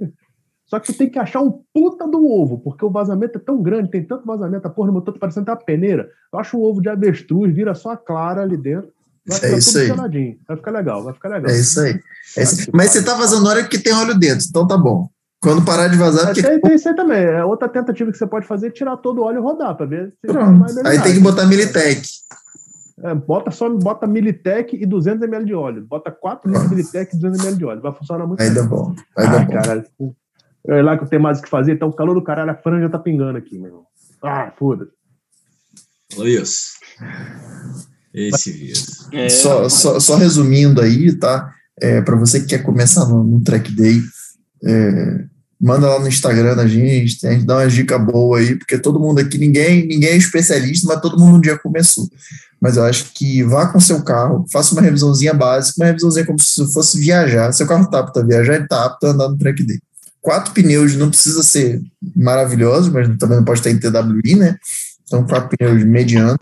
[0.67, 3.61] Só que tu tem que achar um puta do ovo, porque o vazamento é tão
[3.61, 6.09] grande, tem tanto vazamento, a porra no motor tá parecendo uma peneira.
[6.33, 8.89] Eu acho um ovo de avestruz, vira só a clara ali dentro.
[9.27, 9.87] Vai É ficar isso tudo aí.
[9.87, 10.37] seladinho.
[10.47, 11.51] Vai ficar legal, vai ficar legal.
[11.51, 11.99] É isso aí.
[12.37, 15.07] É isso- Mas você tá vazando óleo que tem óleo dentro, então tá bom.
[15.41, 16.41] Quando parar de vazar, porque.
[16.41, 17.19] tem, tem isso aí também.
[17.23, 19.85] É outra tentativa que você pode fazer é tirar todo o óleo e rodar, pra
[19.85, 20.65] ver se Pronto.
[20.87, 22.01] Aí tem que botar Militec.
[23.03, 25.85] É, bota só bota Militec e 200 ml de óleo.
[25.85, 27.81] Bota 4 litros de Militec e 200 ml de óleo.
[27.81, 28.55] Vai funcionar muito Aí bem.
[28.55, 28.95] dá bom.
[29.17, 29.53] Aí dá Ah, bom.
[29.53, 29.83] caralho.
[30.67, 32.55] É lá que eu tenho mais o que fazer, então o calor do caralho, a
[32.55, 33.85] franja tá pingando aqui, meu irmão.
[34.23, 34.91] Ah, foda-se.
[36.17, 36.73] Luiz.
[38.13, 38.83] Esse vídeo.
[39.11, 41.53] É, Só, só, só resumindo aí, tá?
[41.79, 44.01] É, para você que quer começar no, no track day,
[44.63, 45.25] é,
[45.59, 48.99] manda lá no Instagram da gente, a gente dá uma dica boa aí, porque todo
[48.99, 52.07] mundo aqui, ninguém, ninguém é especialista, mas todo mundo um dia começou.
[52.61, 56.39] Mas eu acho que vá com seu carro, faça uma revisãozinha básica, uma revisãozinha como
[56.39, 57.51] se fosse viajar.
[57.51, 59.79] Seu carro tá apto a viajar, ele tá apto a andar no track day.
[60.25, 61.79] Quatro pneus não precisa ser
[62.15, 64.57] maravilhoso, mas também não pode estar em TWI, né?
[65.03, 66.39] Então, quatro pneus medianos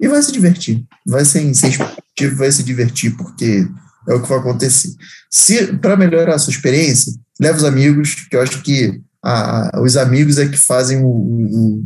[0.00, 0.84] e vai se divertir.
[1.04, 3.66] Vai sem, sem expectativa, vai se divertir, porque
[4.08, 4.90] é o que vai acontecer.
[5.28, 9.96] Se para melhorar a sua experiência, leva os amigos, que eu acho que a- os
[9.96, 11.84] amigos é que fazem o- o-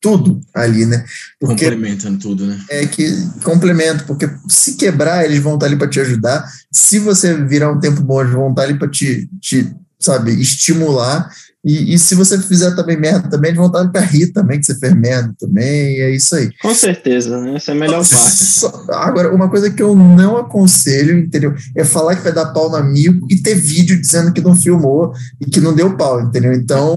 [0.00, 1.04] tudo ali, né?
[1.38, 2.60] Porque Complementando tudo, né?
[2.70, 3.08] é que
[3.44, 6.44] complemento, porque se quebrar, eles vão estar ali para te ajudar.
[6.72, 11.30] Se você virar um tempo bom, eles vão estar ali para te, te, sabe, estimular.
[11.64, 14.66] E, e se você fizer também merda também, eles vão estar para rir também, que
[14.66, 16.50] você fez merda também, e é isso aí.
[16.62, 17.56] Com certeza, né?
[17.56, 18.08] essa é a melhor parte.
[18.08, 21.54] Só- agora, uma coisa que eu não aconselho, entendeu?
[21.76, 25.12] É falar que vai dar pau no amigo e ter vídeo dizendo que não filmou
[25.40, 26.52] e que não deu pau, entendeu?
[26.52, 26.96] Então,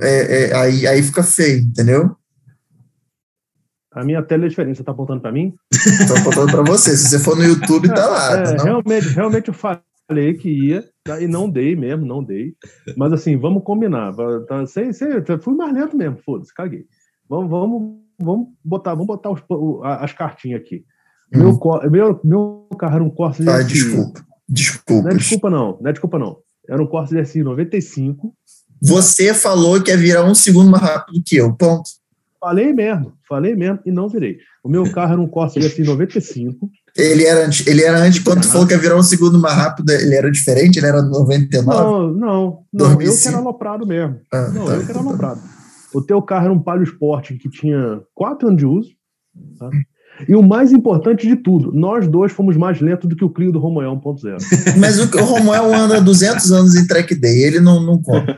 [0.00, 2.16] é, é, aí, aí fica feio, entendeu?
[3.92, 4.76] A minha tela é diferente.
[4.76, 5.54] Você tá apontando pra mim?
[6.06, 6.96] Tô apontando pra você.
[6.96, 8.32] Se você for no YouTube, tá lá.
[8.32, 8.64] É, tá não?
[8.64, 10.88] realmente, realmente eu falei que ia, tá?
[11.20, 12.54] E não dei mesmo, não dei.
[12.96, 14.14] Mas assim, vamos combinar.
[14.46, 14.90] Tá, sem,
[15.28, 16.84] eu fui mais lento mesmo, foda-se, caguei.
[17.28, 19.42] Vamos, vamos, vamos botar, vamos botar os-
[20.00, 20.84] as cartinhas aqui.
[21.34, 21.38] Hum.
[21.38, 23.72] Meu, co- meu, meu carro era um Corsa Tá, GSI.
[24.48, 25.02] desculpa.
[25.02, 25.78] Não é desculpa, não.
[25.80, 26.38] Não é desculpa, não.
[26.68, 28.34] Era um Corsa GSI 95.
[28.80, 31.52] Você falou que ia virar um segundo mais rápido que eu.
[31.54, 31.88] Ponto.
[32.40, 34.38] Falei mesmo, falei mesmo e não virei.
[34.62, 36.70] O meu carro era um Corsa GSI 95.
[36.98, 39.54] Ele era antes, ele era antes, quando tu falou que ia virar um segundo mais
[39.54, 41.64] rápido, ele era diferente, ele era 99.
[41.66, 42.90] Não, não, não.
[42.92, 43.28] Eu que 2005.
[43.28, 44.16] era aloprado mesmo.
[44.32, 44.72] Ah, Não, tá.
[44.74, 45.40] eu que era aloprado.
[45.94, 48.88] O teu carro era um Palio Sport que tinha quatro anos de uso.
[49.58, 49.70] tá?
[50.28, 53.52] E o mais importante de tudo, nós dois fomos mais lentos do que o Clio
[53.52, 54.36] do Romoel 1.0.
[54.76, 58.36] Mas o, o Romuel anda 200 anos em track day, ele não, não conta.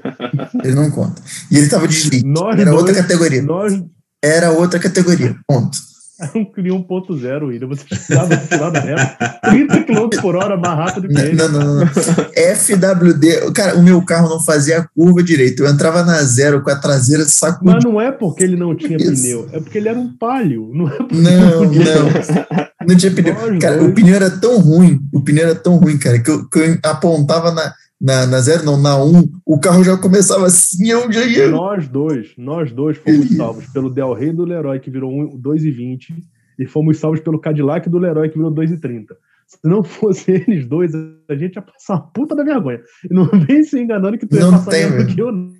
[0.62, 1.22] Ele não conta.
[1.50, 2.26] E ele tava desligue.
[2.28, 3.42] Nós Era dois, outra categoria.
[3.42, 3.82] Nós
[4.22, 5.34] Era outra categoria.
[5.48, 5.78] Ponto.
[6.34, 7.68] um Clio 1.0, William.
[7.68, 11.36] Você no final da reta, 30 km por hora mais rápido que ele.
[11.36, 11.86] Não, não, não, não.
[11.86, 13.52] FWD.
[13.52, 15.62] Cara, o meu carro não fazia a curva direito.
[15.62, 17.64] Eu entrava na zero com a traseira saco.
[17.64, 19.22] Mas não é porque ele não tinha Isso.
[19.22, 20.70] pneu, é porque ele era um Palio.
[20.72, 22.86] Não é Não, não.
[22.86, 23.34] Não tinha pneu.
[23.60, 26.58] Cara, o pneu era tão ruim, o pneu era tão ruim, cara, que eu, que
[26.58, 31.10] eu apontava na, na, na zero, não, na um, o carro já começava assim, eu
[31.12, 31.48] já ia.
[31.50, 35.36] Nós dois, nós dois fomos Ele- salvos pelo Del Rey do Leroy, que virou um-
[35.38, 36.14] 2,20,
[36.58, 39.14] e fomos salvos pelo Cadillac do Leroy, que virou 2,30.
[39.46, 40.92] Se não fosse eles dois,
[41.28, 42.80] a gente ia passar uma puta da vergonha.
[43.10, 45.06] E não vem se enganando que tu ia Não passar tem, velho.
[45.06, 45.52] que eu, não.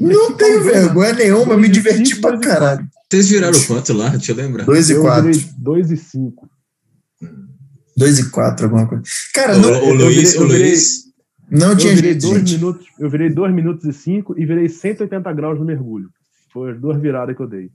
[0.00, 2.86] Não tenho vergonha nenhuma, me diverti pra caralho.
[3.10, 4.08] Vocês viraram quanto lá?
[4.08, 4.64] Deixa eu lembrar.
[4.64, 5.24] 2 e Eu 4.
[5.30, 6.48] virei 2 e 5.
[7.96, 9.04] 2 e 4, alguma coisa.
[9.34, 11.03] Cara, O, não, o Luiz, virei- o Luiz,
[11.50, 12.54] não Eu tinha virei jeito, 2 gente.
[12.54, 16.08] minutos, eu virei 2 minutos e 5 e virei 180 graus no mergulho.
[16.52, 17.70] Foi as duas viradas que eu dei.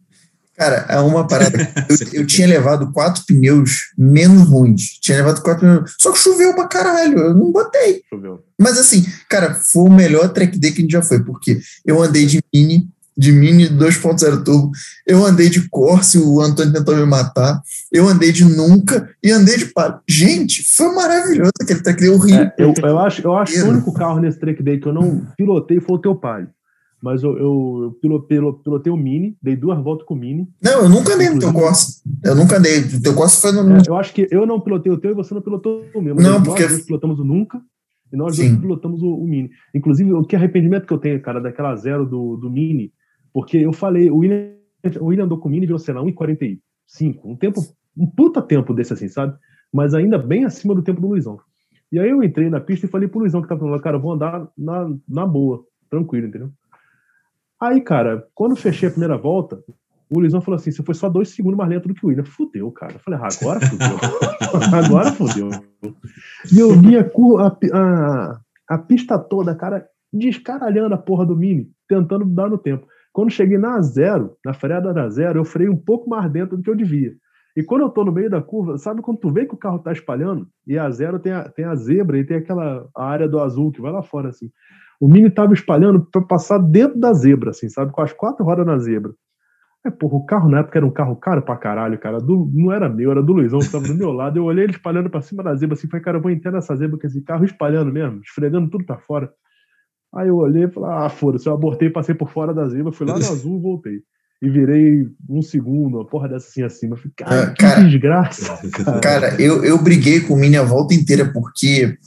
[0.59, 1.57] Cara, é uma parada.
[2.13, 4.99] Eu, eu tinha levado quatro pneus menos ruins.
[4.99, 5.95] Tinha levado quatro pneus.
[5.97, 7.17] Só que choveu pra caralho.
[7.17, 8.01] Eu não botei.
[8.11, 8.33] Eu ver.
[8.59, 12.03] Mas assim, cara, foi o melhor track day que a gente já foi, porque eu
[12.03, 12.89] andei de mini
[13.19, 14.71] de Mini 2.0 Turbo.
[15.05, 17.61] Eu andei de Corse, o Antônio tentou me matar.
[17.91, 19.99] Eu andei de Nunca e andei de Palio.
[20.07, 22.43] Gente, foi maravilhoso aquele track day horrível.
[22.43, 24.93] É, eu, eu, acho, eu acho que o único carro nesse track day que eu
[24.93, 26.47] não pilotei foi o teu Palio.
[27.01, 30.47] Mas eu, eu, pilotei, pilotei o Mini, dei duas voltas com o Mini.
[30.61, 32.01] Não, eu nunca andei no teu Corsa.
[32.23, 32.79] Eu nunca andei.
[32.79, 33.75] O teu Corsa foi no.
[33.75, 36.15] É, eu acho que eu não pilotei o teu e você não pilotou o meu.
[36.15, 36.63] Não, porque.
[36.63, 37.61] Nós pilotamos o Nunca
[38.11, 39.49] e nós dois pilotamos o, o, Mini.
[39.75, 42.91] Inclusive, o que arrependimento que eu tenho, cara, daquela zero do, do Mini,
[43.33, 44.53] porque eu falei, o William,
[44.99, 47.21] o William andou com o Mini virou, sei lá, 1,45.
[47.23, 47.61] Um tempo,
[47.97, 49.37] um puta tempo desse assim, sabe?
[49.71, 51.39] Mas ainda bem acima do tempo do Luizão.
[51.91, 54.13] E aí eu entrei na pista e falei pro Luizão que tava falando, cara, vou
[54.13, 56.51] andar na, na boa, tranquilo, entendeu?
[57.59, 59.61] Aí, cara, quando fechei a primeira volta,
[60.09, 62.23] o Luizão falou assim: você foi só dois segundos mais lento do que o William.
[62.23, 62.93] Fudeu, cara.
[62.93, 63.97] Eu falei, ah, agora fudeu.
[64.73, 65.49] agora fudeu.
[66.51, 67.05] E eu vi a,
[67.73, 68.39] a,
[68.69, 72.87] a, pista toda, cara, descaralhando a porra do Mini, tentando dar no tempo.
[73.19, 76.63] Quando cheguei na zero, na freada da zero, eu freiei um pouco mais dentro do
[76.63, 77.11] que eu devia.
[77.53, 79.79] E quando eu tô no meio da curva, sabe quando tu vê que o carro
[79.79, 80.47] tá espalhando?
[80.65, 83.81] E a zero tem a, tem a zebra e tem aquela área do azul que
[83.81, 84.49] vai lá fora, assim.
[85.01, 87.91] O Mini tava espalhando para passar dentro da zebra, assim, sabe?
[87.91, 89.11] Com as quatro rodas na zebra.
[89.85, 92.19] É, porra, o carro na época era um carro caro pra caralho, cara.
[92.19, 94.39] Do, não era meu, era do Luizão que tava do meu lado.
[94.39, 96.73] Eu olhei ele espalhando pra cima da zebra, assim, falei, cara, eu vou entrar nessa
[96.73, 99.29] zebra com esse carro espalhando mesmo, esfregando tudo pra fora.
[100.13, 103.05] Aí eu olhei e falei, ah, foda-se, eu abortei, passei por fora da zebra, fui
[103.05, 104.01] lá no azul voltei.
[104.41, 106.95] E virei um segundo, uma porra dessa assim acima.
[106.95, 108.57] Falei, cara, ah, que cara, desgraça.
[108.71, 111.97] Cara, cara eu, eu briguei com o Mini a volta inteira, porque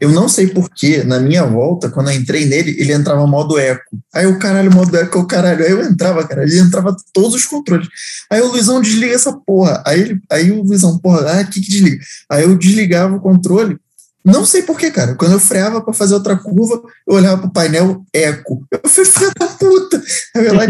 [0.00, 3.98] eu não sei porquê, na minha volta, quando eu entrei nele, ele entrava modo eco.
[4.14, 5.62] Aí o caralho, modo eco, o caralho.
[5.62, 7.86] Aí eu entrava, cara, ele entrava todos os controles.
[8.30, 9.82] Aí o Luizão desliga essa porra.
[9.86, 12.02] Aí, ele, aí o Luizão, porra, ah, aqui que desliga.
[12.30, 13.78] Aí eu desligava o controle.
[14.24, 15.14] Não sei porquê, cara.
[15.14, 18.66] Quando eu freava para fazer outra curva, eu olhava pro painel eco.
[18.70, 20.02] Eu falei, filha da puta!
[20.34, 20.64] Eu lá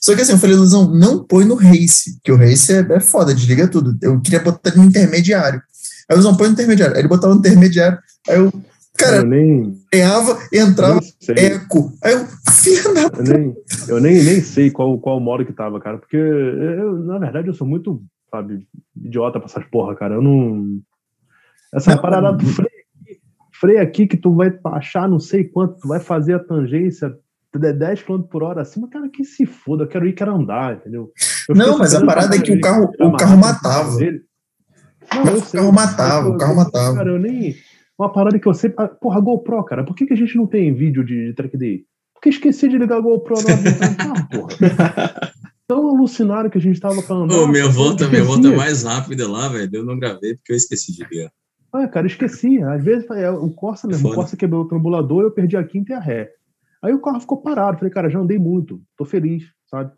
[0.00, 3.00] Só que assim, eu falei, Luizão, não põe no race, que o race é, é
[3.00, 3.96] foda, desliga tudo.
[4.02, 5.62] Eu queria botar no intermediário.
[6.08, 6.94] Aí o Luizão põe no intermediário.
[6.94, 7.98] Aí ele botava no intermediário.
[8.28, 8.52] Aí eu,
[8.96, 9.80] cara, eu nem
[10.52, 11.00] e entrava
[11.36, 11.92] eco.
[12.02, 13.56] Aí eu, filha da eu nem,
[13.88, 17.54] eu nem, nem sei qual, qual modo que tava, cara, porque eu, na verdade eu
[17.54, 18.66] sou muito, sabe,
[18.96, 20.14] idiota pra essas porra, cara.
[20.14, 20.80] Eu não.
[21.72, 23.20] Essa não, parada do freio aqui,
[23.52, 27.14] freio aqui que tu vai achar não sei quanto, tu vai fazer a tangência
[27.58, 31.10] 10 km por hora acima, cara, que se foda, eu quero ir, quero andar, entendeu?
[31.48, 33.98] Eu não, mas a parada é que o carro, o carro matava.
[35.12, 36.96] Não, o carro matava, o carro matava.
[36.96, 37.56] Cara, eu nem
[37.98, 38.82] uma parada que eu sempre.
[38.82, 41.56] Ah, porra, GoPro, cara, por que, que a gente não tem vídeo de, de track
[41.56, 41.84] day?
[42.14, 45.32] Porque esqueci de ligar a GoPro no carro, porra.
[45.66, 47.32] Tão alucinado que a gente tava falando.
[47.32, 49.70] Ô, minha volta, minha volta é mais rápida lá, velho.
[49.72, 51.30] Eu não gravei porque eu esqueci de ligar.
[51.72, 52.62] Ah, cara, esqueci.
[52.62, 55.92] Às vezes é, o Corsa mesmo, o Corsa quebrou o trambulador, eu perdi a quinta
[55.92, 56.32] e a ré.
[56.82, 57.78] Aí o carro ficou parado.
[57.78, 59.92] Falei, cara, já andei muito, tô feliz, sabe?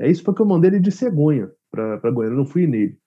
[0.00, 2.98] É isso porque eu mandei ele de cegonha pra, pra Goiânia, eu não fui nele.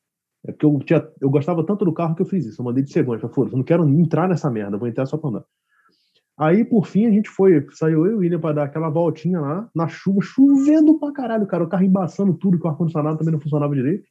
[0.48, 2.62] É porque eu, tinha, eu gostava tanto do carro que eu fiz isso.
[2.62, 3.20] Eu mandei de segundo.
[3.20, 5.46] Falei, foda eu não quero entrar nessa merda, vou entrar só pra andar.
[6.38, 9.40] Aí, por fim, a gente foi, saiu eu e o William pra dar aquela voltinha
[9.40, 11.64] lá, na chuva, chovendo pra caralho, cara.
[11.64, 14.08] O carro embaçando tudo, que o ar-condicionado também não funcionava direito.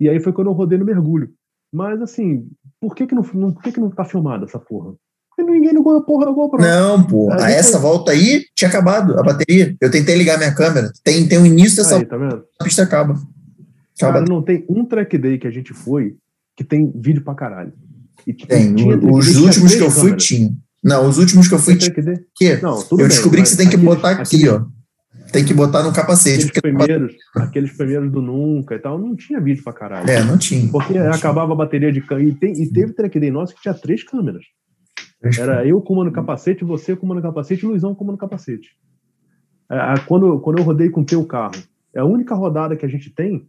[0.00, 1.30] E aí foi quando eu rodei no mergulho.
[1.72, 2.50] Mas, assim,
[2.80, 4.94] por que que não, não, por que que não tá filmado essa porra?
[5.30, 6.60] Porque ninguém ligou a porra da GoPro.
[6.60, 7.30] Não, pô.
[7.32, 9.76] A essa volta aí, tinha acabado a bateria.
[9.80, 10.90] Eu tentei ligar minha câmera.
[11.04, 12.44] Tem, tem o início dessa aí, tá vendo?
[12.60, 13.14] a pista acaba.
[13.98, 16.16] Cara, não tem um track day que a gente foi
[16.56, 17.72] que tem vídeo pra caralho.
[18.26, 20.52] E, tipo, tem, os últimos que eu fui tinha.
[20.82, 21.92] Não, os últimos que eu fui tinha.
[22.34, 22.56] Que?
[22.56, 24.66] Não, eu bem, descobri que você tem que botar aqui, aqueles, ó.
[25.32, 26.46] Tem que botar no capacete.
[26.46, 30.08] Aqueles, primeiros, aqueles primeiros do Nunca e tal, não tinha vídeo pra caralho.
[30.08, 30.70] É, não tinha.
[30.70, 31.54] Porque não acabava tinha.
[31.54, 32.28] a bateria de câmera.
[32.28, 34.44] E, tem, e teve track day nosso que tinha três câmeras.
[35.38, 38.04] Era eu com uma no capacete, você com uma no capacete e o Luizão com
[38.04, 38.70] uma no capacete.
[39.70, 41.60] É, quando, quando eu rodei com o teu carro,
[41.94, 43.46] é a única rodada que a gente tem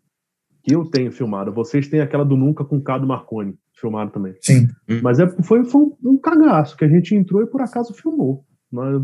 [0.63, 1.53] que eu tenho filmado.
[1.53, 4.35] Vocês têm aquela do Nunca com o Cado Marconi filmado também.
[4.41, 4.67] Sim.
[5.01, 8.43] Mas é, foi, foi um, um cagaço que a gente entrou e por acaso filmou.
[8.71, 9.01] Mas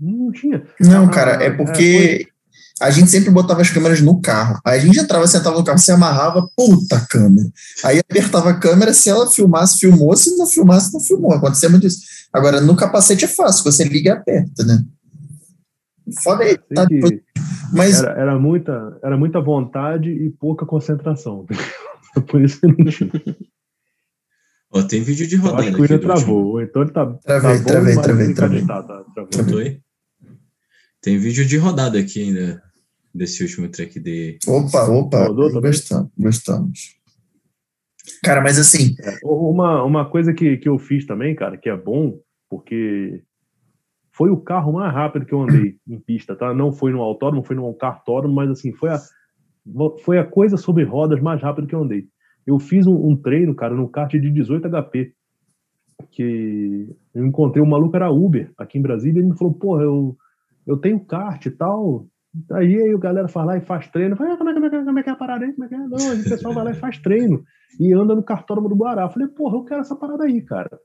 [0.00, 0.62] não tinha.
[0.80, 2.28] Não, ah, cara, é porque
[2.80, 4.60] é, a gente sempre botava as câmeras no carro.
[4.64, 7.48] Aí a gente entrava, sentava no carro, se amarrava, puta câmera.
[7.84, 11.32] Aí apertava a câmera, se ela filmasse, filmou, se não filmasse, não filmou.
[11.32, 12.00] Acontecia muito isso.
[12.32, 14.84] Agora, no capacete é fácil, você liga e aperta, né?
[16.22, 16.86] Foda aí, tá?
[17.72, 21.44] Mas era, era, muita, era muita vontade e pouca concentração.
[22.28, 23.10] Por isso que não tinha.
[24.70, 25.62] Ó, tem vídeo de rodada.
[25.62, 26.60] acho que o William travou.
[26.60, 27.06] Então ele tá.
[27.06, 28.66] Travei, tá travei, bom, travei, travei.
[28.66, 29.80] Tá, tá, travei.
[31.08, 32.62] Tem vídeo de rodada aqui ainda
[33.14, 34.36] desse último track de.
[34.46, 35.24] Opa, opa.
[35.24, 36.98] Rodou, gostamos, gostamos.
[38.22, 38.94] Cara, mas assim.
[39.00, 42.20] É, uma, uma coisa que, que eu fiz também, cara, que é bom,
[42.50, 43.22] porque
[44.12, 46.52] foi o carro mais rápido que eu andei em pista, tá?
[46.52, 49.00] Não foi no autódromo, foi no cartódromo, mas assim, foi a,
[50.04, 52.06] foi a coisa sobre rodas mais rápido que eu andei.
[52.46, 55.14] Eu fiz um, um treino, cara, no kart de 18 HP,
[56.10, 59.80] que eu encontrei um maluco, era Uber, aqui em Brasília, e ele me falou, pô,
[59.80, 60.14] eu,
[60.68, 62.06] eu tenho kart e tal,
[62.52, 64.16] Aí, aí o galera faz lá e faz treino.
[64.16, 65.52] Fala, ah, como, é, como, é, como é que é a parada aí?
[65.52, 65.78] Como é que é?
[65.78, 67.42] Não, o pessoal vai lá e faz treino.
[67.80, 69.02] E anda no cartódromo do Guará.
[69.02, 70.78] Eu falei, porra, eu quero essa parada aí, cara.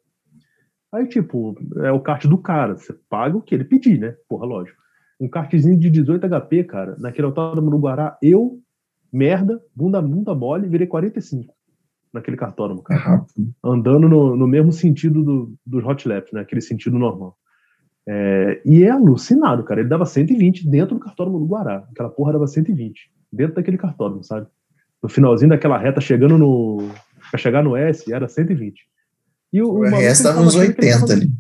[0.92, 2.76] Aí, tipo, é o kart do cara.
[2.76, 4.16] Você paga o que ele pedir, né?
[4.28, 4.82] Porra, lógico.
[5.20, 8.60] Um kartzinho de 18 HP, cara, naquele autódromo do Guará, eu,
[9.12, 11.54] merda, bunda, bunda mole, virei 45
[12.12, 13.26] naquele cartódromo, cara.
[13.64, 16.42] Andando no, no mesmo sentido do, dos hot laps, né?
[16.42, 17.38] Aquele sentido normal.
[18.08, 19.80] É, e é alucinado, cara.
[19.80, 21.88] Ele dava 120 dentro do cartódromo do Guará.
[21.92, 24.48] Aquela porra dava 120 dentro daquele cartódromo, sabe?
[25.02, 26.90] No finalzinho daquela reta, chegando no.
[27.30, 28.82] Pra chegar no S, era 120.
[29.52, 31.32] E o, o, resto estava uns 80 ele tava, ali.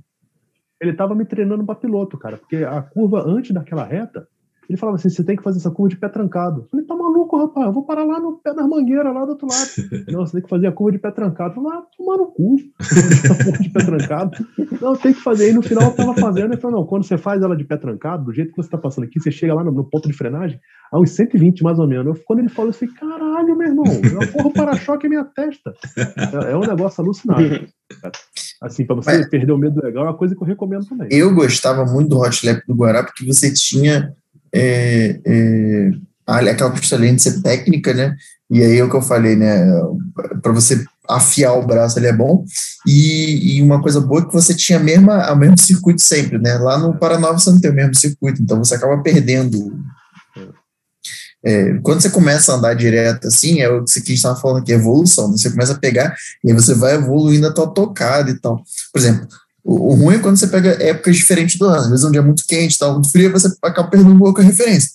[0.81, 4.27] Ele tava me treinando para piloto, cara, porque a curva antes daquela reta,
[4.69, 6.61] ele falava assim: você tem que fazer essa curva de pé trancado.
[6.61, 7.67] Eu falei, tá maluco, rapaz?
[7.67, 9.69] Eu vou parar lá no pé das mangueiras, lá do outro lado.
[10.11, 11.51] Não, você tem que fazer a curva de pé trancado.
[11.51, 12.55] Eu falei, ah, tomar no cu.
[13.61, 14.47] de pé trancado.
[14.81, 15.45] Não, tem que fazer.
[15.45, 16.53] Aí no final eu tava fazendo.
[16.53, 18.77] Ele falou, não, quando você faz ela de pé trancado, do jeito que você tá
[18.77, 20.59] passando aqui, você chega lá no, no ponto de frenagem,
[20.91, 22.05] a uns 120 mais ou menos.
[22.05, 25.73] Eu, quando ele falou assim, caralho, meu irmão, eu porra o para-choque é minha testa.
[25.97, 27.67] É, é, um negócio alucinante.
[28.61, 31.09] Assim, para você Mas, perder o medo legal, é uma coisa que eu recomendo também.
[31.11, 34.15] Eu gostava muito do Hot Lap do Guará, porque você tinha
[34.53, 35.91] é, é,
[36.51, 36.71] aquela
[37.17, 38.15] ser técnica, né?
[38.49, 39.65] E aí é o que eu falei, né?
[40.41, 42.45] Para você afiar o braço ali é bom.
[42.87, 46.37] E, e, uma coisa boa é que você tinha a mesma, o mesmo circuito sempre,
[46.37, 46.55] né?
[46.57, 49.83] Lá no Paranova você não tem o mesmo circuito, então você acaba perdendo.
[51.45, 54.61] É, quando você começa a andar direto assim, é o que a gente estava falando
[54.61, 55.29] aqui, evolução.
[55.29, 55.37] Né?
[55.37, 58.63] Você começa a pegar e aí você vai evoluindo a tua tocada e tal.
[58.93, 59.27] Por exemplo,
[59.63, 61.81] o, o, ruim é quando você pega épocas diferentes do ano.
[61.81, 64.41] Às vezes um dia é muito quente, tá muito frio, você acaba perdendo um pouco
[64.41, 64.91] a referência.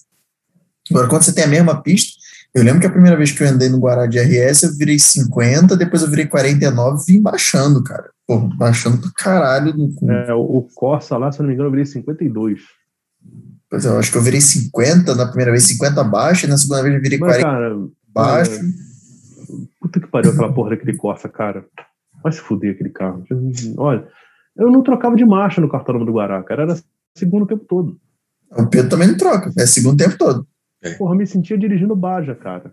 [0.90, 2.12] Agora, quando você tem a mesma pista,
[2.54, 4.98] eu lembro que a primeira vez que eu andei no Guará de RS, eu virei
[4.98, 8.10] 50, depois eu virei 49 e vim baixando, cara.
[8.26, 9.74] Pô, baixando pro caralho.
[9.76, 10.12] No...
[10.12, 12.60] É, o Corsa lá, se eu não me engano, eu virei 52.
[13.70, 16.56] Pois é, eu acho que eu virei 50 na primeira vez, 50 baixo, e na
[16.56, 17.76] segunda vez eu virei Mas, 40 cara,
[18.08, 18.52] baixo.
[18.52, 18.88] É...
[19.80, 21.64] Puta que pariu aquela porra daquele Corsa, cara.
[22.22, 23.24] Vai se fuder aquele carro.
[23.76, 24.06] Olha,
[24.58, 26.62] eu não trocava de marcha no cartódromo do Guará, cara.
[26.64, 26.78] Era
[27.16, 27.98] segundo o tempo todo.
[28.50, 30.46] O Pedro também não troca, é segundo o tempo todo.
[30.82, 30.94] É.
[30.94, 32.72] Porra, me sentia dirigindo Baja, cara.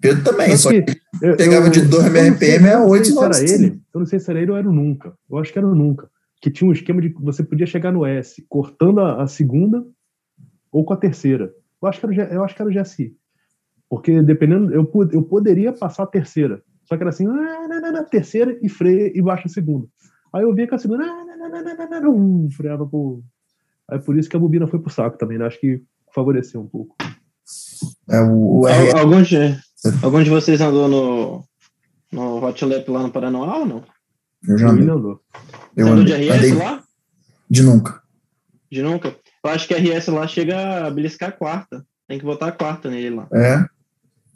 [0.00, 0.84] Pedro também, só que,
[1.22, 3.80] eu, pegava eu, de 2 RPM a 8 se era ele.
[3.92, 5.14] Eu não sei se era ele ou era o Nunca.
[5.30, 6.08] Eu acho que era o Nunca.
[6.40, 9.84] Que tinha um esquema de que você podia chegar no S, cortando a, a segunda
[10.70, 11.52] ou com a terceira.
[11.80, 13.16] Eu acho que era, eu acho que era o GSI.
[13.88, 16.62] Porque dependendo, eu, eu poderia passar a terceira.
[16.84, 19.86] Só que era assim, ah, terceira e freia e baixa a segunda.
[20.34, 21.04] Aí eu via que a segunda
[22.08, 23.22] um, freava por.
[23.88, 25.46] Aí por isso que a bobina foi pro saco também, né?
[25.46, 25.80] Acho que
[26.12, 26.96] favoreceu um pouco.
[28.10, 28.98] É, o, o R...
[28.98, 29.56] alguns, de,
[30.02, 31.44] alguns de vocês andou no,
[32.10, 33.84] no Hot Lap lá no Paranoá ou não?
[34.48, 34.88] Eu já andei.
[34.88, 35.20] andou.
[35.76, 36.82] Eu andou de RS andei lá?
[37.48, 38.02] De nunca.
[38.70, 39.16] De nunca?
[39.44, 41.86] Eu acho que a RS lá chega a beliscar a quarta.
[42.08, 43.28] Tem que botar a quarta nele lá.
[43.32, 43.64] É.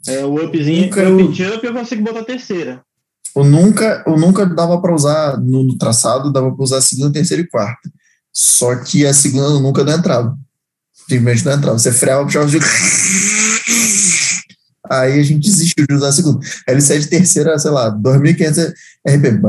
[0.07, 1.55] É, o upzinho, nunca o up eu...
[1.55, 2.85] up eu consigo botar a terceira.
[3.35, 7.43] O nunca, o nunca dava para usar no, no, traçado, dava para usar segunda, terceira
[7.43, 7.89] e quarta.
[8.33, 10.37] Só que a segunda nunca não entrava.
[11.07, 11.77] Simplesmente não entrava.
[11.77, 12.59] Você freava, puxava de.
[14.89, 16.39] Aí a gente desistiu de usar a segunda.
[16.67, 18.73] Aí ele saiu de terceira, sei lá, 2.500
[19.07, 19.41] RP.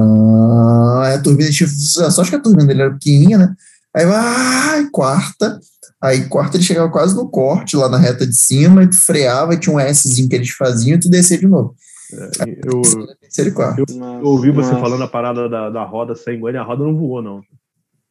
[1.02, 1.50] Aí a turbina.
[1.52, 3.54] Só acho que a turbina dele era pequenininha, né?
[3.96, 5.58] Aí vai, quarta.
[6.02, 9.52] Aí quarta ele chegava quase no corte, lá na reta de cima, e tu freava,
[9.52, 11.74] e tinha um Szinho que eles faziam, e tu descia de novo.
[12.12, 16.64] É, eu, eu, eu, ouvi você falando a parada da, da roda sem goiânia, a
[16.64, 17.40] roda não voou, não.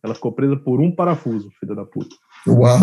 [0.03, 2.15] Ela ficou presa por um parafuso, filha da puta.
[2.47, 2.77] Uau!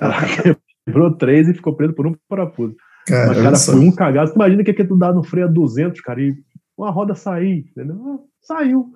[0.00, 2.76] Ela quebrou três e ficou presa por um parafuso.
[3.06, 4.32] Cara, Mas, cara, foi um cagado.
[4.34, 6.34] Imagina que é que tu dá no freio a 200, cara, e
[6.76, 7.96] uma roda sair, entendeu?
[7.96, 8.92] Ah, saiu.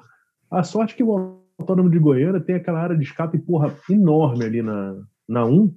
[0.51, 4.63] A sorte que o autônomo de Goiânia tem aquela área de escape, porra, enorme ali
[4.63, 4.97] na,
[5.29, 5.75] na 1,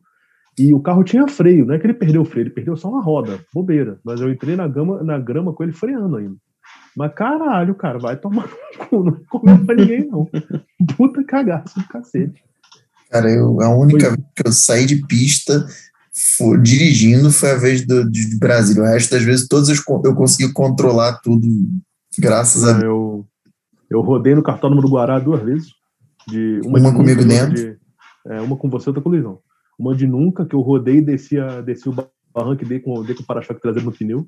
[0.58, 2.90] e o carro tinha freio, não é que ele perdeu o freio, ele perdeu só
[2.90, 4.00] uma roda, bobeira.
[4.04, 6.36] Mas eu entrei na, gama, na grama com ele freando ainda.
[6.96, 10.30] Mas caralho, cara, vai tomar no cu, não comeu pra ninguém, não.
[10.98, 12.44] Puta cagaço do cacete.
[13.10, 14.16] Cara, eu, a única foi.
[14.16, 15.66] vez que eu saí de pista
[16.14, 18.84] foi, dirigindo foi a vez do, de Brasília.
[18.84, 19.76] O resto das vezes, todas eu,
[20.06, 21.48] eu consegui controlar tudo,
[22.20, 23.26] graças a Eu,
[23.90, 25.70] eu rodei no cartódromo do Guará duas vezes.
[26.28, 27.56] De, uma, uma de comigo dentro.
[27.56, 27.78] De,
[28.28, 29.40] é, uma com você, outra com o Luizão.
[29.82, 31.96] Uma de nunca, que eu rodei e desci, a, desci o
[32.32, 34.28] barranco e dei com, dei com o para-choque traseiro no pneu.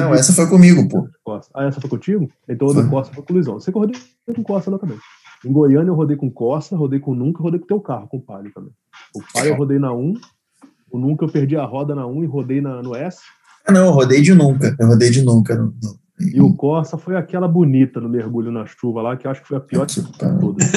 [0.00, 1.06] não, essa foi comigo, pô.
[1.52, 2.26] Ah, essa foi contigo?
[2.48, 3.60] Então a do Costa foi com o Luizão.
[3.60, 3.90] Você correu
[4.34, 4.96] com Costa lá também.
[5.44, 8.22] Em Goiânia eu rodei com Corsa, rodei com Nunca, rodei com teu carro, com o
[8.22, 8.72] Palio também.
[9.14, 10.14] O Palio eu rodei na 1,
[10.90, 13.18] o Nunca eu perdi a roda na 1 e rodei na, no S.
[13.66, 15.54] Ah, não, eu rodei de Nunca, eu rodei de Nunca.
[15.54, 16.05] No, no...
[16.18, 19.48] E o Corsa foi aquela bonita no mergulho na chuva lá, que eu acho que
[19.48, 20.02] foi a pior de
[20.40, 20.72] todas.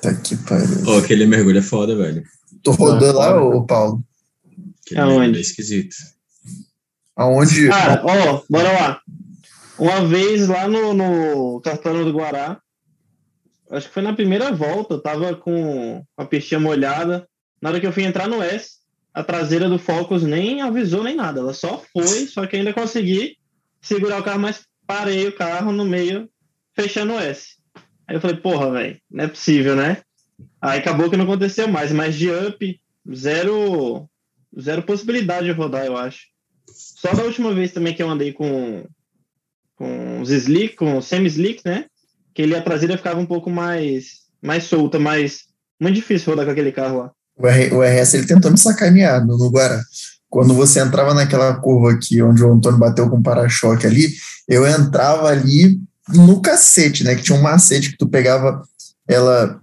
[0.00, 0.98] Tá que pariu.
[0.98, 2.22] Aquele mergulho é foda, velho.
[2.62, 4.02] Tu rodou lá, ô Paulo?
[4.80, 5.38] Aquele Aonde?
[5.38, 5.94] é esquisito.
[7.14, 7.68] Aonde?
[7.68, 9.00] Cara, ó, bora lá.
[9.78, 12.58] Uma vez lá no, no Cartão do Guará,
[13.70, 17.28] acho que foi na primeira volta, eu tava com a pistinha molhada.
[17.60, 18.76] Na hora que eu fui entrar no S,
[19.12, 21.40] a traseira do Focus nem avisou nem nada.
[21.40, 23.36] Ela só foi, só que ainda consegui
[23.86, 26.28] segurar o carro, mas parei o carro no meio,
[26.74, 27.56] fechando o S.
[28.06, 29.98] Aí eu falei, porra, velho, não é possível, né?
[30.60, 32.80] Aí acabou que não aconteceu mais, mas de up,
[33.14, 34.08] zero,
[34.58, 36.26] zero possibilidade de rodar, eu acho.
[36.68, 38.84] Só da última vez também que eu andei com,
[39.76, 41.86] com os slick, com semi-slick, né?
[42.34, 45.44] Que ele a traseira ficava um pouco mais, mais solta, mas
[45.80, 47.12] muito difícil rodar com aquele carro lá.
[47.36, 49.82] O, R, o RS ele tentou me sacanear no, no Guará.
[50.36, 54.12] Quando você entrava naquela curva aqui, onde o Antônio bateu com o para-choque ali,
[54.46, 55.80] eu entrava ali
[56.10, 57.14] no cacete, né?
[57.14, 58.60] Que tinha um macete que tu pegava
[59.08, 59.58] ela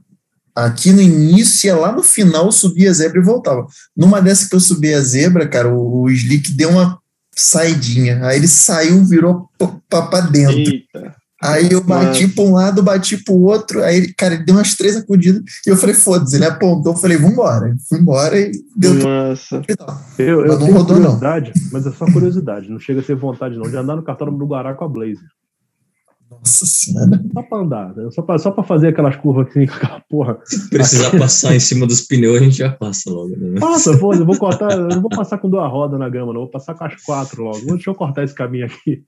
[0.56, 3.68] aqui no início, ia lá no final, subia a zebra e voltava.
[3.96, 6.98] Numa dessas que eu subi a zebra, cara, o, o Slick deu uma
[7.36, 8.26] saidinha.
[8.26, 9.48] Aí ele saiu, virou
[9.88, 10.58] para dentro.
[10.58, 11.16] Eita.
[11.44, 14.76] Aí eu bati para um lado, bati para o outro, aí, cara, ele deu umas
[14.76, 17.76] três sacudidas e eu falei, foda-se, ele apontou, eu falei, vambora.
[17.90, 19.62] Fui embora e deu Nossa.
[19.62, 19.94] tudo.
[20.18, 21.18] Eu, eu Mas não tenho rodou, não.
[21.18, 24.40] curiosidade, mas é só curiosidade, não chega a ser vontade não, de andar no cartódromo
[24.40, 25.28] do Guará com a Blazer.
[26.30, 27.24] Nossa senhora.
[27.32, 28.10] Só pra andar, né?
[28.12, 30.40] só, pra, só pra fazer aquelas curvas assim, com aquela porra.
[30.46, 33.36] Se precisar passar em cima dos pneus, a gente já passa logo.
[33.38, 33.60] Né?
[33.60, 36.42] Passa, pô, eu vou cortar, eu não vou passar com duas rodas na gama, não,
[36.42, 37.66] vou passar com as quatro logo.
[37.66, 39.04] Deixa eu cortar esse caminho aqui.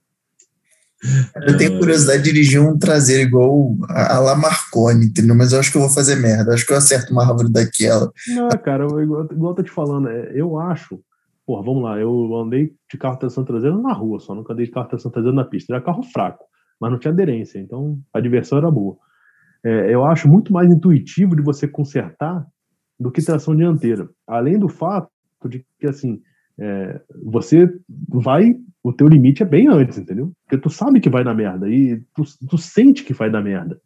[1.45, 5.35] Eu tenho curiosidade de dirigir um traseiro igual a, a La Marconi, entendeu?
[5.35, 6.53] Mas eu acho que eu vou fazer merda.
[6.53, 8.11] Acho que eu acerto uma árvore daquela.
[8.27, 10.99] Não, cara, eu, igual, igual eu tô te falando, é, eu acho.
[11.45, 14.71] Porra, vamos lá, eu andei de carro tração traseira na rua, só nunca andei de
[14.71, 15.73] carro tração traseira na pista.
[15.73, 16.43] Era carro fraco,
[16.79, 18.97] mas não tinha aderência, então a diversão era boa.
[19.63, 22.45] É, eu acho muito mais intuitivo de você consertar
[22.99, 24.09] do que tração dianteira.
[24.27, 25.09] Além do fato
[25.47, 26.19] de que, assim,
[26.59, 27.71] é, você
[28.09, 30.31] vai, o teu limite é bem antes, entendeu?
[30.43, 33.79] Porque tu sabe que vai dar merda e tu, tu sente que vai dar merda.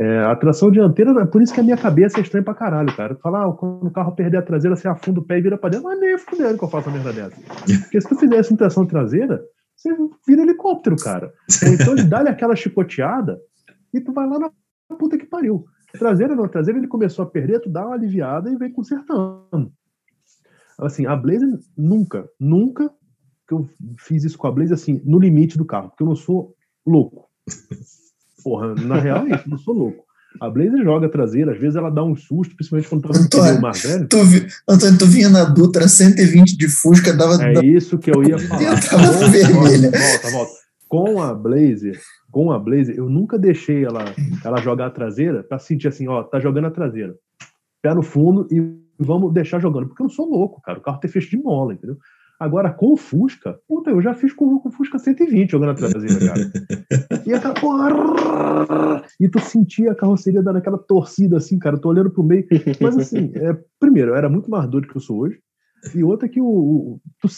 [0.00, 2.94] É, a tração dianteira, é por isso que a minha cabeça é estranha pra caralho,
[2.94, 3.16] cara.
[3.16, 5.58] Tu fala, ah, quando o carro perder a traseira, você afunda o pé e vira
[5.58, 7.36] pra dentro, mas nem fudendo que eu faço uma merda dessa.
[7.82, 9.42] Porque se tu fizesse em tração traseira,
[9.74, 9.90] você
[10.26, 11.32] vira helicóptero, cara.
[11.64, 13.40] Então ele dá-lhe aquela chicoteada
[13.92, 15.64] e tu vai lá na puta que pariu.
[15.98, 19.72] Traseira não, traseira ele começou a perder, tu dá uma aliviada e vem consertando.
[20.78, 22.90] Assim, a Blazer nunca, nunca
[23.48, 23.68] que eu
[23.98, 26.54] fiz isso com a Blazer, assim, no limite do carro, porque eu não sou
[26.86, 27.28] louco.
[28.44, 30.04] Porra, na real é isso, eu não sou louco.
[30.40, 33.60] A Blazer joga traseira, às vezes ela dá um susto, principalmente quando tá no pneu
[33.60, 34.06] mais velho.
[34.06, 34.16] Tu,
[34.68, 37.42] Antônio, tu vinha na Dutra 120 de Fusca, dava.
[37.42, 38.62] É isso que eu ia falar.
[38.62, 39.90] Eu tava vermelha.
[39.90, 40.52] Volta, volta.
[40.86, 41.98] Com a Blazer,
[42.30, 44.04] com a Blazer, eu nunca deixei ela,
[44.44, 47.14] ela jogar a traseira pra sentir assim, ó, tá jogando a traseira.
[47.82, 49.88] Pé no fundo e vamos deixar jogando.
[49.88, 50.78] Porque eu não sou louco, cara.
[50.78, 51.96] O carro tem fecho de mola, entendeu?
[52.38, 55.74] Agora, com o Fusca, puta, eu já fiz com, com o Fusca 120 jogando a
[55.74, 56.40] traseira, cara.
[57.26, 59.02] E aquela porra.
[59.20, 61.76] E tu sentia a carroceria dando aquela torcida assim, cara.
[61.76, 62.46] Eu tô olhando pro meio.
[62.80, 65.38] Mas assim, é, primeiro, eu era muito mais doido que eu sou hoje.
[65.94, 66.46] E outra que o.
[66.46, 67.28] o- tu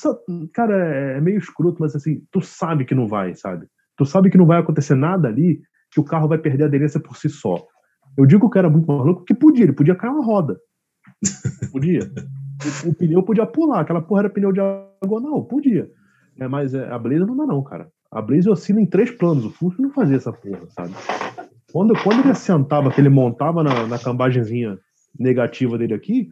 [0.53, 3.67] cara, é meio escroto, mas assim, tu sabe que não vai, sabe?
[3.97, 5.61] Tu sabe que não vai acontecer nada ali,
[5.91, 7.57] que o carro vai perder a aderência por si só.
[8.17, 10.59] Eu digo que era muito maluco, porque podia, ele podia cair uma roda.
[11.73, 12.11] Podia.
[12.85, 15.91] O, o pneu podia pular, aquela porra era pneu diagonal, podia.
[16.39, 17.89] É, mas é, a Blazer não dá, não, cara.
[18.11, 20.93] A Blazer oscila em três planos, o Fusca não fazia essa porra, sabe?
[21.73, 24.79] Quando, quando ele assentava, que ele montava na, na cambagemzinha
[25.19, 26.29] negativa dele aqui,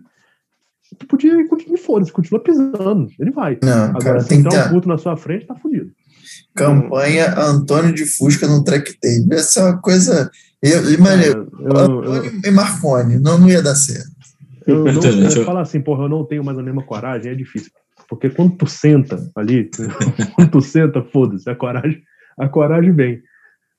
[0.99, 3.59] tu podia continuar, foda-se, continua pisando, ele vai.
[3.63, 5.91] Não, Agora, cara, se tem entrar um puto na sua frente, tá fudido.
[6.55, 9.25] campanha Antônio de Fusca no track day.
[9.33, 10.31] Essa é uma coisa.
[10.61, 14.18] Eu, imagina, É, eu, eu, Antônio e Marconi, não, não ia dar certo.
[14.69, 17.35] Eu, não, Então, eu falar assim, porra, eu não tenho mais a mesma coragem, é
[17.35, 17.73] difícil.
[18.09, 19.71] Porque quando tu senta ali,
[20.37, 22.03] quando tu senta, foda-se, a coragem,
[22.39, 23.23] a coragem vem.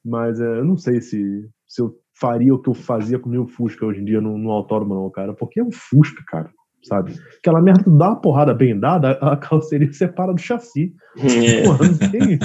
[0.03, 3.31] Mas é, eu não sei se, se eu faria o que eu fazia com o
[3.31, 5.33] meu Fusca hoje em dia no, no autódromo, não, cara.
[5.33, 6.51] Porque é um Fusca, cara,
[6.83, 7.13] sabe?
[7.37, 10.93] Aquela merda, tu dá uma porrada bem dada, a carroceria separa do chassi.
[11.17, 11.63] É.
[11.63, 12.39] Porra, não tem.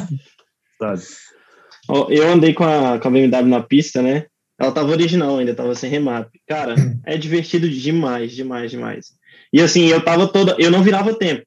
[0.78, 1.02] sabe?
[1.88, 4.26] Ó, Eu andei com a, com a BMW na pista, né?
[4.58, 6.30] Ela tava original ainda, tava sem remap.
[6.46, 6.74] Cara,
[7.04, 9.12] é divertido demais, demais, demais.
[9.52, 10.56] E assim, eu tava toda.
[10.58, 11.44] Eu não virava tempo.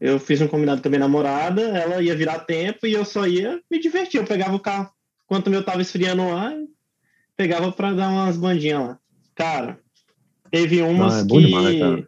[0.00, 3.26] Eu fiz um combinado com a minha namorada, ela ia virar tempo e eu só
[3.26, 4.18] ia me divertir.
[4.18, 4.90] Eu pegava o carro
[5.24, 6.52] enquanto o meu tava esfriando lá,
[7.36, 8.98] pegava pra dar umas bandinhas lá.
[9.34, 9.78] Cara,
[10.50, 11.40] teve umas Ah, é que.
[11.40, 12.04] demais.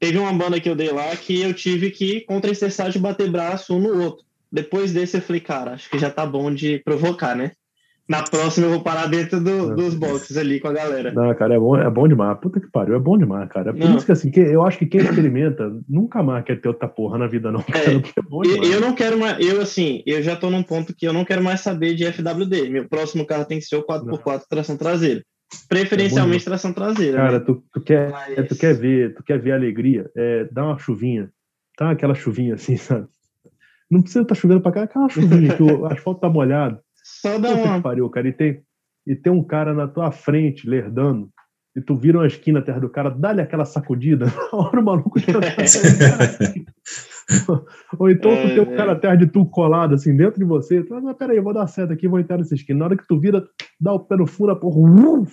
[0.00, 3.30] Teve uma banda que eu dei lá que eu tive que, contra a de bater
[3.30, 4.24] braço um no outro.
[4.50, 7.52] Depois desse, eu falei, cara, acho que já tá bom de provocar, né?
[8.08, 9.74] Na próxima, eu vou parar dentro do- É.
[9.74, 11.12] dos boxes ali com a galera.
[11.12, 12.38] Não, cara, é bom, é bom demais.
[12.40, 13.68] Puta que pariu, é bom demais, cara.
[13.68, 13.96] É por Não.
[13.96, 17.18] isso que, assim, que eu acho que quem experimenta nunca mais quer ter outra porra
[17.18, 17.60] na vida, não.
[17.62, 18.70] Cara, porque é bom demais.
[18.70, 21.44] Eu não quero mais, eu assim, eu já tô num ponto que eu não quero
[21.44, 22.70] mais saber de FWD.
[22.70, 25.22] Meu próximo carro tem que ser o 4x4 tração traseira.
[25.68, 27.16] Preferencialmente tração traseira.
[27.18, 27.44] Cara, né?
[27.44, 30.64] tu, tu quer, Mas- é, tu quer ver, tu quer ver a alegria, é, dá
[30.64, 31.30] uma chuvinha,
[31.76, 33.06] tá aquela chuvinha assim, sabe?
[33.90, 36.78] Não precisa estar chovendo pra cá, aquela chuvinha que o asfalto tá molhado.
[37.22, 37.80] Só dá uma.
[37.80, 38.28] pariu, cara.
[38.28, 38.62] E tem,
[39.06, 41.30] e tem um cara na tua frente, lerdando,
[41.76, 45.18] e tu vira uma esquina atrás do cara, dá-lhe aquela sacudida, na hora o maluco
[45.18, 45.40] já tá
[47.98, 48.76] Ou então tu É, tem um é.
[48.76, 51.66] cara atrás de tu colado, assim, dentro de você, tu, ah, peraí, eu vou dar
[51.66, 52.78] certo aqui, vou entrar nessa esquina.
[52.78, 53.46] Na hora que tu vira,
[53.80, 55.32] dá o pé no fundo, a porra, uf,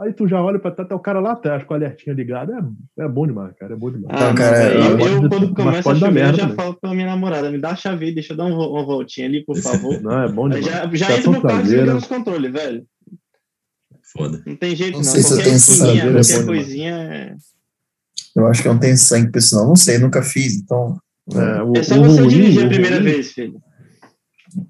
[0.00, 2.52] aí tu já olha pra trás, tá o cara lá atrás com a alertinha ligada.
[2.98, 4.20] É, é bom demais, cara, é bom demais.
[4.20, 6.56] Ah, cara, eu, eu, mas quando começa a chover, eu merda já também.
[6.56, 8.84] falo pra minha namorada, me dá a chave aí, deixa eu dar um vo- uma
[8.84, 9.98] voltinha ali, por favor.
[10.02, 10.66] Não, é bom Aí demais.
[10.66, 12.86] já já Tração entra no carro desligando os controles, velho.
[14.12, 14.42] Foda.
[14.46, 15.04] Não tem jeito Não não.
[15.04, 16.46] sei se eu Qualquer tenho esquininha, traseira, é qualquer demais.
[16.46, 17.36] coisinha é...
[18.36, 19.68] Eu acho que eu não tenho sangue pra isso, não.
[19.68, 20.98] Não sei, nunca fiz, então.
[21.34, 23.60] É, o, É só o você ruim- dirigir a o primeira ruim- vez, filho.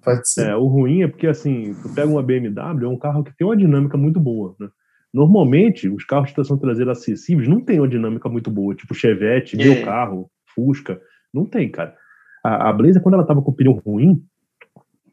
[0.03, 0.49] Pode ser.
[0.51, 3.47] É, o ruim é porque, assim, tu pega uma BMW, é um carro que tem
[3.47, 4.69] uma dinâmica muito boa, né?
[5.17, 9.59] Normalmente, os carros de tração traseira acessíveis não têm uma dinâmica muito boa, tipo Chevette,
[9.59, 9.65] É.
[9.65, 11.01] meu carro, Fusca,
[11.33, 11.97] não tem, cara.
[12.45, 14.23] A, a Blazer, quando ela tava com o pneu ruim,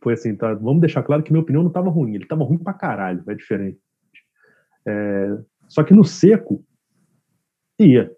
[0.02, 2.58] foi assim, tá, vamos deixar claro que meu pneu não tava ruim, ele tava ruim
[2.58, 3.80] pra caralho, é diferente.
[4.86, 5.38] É,
[5.70, 6.62] só que no seco,
[7.80, 8.12] ia.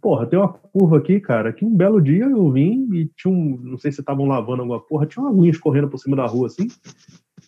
[0.00, 3.60] Porra, tem uma curva aqui, cara, que um belo dia eu vim e tinha um,
[3.62, 6.46] não sei se estavam lavando alguma porra, tinha uma aguinha escorrendo por cima da rua
[6.46, 6.68] assim,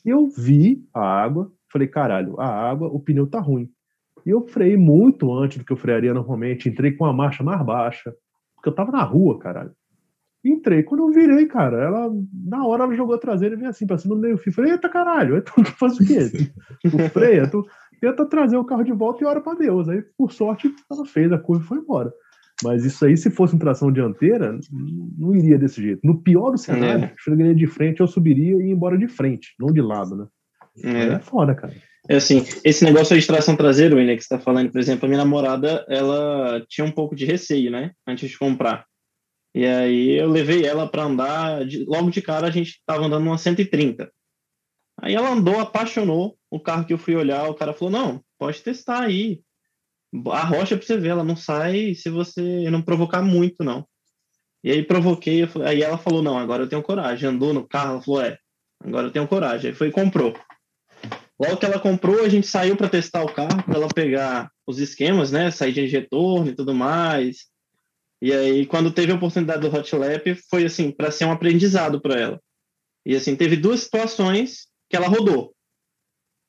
[0.05, 3.69] e eu vi a água, falei, caralho, a água, o pneu tá ruim.
[4.25, 7.61] E eu freiei muito antes do que eu frearia normalmente, entrei com a marcha mais
[7.63, 8.15] baixa,
[8.55, 9.73] porque eu tava na rua, caralho.
[10.45, 13.87] Entrei, quando eu virei, cara, ela, na hora ela jogou a traseira e veio assim
[13.87, 14.53] pra cima do meio fio.
[14.53, 16.19] Falei, eita caralho, aí tu faz o quê?
[16.83, 17.67] Tu freia, tu
[18.01, 19.89] tenta trazer o carro de volta e ora pra Deus.
[19.89, 22.13] Aí, por sorte, ela fez a curva e foi embora.
[22.63, 24.59] Mas isso aí, se fosse em tração dianteira,
[25.19, 26.01] não iria desse jeito.
[26.07, 27.15] No pior do cenário, É.
[27.19, 30.27] frearia de frente, eu subiria e ia embora de frente, não de lado, né?
[30.83, 31.15] É.
[31.15, 31.75] É foda, cara.
[32.09, 35.09] É assim, esse negócio de tração traseira, William, que você tá falando, por exemplo, a
[35.09, 38.85] minha namorada, ela tinha um pouco de receio, né, antes de comprar.
[39.55, 43.25] E aí eu levei ela para andar, de- logo de cara a gente tava andando
[43.25, 44.11] numa 130.
[45.01, 48.61] Aí ela andou, apaixonou, o carro que eu fui olhar, o cara falou, não, pode
[48.63, 49.41] testar aí.
[50.31, 53.87] A rocha pra você ver, ela não sai se você não provocar muito, não.
[54.63, 57.29] E aí provoquei, falei- aí ela falou, não, agora eu tenho coragem.
[57.29, 58.39] Andou no carro, ela falou, é,
[58.83, 59.71] agora eu tenho coragem.
[59.71, 60.35] Aí foi e comprou.
[61.41, 64.79] Logo que ela comprou, a gente saiu para testar o carro, para ela pegar os
[64.79, 65.51] esquemas, né?
[65.51, 67.47] Saída de retorno e tudo mais.
[68.23, 72.01] E aí, quando teve a oportunidade do Hot Lap, foi assim, para ser um aprendizado
[72.01, 72.41] para ela.
[73.05, 75.55] E assim, teve duas situações que ela rodou.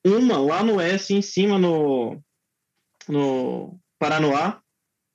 [0.06, 2.22] Uma lá no S, em cima no,
[3.10, 4.62] no Paranoá.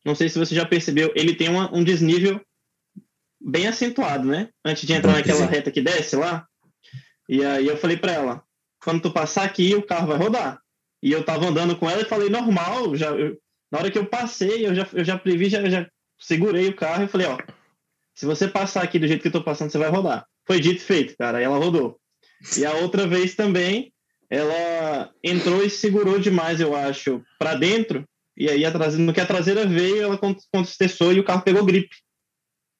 [0.04, 2.40] Não sei se você já percebeu, ele tem uma- um desnível
[3.40, 4.48] bem acentuado, né?
[4.64, 6.46] Antes de entrar naquela reta que desce lá.
[7.28, 8.44] E aí eu falei para ela,
[8.82, 10.60] quando tu passar aqui, o carro vai rodar.
[11.02, 13.38] E eu tava andando com ela e falei, normal, já, eu-
[13.70, 15.86] na hora que eu passei, eu já, eu já previ, já, já
[16.18, 17.38] segurei o carro e falei, ó,
[18.14, 20.26] se você passar aqui do jeito que eu tô passando, você vai rodar.
[20.46, 21.98] Foi dito e feito, cara, aí ela rodou.
[22.58, 23.92] E a outra vez também,
[24.28, 28.04] ela entrou e segurou demais, eu acho, para dentro,
[28.36, 31.42] e aí a traseira, no que a traseira veio, ela con- contestou e o carro
[31.42, 31.94] pegou gripe.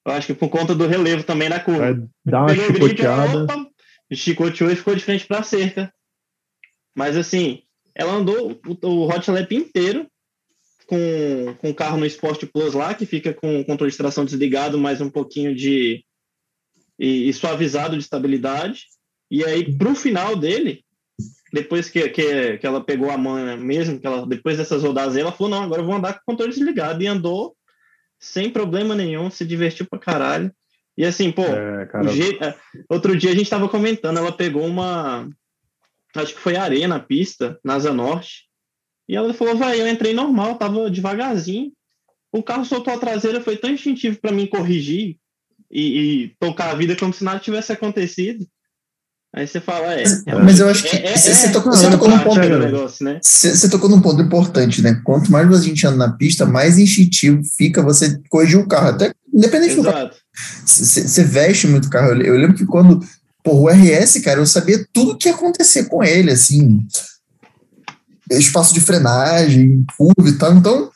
[0.07, 1.93] Eu acho que por conta do relevo também na curva.
[1.93, 3.45] Vai dar uma Pegou gripe, ela, chicoteada.
[3.45, 3.70] opa,
[4.17, 5.93] chicoteou e ficou de frente para a cerca.
[6.95, 7.63] Mas assim,
[7.95, 10.07] ela andou o, o Hot Lap inteiro
[10.87, 14.25] com, com o carro no Sport Plus lá, que fica com o controle de tração
[14.25, 16.05] desligado, mais um pouquinho de.
[16.99, 18.87] e, e suavizado de estabilidade.
[19.31, 20.85] E aí, pro final dele,
[21.53, 25.31] depois que, que, que ela pegou a mão mesmo, que ela, depois dessas rodadas ela
[25.31, 27.03] falou: não, agora eu vou andar com o controle desligado.
[27.03, 27.57] E andou
[28.19, 30.53] sem problema nenhum, se divertiu pra caralho.
[30.97, 31.89] E assim, pô, É,
[32.41, 32.55] é,
[32.89, 35.29] outro dia a gente tava comentando, ela pegou uma.
[36.15, 38.49] Acho que foi areia na pista, na Asa Norte.
[39.09, 41.73] E ela falou, vai, eu entrei normal, tava devagarzinho.
[42.33, 45.17] O carro soltou a traseira, foi tão instintivo para mim corrigir
[45.71, 48.47] e, e tocar a vida como se nada tivesse acontecido.
[49.33, 50.05] Aí você fala, é.
[50.45, 52.41] Mas, eu acho que é- é- você, é- tocou, é você tocou num ponto.
[52.41, 52.67] do né?
[52.67, 53.21] negócio, né?
[53.23, 55.01] Você, você tocou num ponto importante, né?
[55.05, 58.89] Quanto mais a gente anda na pista, mais instintivo fica você corrigir o carro.
[58.89, 60.11] Até independente do carro.
[60.65, 62.11] Você veste muito o carro.
[62.11, 63.01] Eu, eu lembro que quando.
[63.47, 66.87] O RS, cara, eu sabia tudo o que ia acontecer com ele, assim.
[68.31, 70.55] espaço de frenagem, curva e tal.
[70.55, 70.91] Então,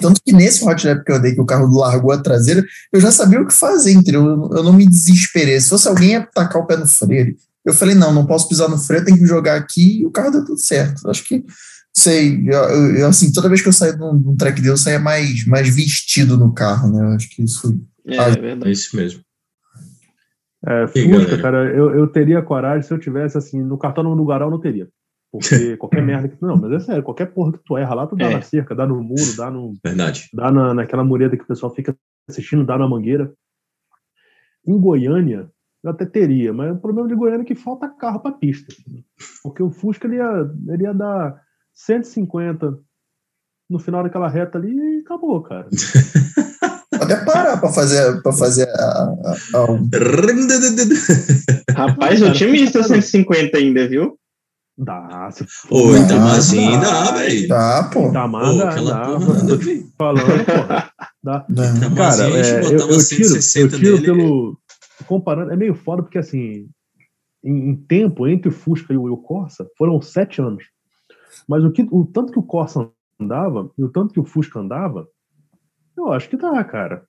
[0.00, 3.00] tanto que nesse hot lap que eu andei, que o carro largou a traseira, eu
[3.00, 4.24] já sabia o que fazer, entendeu?
[4.24, 5.60] Eu, eu não me desesperei.
[5.60, 8.68] Se fosse alguém ia tacar o pé no freio, eu falei, não, não posso pisar
[8.68, 11.08] no freio, tem que jogar aqui e o carro deu tudo certo.
[11.08, 11.44] Acho que,
[11.94, 14.98] sei, eu, eu, assim, toda vez que eu saio de um, track day, eu saia
[14.98, 17.04] mais, mais vestido no carro, né?
[17.04, 17.80] Eu acho que isso...
[18.06, 18.68] É, é verdade.
[18.68, 19.22] É isso mesmo.
[20.64, 24.40] É, Fusca, cara, eu, eu teria coragem se eu tivesse, assim, no cartão no lugar
[24.40, 24.88] eu não teria.
[25.30, 26.40] Porque qualquer merda que.
[26.40, 28.34] Não, mas é sério, qualquer porra que tu erra lá, tu dá é.
[28.34, 29.74] na cerca, dá no muro, dá no.
[29.82, 30.28] Verdade.
[30.32, 31.96] Dá na, naquela mureta que o pessoal fica
[32.28, 33.32] assistindo, dá na mangueira.
[34.64, 35.50] Em Goiânia,
[35.82, 38.72] eu até teria, mas o problema de Goiânia é que falta carro pra pista.
[39.42, 41.42] Porque o Fusca ele ia, ele ia dar
[41.74, 42.78] 150
[43.68, 45.68] no final daquela reta ali e acabou, cara.
[47.12, 49.66] Até parar pra fazer, pra fazer a, a, a...
[51.76, 54.18] Rapaz, o time está 150 ainda, viu?
[54.76, 55.28] Dá.
[55.70, 57.48] Ô, Itamarzinho dá, velho.
[57.48, 58.08] Dá, pô.
[58.08, 59.18] Itamar dá, dá.
[59.46, 60.52] Tô te falando, pô.
[61.22, 61.46] Dá.
[61.94, 64.58] Cara, é, eu, eu, tiro, eu tiro pelo...
[65.06, 66.66] Comparando, é meio foda porque, assim,
[67.44, 70.64] em, em tempo, entre o Fusca e o, o Corsa, foram sete anos.
[71.48, 72.88] Mas o, que, o tanto que o Corsa
[73.20, 75.06] andava e o tanto que o Fusca andava,
[75.96, 77.02] eu acho que dá, cara.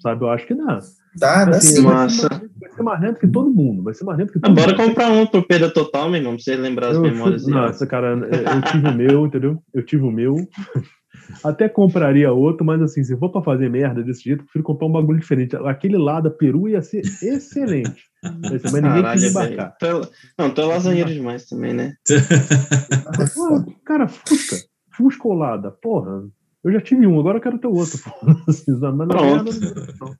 [0.00, 0.78] Sabe, eu acho que dá.
[1.16, 1.80] Dá, dá sim.
[1.82, 2.28] Massa.
[2.60, 3.82] Vai ser mais lento que todo mundo.
[3.82, 4.88] Vai ser mais lento que todo Bora mundo.
[4.88, 7.46] comprar um por perda total, meu irmão, pra você lembrar as eu memórias.
[7.46, 9.62] Nossa, cara, eu tive o meu, entendeu?
[9.72, 10.36] Eu tive o meu.
[11.42, 14.88] Até compraria outro, mas assim, se for pra fazer merda desse jeito, eu prefiro comprar
[14.88, 15.56] um bagulho diferente.
[15.56, 18.04] Aquele lá da Peru ia ser excelente.
[18.22, 19.76] Mas ninguém Caralho, quis embarcar.
[19.78, 20.06] Tô,
[20.38, 21.94] não, tô lasanheiro demais também, né?
[23.86, 24.56] cara, Fusca.
[24.92, 26.24] Fusca ou Lada, porra.
[26.64, 28.00] Eu já tive um, agora eu quero ter outro.
[28.48, 30.18] Assim, Pronto.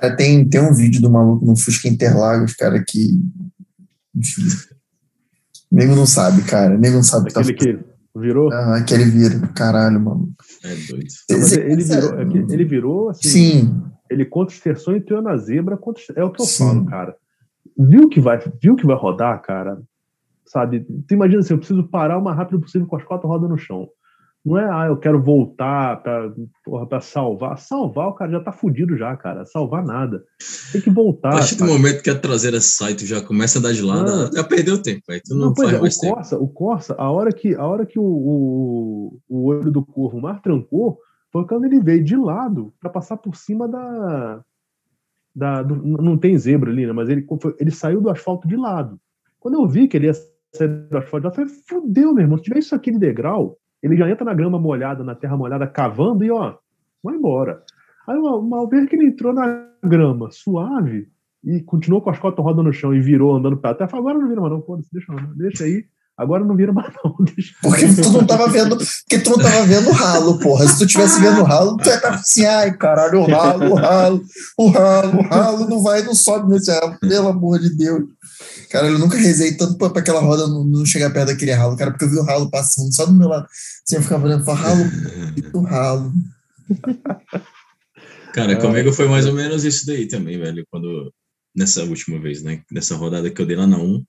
[0.00, 3.10] É, tem, tem um vídeo do maluco no Fusca Interlagos, cara, que.
[4.14, 4.42] Enfim.
[5.70, 6.76] Nego não sabe, cara.
[6.76, 7.30] Nego não sabe.
[7.30, 7.64] Aquele tá...
[7.64, 7.78] que
[8.18, 8.52] virou?
[8.52, 9.38] Ah, aquele vira.
[9.54, 10.34] Caralho, mano.
[10.64, 11.06] É doido.
[11.30, 12.22] ele, virou, é
[12.52, 13.28] ele virou assim.
[13.28, 13.82] Sim.
[14.10, 15.76] Ele contra o e teu na zebra.
[15.76, 16.64] Contra, é o que eu Sim.
[16.66, 17.16] falo, cara.
[17.78, 19.80] Viu que, vai, viu que vai rodar, cara?
[20.44, 20.84] Sabe?
[21.06, 23.56] Tu imagina assim, eu preciso parar o mais rápido possível com as quatro rodas no
[23.56, 23.88] chão.
[24.44, 27.58] Não é, ah, eu quero voltar para salvar.
[27.58, 29.44] Salvar, o cara já tá fudido já, cara.
[29.44, 30.24] Salvar nada.
[30.72, 31.28] Tem que voltar.
[31.28, 34.04] A partir do momento que a traseira sai, tu já começa a dar de lado,
[34.04, 34.32] não.
[34.32, 35.02] já perdeu tempo.
[35.08, 36.14] Aí tu não, não faz é, mais o tempo.
[36.14, 40.20] Corsa, o Corsa, a hora que, a hora que o, o, o olho do corvo
[40.20, 40.98] mar trancou,
[41.30, 44.42] foi quando ele veio de lado para passar por cima da.
[45.32, 46.92] da do, não tem zebra ali, né?
[46.92, 47.24] Mas ele,
[47.60, 49.00] ele saiu do asfalto de lado.
[49.38, 50.14] Quando eu vi que ele ia
[50.52, 52.38] sair do asfalto, eu falei, fudeu, meu irmão.
[52.38, 55.66] Se tiver isso aqui de degrau, ele já entra na grama molhada, na terra molhada,
[55.66, 56.54] cavando e ó,
[57.02, 57.62] vai embora.
[58.06, 61.08] Aí uma vez que ele entrou na grama suave
[61.44, 64.28] e continuou com as cotas rodando no chão e virou andando para terra, agora não
[64.28, 65.84] vira mais não, pô, deixa, deixa aí.
[66.22, 67.14] Agora não vira mais não.
[67.62, 70.66] Porque tu não tava vendo, porque tu não tava vendo o ralo, porra.
[70.68, 73.74] Se tu tivesse vendo o ralo, tu ia estar assim, ai, caralho, o ralo, o
[73.74, 74.24] ralo,
[74.56, 78.04] o ralo, o ralo não vai, não sobe nesse ralo, pelo amor de Deus.
[78.70, 81.90] Cara, eu nunca rezei tanto pra, aquela roda não, não, chegar perto daquele ralo, cara,
[81.90, 83.46] porque eu vi o ralo passando só do meu lado.
[83.84, 84.84] Assim, eu ficava olhando, ralo,
[85.52, 86.12] o ralo.
[88.32, 91.12] Cara, comigo foi mais ou menos isso daí também, velho, quando,
[91.54, 94.04] nessa última vez, né, nessa rodada que eu dei lá na 1,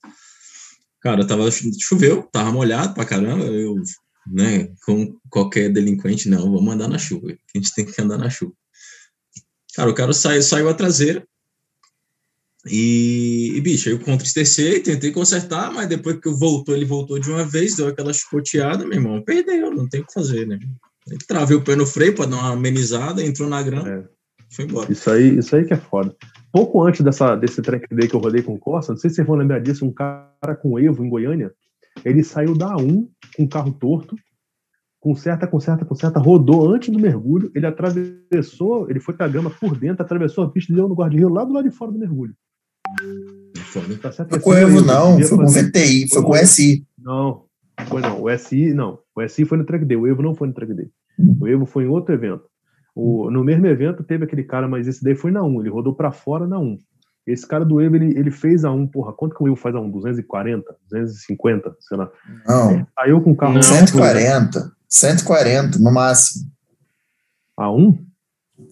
[1.04, 3.76] cara, tava, choveu, tava molhado pra caramba, eu,
[4.26, 8.30] né, com qualquer delinquente, não, vamos andar na chuva, a gente tem que andar na
[8.30, 8.54] chuva.
[9.76, 11.28] Cara, o cara saiu, saiu a traseira,
[12.66, 17.30] e, e, bicho, eu contristecei, tentei consertar, mas depois que eu voltou, ele voltou de
[17.30, 20.58] uma vez, deu aquela chicoteada, meu irmão, perdeu, não tem o que fazer, né?
[21.06, 24.04] Ele travei o pé no freio para dar uma amenizada, entrou na grama, é.
[24.50, 24.90] foi embora.
[24.90, 26.16] Isso aí, isso aí que é foda.
[26.54, 29.16] Pouco antes dessa, desse track day que eu rodei com o Corsa, não sei se
[29.16, 31.52] vocês vão lembrar disso, um cara com Evo em Goiânia,
[32.06, 34.16] ele saiu da A1 com carro torto,
[35.00, 39.76] conserta, conserta, conserta, rodou antes do mergulho, ele atravessou, ele foi com a grama por
[39.76, 42.36] dentro, atravessou a pista e deu no guarda-rio lá do lado de fora do mergulho.
[44.00, 46.86] Tá foi com o Evo, não, foi com o VTI, foi com o SI.
[47.00, 47.46] Não,
[47.88, 48.22] foi não.
[48.22, 49.00] O SI, não.
[49.16, 50.92] O SI foi no track day, o Evo não foi no track day.
[51.20, 51.36] Hum.
[51.42, 52.44] O Evo foi em outro evento.
[52.95, 55.95] O, no mesmo evento teve aquele cara, mas esse daí foi na 1, ele rodou
[55.95, 56.78] para fora na 1.
[57.26, 59.76] Esse cara do Evo, ele, ele fez a 1, porra, quanto que o Evo faz
[59.76, 59.90] a 1?
[59.90, 60.76] 240?
[60.90, 62.11] 250, sei lá.
[62.45, 62.72] Não.
[62.72, 63.64] É, saiu com o carro...
[63.64, 66.52] 140, 140 no máximo.
[67.57, 68.06] A 1?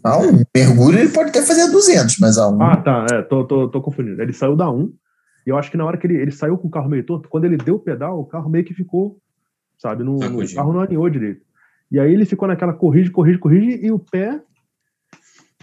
[0.03, 2.61] A um mergulho ele pode até fazer 200, mas a um.
[2.61, 4.21] Ah, tá, é, tô, tô, tô confundindo.
[4.21, 4.93] Ele saiu da 1,
[5.45, 7.29] e eu acho que na hora que ele, ele saiu com o carro meio torto,
[7.29, 9.17] quando ele deu o pedal, o carro meio que ficou,
[9.77, 11.41] sabe, no, no o carro não alinhou direito.
[11.91, 14.41] E aí ele ficou naquela corrige, corrige, corrige, e o pé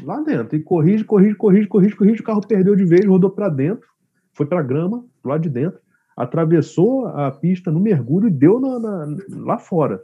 [0.02, 0.56] lá dentro.
[0.56, 3.88] E corrige, corrige, corrige, corrige, corrige, o carro perdeu de vez, rodou para dentro,
[4.34, 5.80] foi para grama, lá de dentro.
[6.16, 10.00] atravessou a pista no mergulho e deu na, na, lá fora.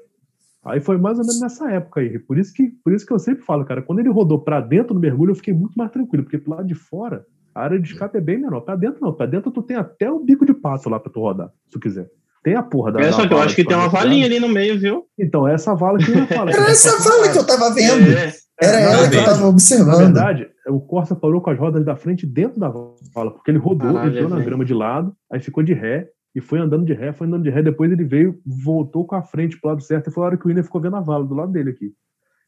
[0.65, 2.19] Aí foi mais ou menos nessa época aí.
[2.19, 4.95] Por isso que, por isso que eu sempre falo, cara, quando ele rodou para dentro
[4.95, 7.93] do mergulho, eu fiquei muito mais tranquilo, porque pro lado de fora, a área de
[7.93, 8.63] escape é bem menor.
[8.63, 11.21] Para dentro não, para dentro tu tem até o bico de pato lá para tu
[11.21, 12.09] rodar, se tu quiser.
[12.45, 13.01] Tem a porra da.
[13.01, 15.07] É, só que eu acho que tem uma valinha ali no meio, viu?
[15.19, 16.53] Então, é essa vala que eu ia falar.
[16.55, 18.07] Era essa vala que eu tava vendo.
[18.13, 19.97] É, Era ela que eu tava observando.
[19.97, 23.57] Na verdade, o Corsa parou com as rodas da frente dentro da vala, porque ele
[23.57, 26.93] rodou, Caralho, entrou na grama de lado, aí ficou de ré, e foi andando de
[26.93, 30.11] ré, foi andando de ré, depois ele veio, voltou com a frente pro lado certo,
[30.11, 31.93] e foi a hora que o William ficou vendo a vala do lado dele aqui.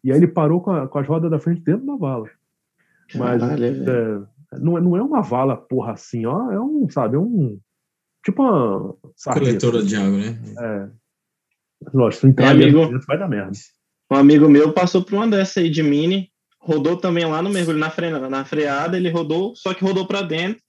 [0.04, 2.28] E aí ele parou com, a, com as rodas da frente dentro da vala.
[3.14, 7.18] Mas é, não, é, não é uma vala, porra, assim, ó, é um, sabe, é
[7.18, 7.58] um.
[8.26, 8.94] Tipo uma.
[9.32, 10.38] Coletora de água, né?
[10.58, 10.88] É.
[11.94, 13.52] Lógico, se entrar amigo, dentro, vai dar merda.
[14.12, 16.28] Um amigo meu passou por uma dessa aí de mini,
[16.60, 20.22] rodou também lá no mergulho na, fre, na freada, ele rodou, só que rodou para
[20.22, 20.60] dentro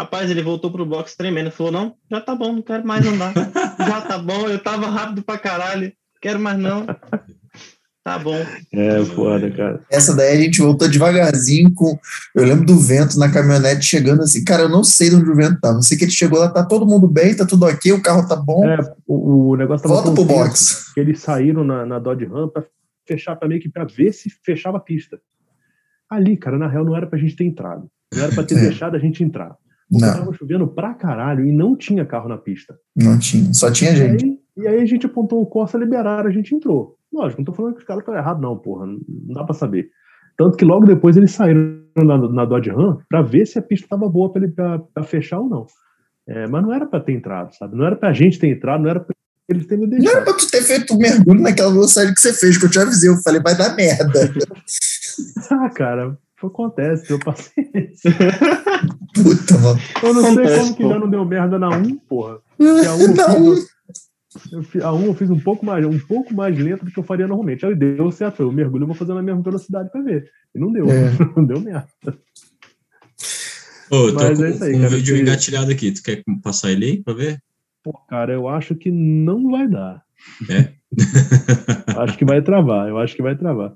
[0.00, 1.50] Rapaz, ele voltou pro box tremendo.
[1.50, 3.34] Falou: Não, já tá bom, não quero mais andar.
[3.78, 5.92] já tá bom, eu tava rápido pra caralho.
[6.22, 6.86] Quero mais não.
[8.02, 8.36] Tá bom.
[8.72, 9.80] É, foda, cara.
[9.90, 11.98] Essa daí a gente voltou devagarzinho com.
[12.34, 14.42] Eu lembro do vento na caminhonete chegando assim.
[14.42, 15.72] Cara, eu não sei de onde o vento tá.
[15.72, 18.26] Não sei que ele chegou lá, tá todo mundo bem, tá tudo ok, o carro
[18.26, 18.66] tá bom.
[18.66, 20.92] É, o, o negócio tava Volta pro box.
[20.94, 22.64] Que eles saíram na, na Dodge Ram pra
[23.06, 25.20] fechar pra meio que pra ver se fechava a pista.
[26.08, 27.86] Ali, cara, na real, não era pra gente ter entrado.
[28.14, 28.60] Não era pra ter é.
[28.62, 29.54] deixado a gente entrar.
[29.90, 30.14] Porque não.
[30.14, 32.78] tava chovendo pra caralho e não tinha carro na pista.
[32.96, 34.24] Não tinha, só tinha gente.
[34.24, 36.96] E aí, e aí a gente apontou o Corsa, liberaram, a gente entrou.
[37.12, 38.86] Lógico, não tô falando que os caras estão errados, não, porra.
[38.86, 39.90] Não dá pra saber.
[40.36, 43.88] Tanto que logo depois eles saíram na, na Dodge Ram pra ver se a pista
[43.88, 45.66] tava boa pra, ele, pra, pra fechar ou não.
[46.26, 47.76] É, mas não era pra ter entrado, sabe?
[47.76, 49.14] Não era pra gente ter entrado, não era pra
[49.48, 50.12] eles terem me deixado.
[50.12, 52.70] Não era pra tu ter feito um mergulho naquela velocidade que você fez, que eu
[52.70, 53.10] te avisei.
[53.10, 54.32] Eu falei, vai dar merda.
[55.50, 57.64] ah, cara, acontece, eu passei.
[59.14, 59.80] Puta, mano.
[60.02, 62.38] Eu não sei como que já não deu merda na 1, porra.
[62.56, 63.54] Porque a 1
[64.52, 66.98] eu, fiz, a 1 eu fiz um pouco mais, um pouco mais lento do que
[66.98, 67.66] eu faria normalmente.
[67.66, 70.30] Aí deu certo, eu mergulho, eu vou fazer na mesma velocidade pra ver.
[70.54, 71.10] E não deu, é.
[71.36, 71.88] não deu merda.
[73.90, 75.22] Ô, oh, tô Mas com, é aí, um cara, vídeo que...
[75.22, 75.90] engatilhado aqui.
[75.92, 77.42] Tu quer passar ele aí pra ver?
[77.82, 80.02] Pô, cara, eu acho que não vai dar.
[80.48, 80.72] É?
[81.98, 83.74] acho que vai travar, eu acho que vai travar.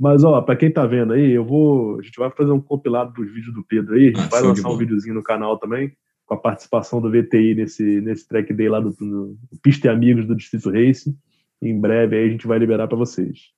[0.00, 2.00] Mas, ó, para quem tá vendo aí, eu vou.
[2.00, 4.08] A gente vai fazer um compilado dos vídeos do Pedro aí.
[4.08, 5.92] A gente ah, vai lançar um videozinho no canal também,
[6.32, 10.26] com a participação do VTI nesse, nesse track day lá do, do Pista e Amigos
[10.26, 11.14] do Distrito Race.
[11.60, 13.50] Em breve aí a gente vai liberar para vocês.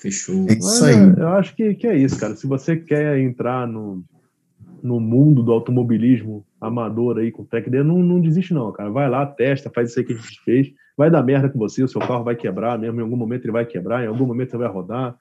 [0.00, 0.46] Fechou.
[0.48, 0.94] É isso aí.
[1.18, 2.36] eu acho que, que é isso, cara.
[2.36, 4.04] Se você quer entrar no,
[4.82, 8.90] no mundo do automobilismo amador aí com track day, não, não desiste, não, cara.
[8.90, 10.72] Vai lá, testa, faz isso aí que a gente fez.
[10.96, 13.52] Vai dar merda com você, o seu carro vai quebrar mesmo, em algum momento ele
[13.52, 15.16] vai quebrar, em algum momento você vai rodar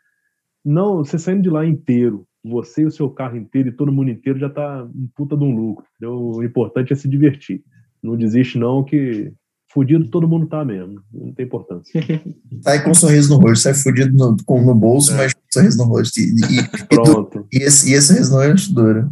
[0.64, 4.12] não, você saindo de lá inteiro, você e o seu carro inteiro e todo mundo
[4.12, 5.86] inteiro já tá um puta de um lucro.
[5.96, 6.18] Entendeu?
[6.18, 7.64] O importante é se divertir.
[8.02, 9.32] Não desiste, não, que
[9.74, 11.02] fudido todo mundo tá mesmo.
[11.12, 12.02] Não tem importância.
[12.62, 15.18] Sai com um sorriso no rosto, sai fudido no, com, no bolso, é.
[15.18, 16.20] mas com um sorriso no rosto.
[16.20, 17.48] E, e, Pronto.
[17.52, 19.10] E, esse, e esse sorriso no rosto dura.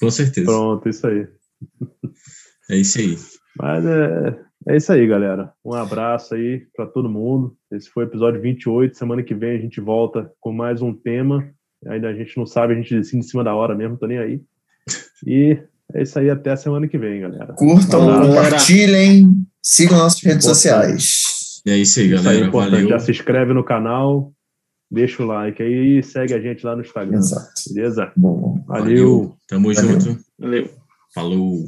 [0.00, 0.46] Com certeza.
[0.46, 1.26] Pronto, isso aí.
[2.70, 3.16] É isso aí.
[3.58, 4.38] Mas é,
[4.68, 5.52] é isso aí, galera.
[5.64, 7.56] Um abraço aí para todo mundo.
[7.70, 8.96] Esse foi o episódio 28.
[8.96, 11.48] Semana que vem a gente volta com mais um tema.
[11.88, 14.18] Ainda a gente não sabe, a gente decide em cima da hora mesmo, tô nem
[14.18, 14.40] aí.
[15.26, 15.58] E
[15.92, 17.54] é isso aí, até a semana que vem, galera.
[17.54, 19.28] Curtam, compartilhem,
[19.62, 21.62] sigam nossas redes sociais.
[21.66, 22.34] É isso aí, galera.
[22.34, 22.88] Isso aí, Valeu.
[22.88, 24.32] Já se inscreve no canal,
[24.90, 27.18] deixa o like aí e segue a gente lá no Instagram.
[27.18, 27.52] Exato.
[27.72, 28.12] Beleza?
[28.16, 28.84] Bom, Valeu.
[28.84, 29.36] Valeu.
[29.46, 30.00] Tamo Valeu.
[30.00, 30.20] junto.
[30.38, 30.70] Valeu.
[31.14, 31.64] Falou.